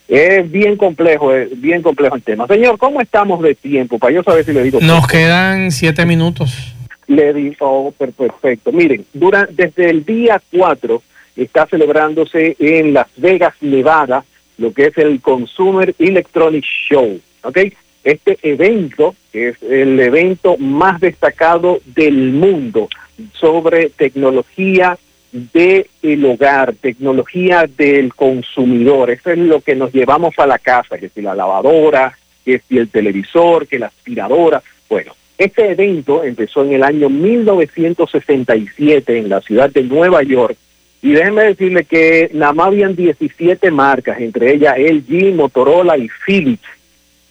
Es 0.08 0.50
bien 0.50 0.76
complejo, 0.76 1.34
es 1.34 1.60
bien 1.60 1.82
complejo 1.82 2.16
el 2.16 2.22
tema. 2.22 2.46
Señor, 2.46 2.78
¿cómo 2.78 3.00
estamos 3.00 3.42
de 3.42 3.54
tiempo? 3.54 3.98
Para 3.98 4.14
yo 4.14 4.22
saber 4.22 4.44
si 4.44 4.52
le 4.52 4.62
digo. 4.62 4.80
Nos 4.80 5.06
quedan 5.06 5.70
siete 5.70 6.04
minutos. 6.04 6.74
Le 7.06 7.32
digo, 7.32 7.56
oh, 7.60 7.92
perfecto. 7.92 8.72
Miren, 8.72 9.04
durante, 9.12 9.54
desde 9.54 9.90
el 9.90 10.04
día 10.04 10.40
4 10.52 11.02
está 11.36 11.66
celebrándose 11.66 12.56
en 12.58 12.94
Las 12.94 13.08
Vegas, 13.16 13.54
Nevada, 13.60 14.24
lo 14.58 14.72
que 14.72 14.86
es 14.86 14.98
el 14.98 15.20
Consumer 15.20 15.94
Electronic 15.98 16.64
Show. 16.64 17.20
¿ok? 17.42 17.58
Este 18.04 18.38
evento 18.42 19.14
es 19.32 19.62
el 19.62 19.98
evento 20.00 20.56
más 20.58 21.00
destacado 21.00 21.80
del 21.86 22.32
mundo 22.32 22.88
sobre 23.32 23.90
tecnología 23.90 24.98
del 25.30 25.86
el 26.02 26.24
hogar, 26.24 26.74
tecnología 26.74 27.66
del 27.66 28.14
consumidor. 28.14 29.10
Eso 29.10 29.30
es 29.30 29.38
lo 29.38 29.60
que 29.60 29.74
nos 29.74 29.92
llevamos 29.92 30.34
a 30.38 30.46
la 30.46 30.58
casa, 30.58 30.98
que 30.98 31.08
si 31.08 31.22
la 31.22 31.34
lavadora, 31.34 32.16
que 32.44 32.60
si 32.68 32.78
el 32.78 32.90
televisor, 32.90 33.66
que 33.66 33.78
la 33.78 33.86
aspiradora. 33.86 34.62
Bueno, 34.88 35.14
este 35.38 35.70
evento 35.70 36.24
empezó 36.24 36.64
en 36.64 36.72
el 36.72 36.82
año 36.82 37.08
1967 37.08 39.18
en 39.18 39.28
la 39.28 39.40
ciudad 39.40 39.70
de 39.70 39.84
Nueva 39.84 40.22
York 40.22 40.56
y 41.02 41.12
déjenme 41.12 41.44
decirle 41.44 41.84
que 41.84 42.30
nada 42.32 42.52
más 42.52 42.68
habían 42.68 42.94
17 42.94 43.70
marcas, 43.70 44.20
entre 44.20 44.54
ellas 44.54 44.76
LG, 44.78 45.34
Motorola 45.34 45.98
y 45.98 46.08
Philips. 46.24 46.68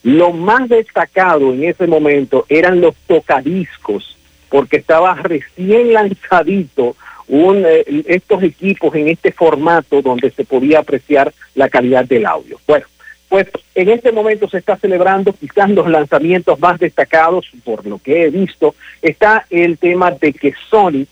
Lo 0.03 0.31
más 0.31 0.67
destacado 0.67 1.53
en 1.53 1.63
ese 1.63 1.87
momento 1.87 2.45
eran 2.49 2.81
los 2.81 2.95
tocadiscos, 3.07 4.17
porque 4.49 4.77
estaba 4.77 5.15
recién 5.15 5.93
lanzadito 5.93 6.95
un, 7.27 7.63
eh, 7.65 7.85
estos 8.07 8.43
equipos 8.43 8.93
en 8.95 9.07
este 9.07 9.31
formato 9.31 10.01
donde 10.01 10.31
se 10.31 10.43
podía 10.43 10.79
apreciar 10.79 11.33
la 11.55 11.69
calidad 11.69 12.05
del 12.05 12.25
audio. 12.25 12.59
Bueno, 12.67 12.85
pues 13.29 13.47
en 13.75 13.87
este 13.87 14.11
momento 14.11 14.49
se 14.49 14.57
está 14.57 14.75
celebrando 14.75 15.31
quizás 15.31 15.69
los 15.69 15.87
lanzamientos 15.87 16.59
más 16.59 16.77
destacados, 16.79 17.49
por 17.63 17.85
lo 17.85 17.97
que 17.97 18.23
he 18.23 18.29
visto, 18.29 18.75
está 19.01 19.45
el 19.49 19.77
tema 19.77 20.11
de 20.11 20.33
que 20.33 20.53
Sony 20.69 21.05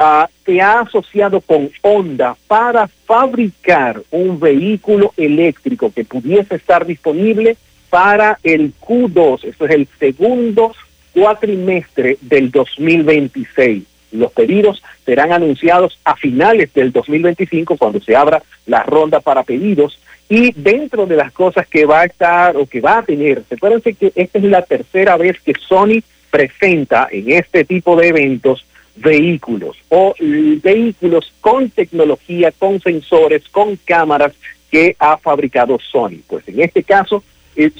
uh, 0.00 0.26
se 0.46 0.62
ha 0.62 0.80
asociado 0.80 1.42
con 1.42 1.70
Honda 1.82 2.36
para 2.46 2.88
fabricar 3.04 4.00
un 4.10 4.40
vehículo 4.40 5.12
eléctrico 5.18 5.92
que 5.94 6.06
pudiese 6.06 6.54
estar 6.54 6.86
disponible 6.86 7.58
para 7.90 8.38
el 8.42 8.72
Q2, 8.80 9.44
eso 9.44 9.64
es 9.66 9.70
el 9.70 9.88
segundo 9.98 10.74
cuatrimestre 11.12 12.18
del 12.20 12.50
2026. 12.50 13.84
Los 14.12 14.32
pedidos 14.32 14.82
serán 15.04 15.32
anunciados 15.32 15.98
a 16.04 16.16
finales 16.16 16.72
del 16.72 16.92
2025 16.92 17.76
cuando 17.76 18.00
se 18.00 18.16
abra 18.16 18.42
la 18.66 18.82
ronda 18.82 19.20
para 19.20 19.42
pedidos 19.42 19.98
y 20.28 20.52
dentro 20.52 21.06
de 21.06 21.16
las 21.16 21.32
cosas 21.32 21.66
que 21.66 21.86
va 21.86 22.00
a 22.00 22.04
estar 22.04 22.56
o 22.56 22.66
que 22.66 22.80
va 22.80 22.98
a 22.98 23.02
tener, 23.02 23.42
recuérdense 23.48 23.94
que 23.94 24.12
esta 24.14 24.38
es 24.38 24.44
la 24.44 24.62
tercera 24.62 25.16
vez 25.16 25.40
que 25.40 25.54
Sony 25.54 26.02
presenta 26.30 27.08
en 27.10 27.32
este 27.32 27.64
tipo 27.64 27.96
de 27.96 28.08
eventos 28.08 28.64
vehículos 28.96 29.76
o 29.88 30.14
eh, 30.18 30.58
vehículos 30.62 31.32
con 31.40 31.70
tecnología, 31.70 32.52
con 32.52 32.80
sensores, 32.80 33.48
con 33.50 33.76
cámaras 33.76 34.32
que 34.70 34.96
ha 34.98 35.16
fabricado 35.16 35.78
Sony. 35.78 36.20
Pues 36.26 36.46
en 36.48 36.60
este 36.60 36.82
caso, 36.82 37.22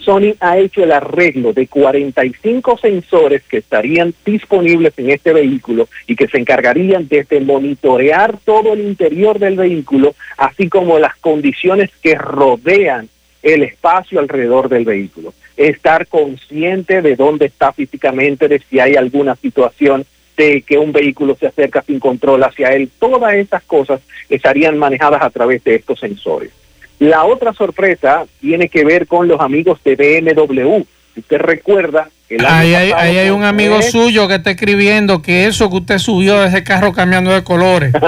Sony 0.04 0.34
ha 0.40 0.58
hecho 0.58 0.82
el 0.82 0.90
arreglo 0.90 1.52
de 1.52 1.68
45 1.68 2.78
sensores 2.78 3.42
que 3.44 3.58
estarían 3.58 4.12
disponibles 4.24 4.92
en 4.96 5.10
este 5.10 5.32
vehículo 5.32 5.88
y 6.08 6.16
que 6.16 6.26
se 6.26 6.38
encargarían 6.38 7.06
desde 7.06 7.40
monitorear 7.40 8.38
todo 8.44 8.72
el 8.72 8.80
interior 8.80 9.38
del 9.38 9.56
vehículo, 9.56 10.16
así 10.36 10.68
como 10.68 10.98
las 10.98 11.16
condiciones 11.16 11.90
que 12.02 12.16
rodean 12.16 13.08
el 13.42 13.62
espacio 13.62 14.18
alrededor 14.18 14.68
del 14.68 14.84
vehículo. 14.84 15.32
Estar 15.56 16.08
consciente 16.08 17.00
de 17.00 17.14
dónde 17.14 17.46
está 17.46 17.72
físicamente, 17.72 18.48
de 18.48 18.58
si 18.58 18.80
hay 18.80 18.96
alguna 18.96 19.36
situación 19.36 20.04
de 20.36 20.62
que 20.62 20.78
un 20.78 20.92
vehículo 20.92 21.36
se 21.38 21.46
acerca 21.46 21.82
sin 21.82 22.00
control 22.00 22.42
hacia 22.42 22.72
él. 22.72 22.90
Todas 22.98 23.34
esas 23.34 23.62
cosas 23.64 24.00
estarían 24.28 24.78
manejadas 24.78 25.22
a 25.22 25.30
través 25.30 25.62
de 25.64 25.76
estos 25.76 26.00
sensores. 26.00 26.50
La 26.98 27.24
otra 27.24 27.52
sorpresa 27.52 28.26
tiene 28.40 28.68
que 28.68 28.84
ver 28.84 29.06
con 29.06 29.28
los 29.28 29.40
amigos 29.40 29.78
de 29.84 29.94
BMW. 29.94 30.84
Si 31.14 31.20
usted 31.20 31.38
recuerda, 31.38 32.08
el 32.28 32.44
año 32.44 32.54
Ahí 32.54 32.74
hay, 32.74 32.90
pasado 32.90 33.08
ahí 33.08 33.18
hay 33.18 33.30
un 33.30 33.44
amigo 33.44 33.80
suyo 33.82 34.28
que 34.28 34.34
está 34.34 34.50
escribiendo 34.50 35.22
que 35.22 35.46
eso 35.46 35.70
que 35.70 35.76
usted 35.76 35.98
subió 35.98 36.40
de 36.40 36.48
ese 36.48 36.64
carro 36.64 36.92
cambiando 36.92 37.32
de 37.32 37.44
colores. 37.44 37.92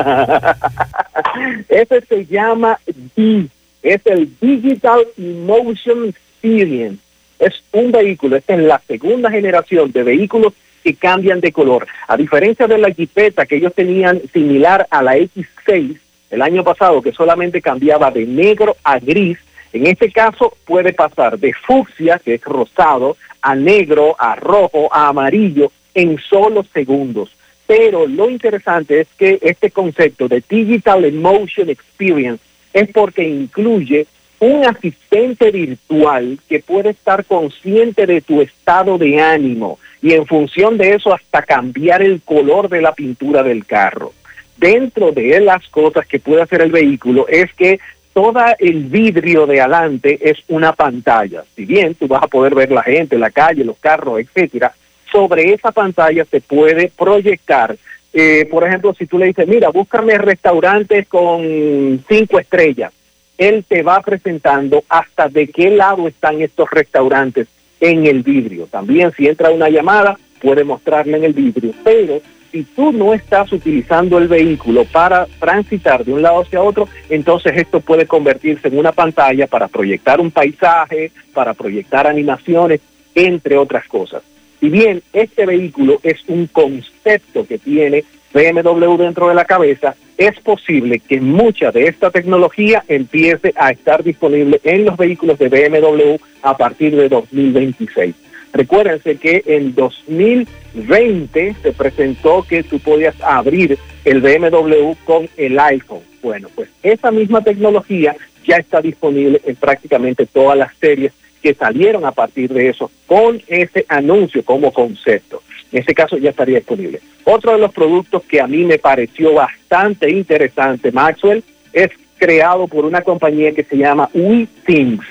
Ese 1.69 2.03
se 2.03 2.27
llama 2.27 2.79
D, 3.17 3.47
es 3.83 4.01
el 4.05 4.29
Digital 4.41 5.07
Emotion 5.17 6.09
Experience. 6.09 6.99
Es 7.39 7.63
un 7.73 7.91
vehículo, 7.93 8.37
esta 8.37 8.55
es 8.55 8.61
la 8.61 8.81
segunda 8.87 9.31
generación 9.31 9.91
de 9.93 10.03
vehículos 10.03 10.53
que 10.83 10.95
cambian 10.95 11.41
de 11.41 11.53
color. 11.53 11.87
A 12.09 12.17
diferencia 12.17 12.67
de 12.67 12.79
la 12.79 12.91
Jeepeta 12.91 13.47
que 13.47 13.57
ellos 13.57 13.75
tenían 13.75 14.21
similar 14.33 14.87
a 14.91 15.03
la 15.03 15.17
X6 15.17 15.97
el 16.31 16.43
año 16.43 16.65
pasado, 16.65 17.03
que 17.03 17.13
solamente 17.13 17.61
cambiaba 17.61 18.11
de 18.11 18.25
negro 18.25 18.77
a 18.85 18.99
gris, 18.99 19.39
en 19.73 19.87
este 19.87 20.11
caso 20.11 20.57
puede 20.65 20.93
pasar 20.93 21.39
de 21.39 21.53
fucsia, 21.53 22.21
que 22.25 22.35
es 22.35 22.43
rosado, 22.43 23.17
a 23.43 23.55
negro, 23.55 24.17
a 24.19 24.35
rojo, 24.37 24.89
a 24.93 25.09
amarillo 25.09 25.71
en 25.95 26.19
solo 26.19 26.65
segundos. 26.73 27.31
Pero 27.67 28.07
lo 28.07 28.29
interesante 28.29 29.01
es 29.01 29.09
que 29.17 29.39
este 29.43 29.71
concepto 29.71 30.27
de 30.29 30.43
Digital 30.49 31.05
Emotion 31.05 31.71
Experience 31.71 32.43
es 32.73 32.91
porque 32.91 33.29
incluye 33.29 34.07
un 34.41 34.65
asistente 34.65 35.51
virtual 35.51 36.39
que 36.49 36.61
puede 36.61 36.91
estar 36.91 37.25
consciente 37.25 38.07
de 38.07 38.23
tu 38.23 38.41
estado 38.41 38.99
de 38.99 39.21
ánimo 39.21 39.79
y 40.03 40.15
en 40.15 40.27
función 40.27 40.79
de 40.79 40.95
eso 40.95 41.13
hasta 41.13 41.43
cambiar 41.43 42.03
el 42.03 42.23
color 42.23 42.69
de 42.69 42.81
la 42.81 42.93
pintura 42.93 43.43
del 43.43 43.67
carro. 43.67 44.13
Dentro 44.61 45.11
de 45.11 45.41
las 45.41 45.67
cosas 45.69 46.07
que 46.07 46.19
puede 46.19 46.43
hacer 46.43 46.61
el 46.61 46.71
vehículo 46.71 47.27
es 47.29 47.51
que 47.55 47.81
todo 48.13 48.41
el 48.59 48.85
vidrio 48.85 49.47
de 49.47 49.59
adelante 49.59 50.19
es 50.21 50.37
una 50.49 50.75
pantalla. 50.75 51.45
Si 51.57 51.65
bien 51.65 51.95
tú 51.95 52.07
vas 52.07 52.25
a 52.25 52.27
poder 52.27 52.55
ver 52.55 52.71
la 52.71 52.83
gente, 52.83 53.17
la 53.17 53.31
calle, 53.31 53.65
los 53.65 53.79
carros, 53.79 54.21
etcétera, 54.21 54.75
sobre 55.11 55.55
esa 55.55 55.73
pantalla 55.73 56.27
se 56.27 56.43
puede 56.43 56.93
proyectar. 56.95 57.75
eh, 58.13 58.47
por 58.51 58.67
ejemplo, 58.67 58.93
si 58.93 59.07
tú 59.07 59.19
le 59.19 59.27
dices, 59.27 59.49
mira, 59.49 59.71
búscame 59.71 60.19
restaurantes 60.19 61.09
con 61.09 62.05
cinco 62.07 62.39
estrellas, 62.39 62.93
él 63.39 63.65
te 63.67 63.83
va 63.83 64.03
presentando 64.03 64.85
hasta 64.91 65.29
de 65.29 65.47
qué 65.49 65.71
lado 65.71 66.07
están 66.07 66.43
estos 66.43 66.69
restaurantes 66.71 67.47
en 67.81 68.07
el 68.07 68.23
vidrio. 68.23 68.67
También 68.67 69.13
si 69.17 69.27
entra 69.27 69.51
una 69.51 69.71
llamada, 69.71 70.19
puede 70.43 70.65
mostrarle 70.65 71.17
en 71.17 71.25
el 71.25 71.33
vidrio. 71.33 71.73
Pero 71.83 72.21
si 72.51 72.65
tú 72.65 72.93
no 72.93 73.15
estás 73.15 73.53
utilizando 73.53 74.19
el 74.19 74.29
vehículo 74.29 74.85
para 74.85 75.27
transitar 75.39 76.05
de 76.05 76.13
un 76.13 76.23
lado 76.23 76.41
hacia 76.41 76.63
otro, 76.63 76.89
entonces 77.09 77.57
esto 77.57 77.81
puede 77.81 78.07
convertirse 78.07 78.69
en 78.69 78.79
una 78.79 78.93
pantalla 78.93 79.47
para 79.47 79.69
proyectar 79.69 80.21
un 80.21 80.31
paisaje, 80.31 81.13
para 81.33 81.55
proyectar 81.55 82.07
animaciones, 82.07 82.81
entre 83.15 83.57
otras 83.57 83.87
cosas. 83.87 84.23
Si 84.61 84.69
bien 84.69 85.03
este 85.13 85.47
vehículo 85.47 86.01
es 86.03 86.21
un 86.29 86.47
concepto 86.47 87.47
que 87.47 87.59
tiene 87.59 88.05
BMW 88.33 88.97
dentro 88.97 89.29
de 89.29 89.35
la 89.35 89.45
cabeza, 89.45 89.95
es 90.17 90.39
posible 90.41 91.01
que 91.01 91.21
mucha 91.21 91.73
de 91.73 91.85
esta 91.85 92.11
tecnología 92.11 92.85
empiece 92.87 93.53
a 93.57 93.71
estar 93.71 94.05
disponible 94.05 94.61
en 94.65 94.85
los 94.85 94.97
vehículos 94.97 95.39
de 95.39 95.49
BMW 95.49 96.17
a 96.43 96.57
partir 96.57 96.95
de 96.95 97.09
2026. 97.09 98.15
Recuérdense 98.53 99.17
que 99.17 99.43
en 99.47 99.75
2020 99.75 101.57
se 101.63 101.73
presentó 101.73 102.43
que 102.43 102.63
tú 102.63 102.81
podías 102.81 103.15
abrir 103.21 103.79
el 104.05 104.21
BMW 104.21 104.93
con 105.05 105.29
el 105.37 105.59
iPhone. 105.59 106.03
Bueno, 106.23 106.49
pues 106.55 106.69
esa 106.83 107.11
misma 107.11 107.43
tecnología 107.43 108.17
ya 108.47 108.57
está 108.57 108.81
disponible 108.81 109.41
en 109.45 109.57
prácticamente 109.57 110.27
todas 110.27 110.59
las 110.59 110.75
series 110.77 111.13
que 111.43 111.55
salieron 111.55 112.05
a 112.05 112.13
partir 112.13 112.53
de 112.53 112.69
eso 112.69 112.91
con 113.07 113.41
ese 113.47 113.87
anuncio 113.89 114.45
como 114.45 114.73
concepto. 114.73 115.43
En 115.73 115.81
este 115.81 115.95
caso 115.95 116.19
ya 116.19 116.31
estaría 116.31 116.59
disponible. 116.59 117.01
Otro 117.25 117.53
de 117.53 117.59
los 117.59 117.73
productos 117.73 118.23
que 118.25 118.41
a 118.41 118.47
mí 118.47 118.65
me 118.65 118.79
pareció 118.79 119.35
bastante 119.35 120.11
interesante, 120.11 120.91
Maxwell, 120.91 121.45
es 121.73 121.91
creado 122.19 122.67
por 122.67 122.85
una 122.85 123.03
compañía 123.03 123.53
que 123.53 123.65
se 123.65 123.77
llama 123.77 124.11
WeThings. 124.13 125.05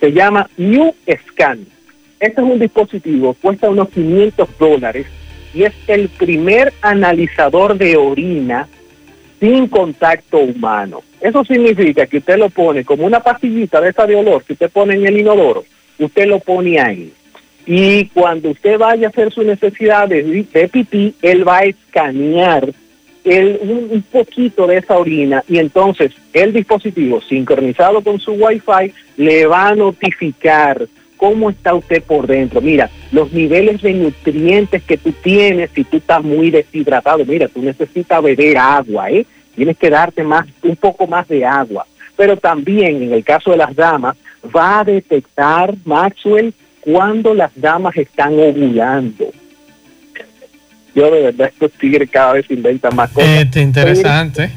Se 0.00 0.12
llama 0.12 0.48
New 0.56 0.94
Scan. 1.28 1.66
Este 2.20 2.42
es 2.42 2.46
un 2.46 2.58
dispositivo, 2.58 3.34
cuesta 3.40 3.70
unos 3.70 3.88
500 3.88 4.58
dólares 4.58 5.06
y 5.54 5.62
es 5.62 5.72
el 5.86 6.10
primer 6.10 6.70
analizador 6.82 7.78
de 7.78 7.96
orina 7.96 8.68
sin 9.40 9.68
contacto 9.68 10.38
humano. 10.38 11.02
Eso 11.18 11.42
significa 11.46 12.06
que 12.06 12.18
usted 12.18 12.36
lo 12.36 12.50
pone 12.50 12.84
como 12.84 13.06
una 13.06 13.20
pastillita 13.20 13.80
de 13.80 13.88
esa 13.88 14.06
de 14.06 14.16
olor 14.16 14.44
que 14.44 14.52
usted 14.52 14.70
pone 14.70 14.96
en 14.96 15.06
el 15.06 15.18
inodoro, 15.18 15.64
usted 15.98 16.26
lo 16.26 16.40
pone 16.40 16.78
ahí. 16.78 17.10
Y 17.64 18.04
cuando 18.08 18.50
usted 18.50 18.78
vaya 18.78 19.06
a 19.06 19.10
hacer 19.10 19.32
su 19.32 19.42
necesidad 19.42 20.06
de, 20.06 20.68
pipí, 20.70 21.14
él 21.22 21.48
va 21.48 21.58
a 21.58 21.64
escanear 21.64 22.70
un, 23.24 23.88
un 23.90 24.02
poquito 24.02 24.66
de 24.66 24.78
esa 24.78 24.98
orina 24.98 25.42
y 25.48 25.58
entonces 25.58 26.12
el 26.34 26.52
dispositivo 26.52 27.22
sincronizado 27.22 28.02
con 28.02 28.20
su 28.20 28.32
Wi-Fi 28.32 28.92
le 29.16 29.46
va 29.46 29.68
a 29.68 29.74
notificar 29.74 30.86
cómo 31.20 31.50
está 31.50 31.74
usted 31.74 32.02
por 32.02 32.26
dentro. 32.26 32.62
Mira, 32.62 32.88
los 33.12 33.30
niveles 33.30 33.82
de 33.82 33.92
nutrientes 33.92 34.82
que 34.82 34.96
tú 34.96 35.12
tienes, 35.12 35.68
si 35.74 35.84
tú 35.84 35.98
estás 35.98 36.22
muy 36.24 36.50
deshidratado, 36.50 37.26
mira, 37.26 37.46
tú 37.46 37.60
necesitas 37.60 38.22
beber 38.22 38.56
agua, 38.56 39.10
¿eh? 39.10 39.26
Tienes 39.54 39.76
que 39.76 39.90
darte 39.90 40.22
más, 40.22 40.46
un 40.62 40.76
poco 40.76 41.06
más 41.06 41.28
de 41.28 41.44
agua. 41.44 41.84
Pero 42.16 42.38
también, 42.38 43.02
en 43.02 43.12
el 43.12 43.22
caso 43.22 43.50
de 43.50 43.58
las 43.58 43.76
damas, 43.76 44.16
va 44.56 44.80
a 44.80 44.84
detectar, 44.84 45.74
Maxwell, 45.84 46.54
cuando 46.80 47.34
las 47.34 47.50
damas 47.54 47.94
están 47.98 48.32
ovulando. 48.40 49.26
Yo 50.94 51.10
de 51.10 51.20
verdad, 51.24 51.48
estos 51.48 51.72
tigres 51.72 52.08
cada 52.10 52.32
vez 52.32 52.50
inventan 52.50 52.96
más 52.96 53.10
cosas. 53.10 53.28
Este, 53.28 53.60
interesante. 53.60 54.50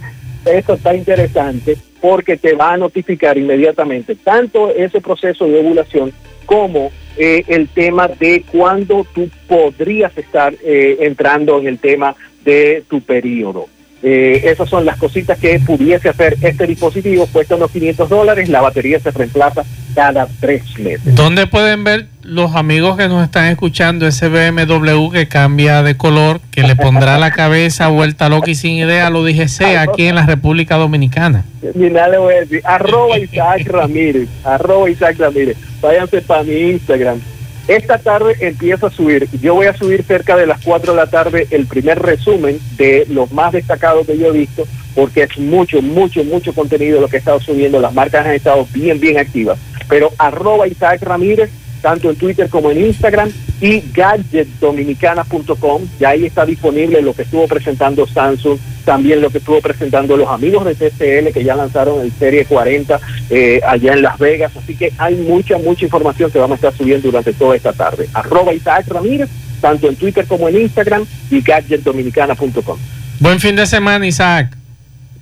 Eso 0.46 0.76
está 0.76 0.96
interesante 0.96 1.78
porque 2.00 2.38
te 2.38 2.54
va 2.54 2.74
a 2.74 2.78
notificar 2.78 3.38
inmediatamente 3.38 4.16
tanto 4.16 4.74
ese 4.74 5.02
proceso 5.02 5.46
de 5.46 5.60
ovulación 5.60 6.14
como 6.46 6.92
eh, 7.18 7.44
el 7.48 7.68
tema 7.70 8.08
de 8.08 8.44
cuándo 8.52 9.06
tú 9.14 9.30
podrías 9.48 10.18
estar 10.18 10.54
eh, 10.64 10.98
entrando 11.02 11.60
en 11.60 11.68
el 11.68 11.80
tema 11.80 12.16
de 12.44 12.84
tu 12.90 13.02
periodo. 13.02 13.68
Eh, 14.06 14.52
esas 14.52 14.68
son 14.68 14.86
las 14.86 14.98
cositas 14.98 15.40
que 15.40 15.58
pudiese 15.60 16.10
hacer 16.10 16.36
este 16.42 16.68
dispositivo. 16.68 17.26
Cuesta 17.32 17.56
unos 17.56 17.72
500 17.72 18.10
dólares. 18.10 18.50
La 18.50 18.60
batería 18.60 19.00
se 19.00 19.12
reemplaza 19.12 19.64
cada 19.96 20.28
tres 20.42 20.78
meses. 20.78 21.16
¿Dónde 21.16 21.48
pueden 21.48 21.86
ver 21.86 22.08
los 22.22 22.54
amigos 22.56 22.98
que 22.98 23.08
nos 23.08 23.24
están 23.24 23.46
escuchando 23.46 24.06
ese 24.06 24.28
BMW 24.28 25.10
que 25.10 25.30
cambia 25.30 25.84
de 25.84 25.96
color, 25.96 26.42
que 26.52 26.64
le 26.64 26.76
pondrá 26.76 27.18
la 27.18 27.32
cabeza 27.32 27.88
vuelta 27.88 28.28
loca 28.28 28.52
y 28.52 28.56
sin 28.56 28.74
idea, 28.74 29.10
lo 29.10 29.24
dije 29.24 29.48
sea 29.48 29.84
aquí 29.84 30.08
en 30.08 30.16
la 30.16 30.26
República 30.26 30.76
Dominicana? 30.76 31.46
Ni 31.74 31.90
nada 31.90 32.10
le 32.10 32.18
voy 32.18 32.34
a 32.34 32.40
decir. 32.42 32.62
Arroba 32.66 33.18
Isaac 33.18 33.66
Ramírez. 33.68 34.28
Arroba 34.44 34.90
Isaac 34.90 35.18
Ramírez. 35.18 35.56
Váyanse 35.84 36.22
para 36.22 36.44
mi 36.44 36.72
Instagram. 36.72 37.20
Esta 37.68 37.98
tarde 37.98 38.38
empiezo 38.40 38.88
a 38.88 38.90
subir. 38.90 39.28
Yo 39.42 39.56
voy 39.56 39.68
a 39.68 39.76
subir 39.76 40.04
cerca 40.04 40.38
de 40.38 40.48
las 40.48 40.62
4 40.62 40.94
de 40.94 40.98
la 40.98 41.08
tarde 41.08 41.48
el 41.52 41.68
primer 41.68 42.00
resumen 42.02 42.58
de 42.78 43.06
los 43.10 43.34
más 43.34 43.52
destacados 43.52 44.08
que 44.08 44.18
yo 44.18 44.28
he 44.28 44.32
visto, 44.32 44.66
porque 44.96 45.24
es 45.24 45.38
mucho, 45.38 45.82
mucho, 45.82 46.24
mucho 46.24 46.54
contenido 46.54 47.02
lo 47.02 47.10
que 47.10 47.18
he 47.18 47.20
estado 47.20 47.42
subiendo. 47.42 47.82
Las 47.82 47.94
marcas 47.94 48.26
han 48.26 48.34
estado 48.34 48.66
bien, 48.74 49.02
bien 49.02 49.18
activas. 49.18 49.60
Pero 49.90 50.12
arroba 50.18 50.70
Isaac 50.70 51.04
Ramírez, 51.04 51.50
tanto 51.84 52.10
en 52.10 52.16
Twitter 52.16 52.50
como 52.50 52.72
en 52.72 52.86
Instagram, 52.86 53.30
y 53.62 53.84
gadgetdominicana.com. 53.94 55.84
Ya 56.00 56.10
ahí 56.10 56.26
está 56.26 56.46
disponible 56.46 57.02
lo 57.02 57.14
que 57.14 57.24
estuvo 57.24 57.48
presentando 57.48 58.08
Samsung, 58.08 58.58
también 58.86 59.22
lo 59.22 59.30
que 59.30 59.38
estuvo 59.40 59.62
presentando 59.62 60.18
los 60.18 60.30
amigos 60.30 60.66
de 60.66 60.76
TCL 60.76 61.32
que 61.34 61.44
ya 61.44 61.56
lanzaron 61.56 62.02
el 62.02 62.12
Serie 62.14 62.46
40 62.46 63.00
eh, 63.30 63.62
allá 63.68 63.94
en 63.94 64.02
Las 64.02 64.18
Vegas. 64.18 64.54
Así 64.58 64.76
que 64.76 64.94
hay 64.98 65.16
mucha, 65.16 65.58
mucha 65.58 65.86
información 65.86 66.32
que 66.32 66.40
vamos 66.40 66.56
a 66.56 66.68
estar 66.68 66.74
subiendo 66.74 67.10
durante 67.10 67.34
toda 67.34 67.56
esta 67.56 67.74
tarde. 67.74 68.10
Arroba 68.14 68.54
Isaac 68.54 68.88
Ramírez, 68.88 69.30
tanto 69.62 69.90
en 69.90 69.96
Twitter 69.98 70.26
como 70.26 70.48
en 70.50 70.62
Instagram, 70.62 71.06
y 71.30 71.42
gadgetdominicana.com. 71.42 72.78
Buen 73.20 73.40
fin 73.40 73.56
de 73.56 73.66
semana, 73.66 74.08
Isaac. 74.08 74.58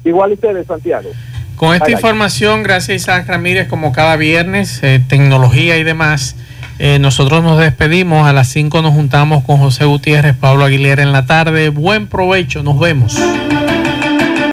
Igual 0.03 0.33
ustedes, 0.33 0.65
Santiago. 0.67 1.09
Con 1.55 1.75
esta 1.75 1.91
información, 1.91 2.63
gracias 2.63 3.03
Isaac 3.03 3.27
Ramírez, 3.27 3.67
como 3.67 3.91
cada 3.91 4.15
viernes, 4.15 4.81
eh, 4.81 4.99
tecnología 5.07 5.77
y 5.77 5.83
demás, 5.83 6.35
eh, 6.83 6.97
nosotros 6.97 7.43
nos 7.43 7.59
despedimos. 7.59 8.27
A 8.27 8.33
las 8.33 8.47
5 8.47 8.81
nos 8.81 8.93
juntamos 8.95 9.43
con 9.43 9.57
José 9.57 9.85
Gutiérrez, 9.85 10.35
Pablo 10.35 10.65
Aguilera 10.65 11.03
en 11.03 11.11
la 11.11 11.27
tarde. 11.27 11.69
Buen 11.69 12.07
provecho, 12.07 12.63
nos 12.63 12.79
vemos. 12.79 13.21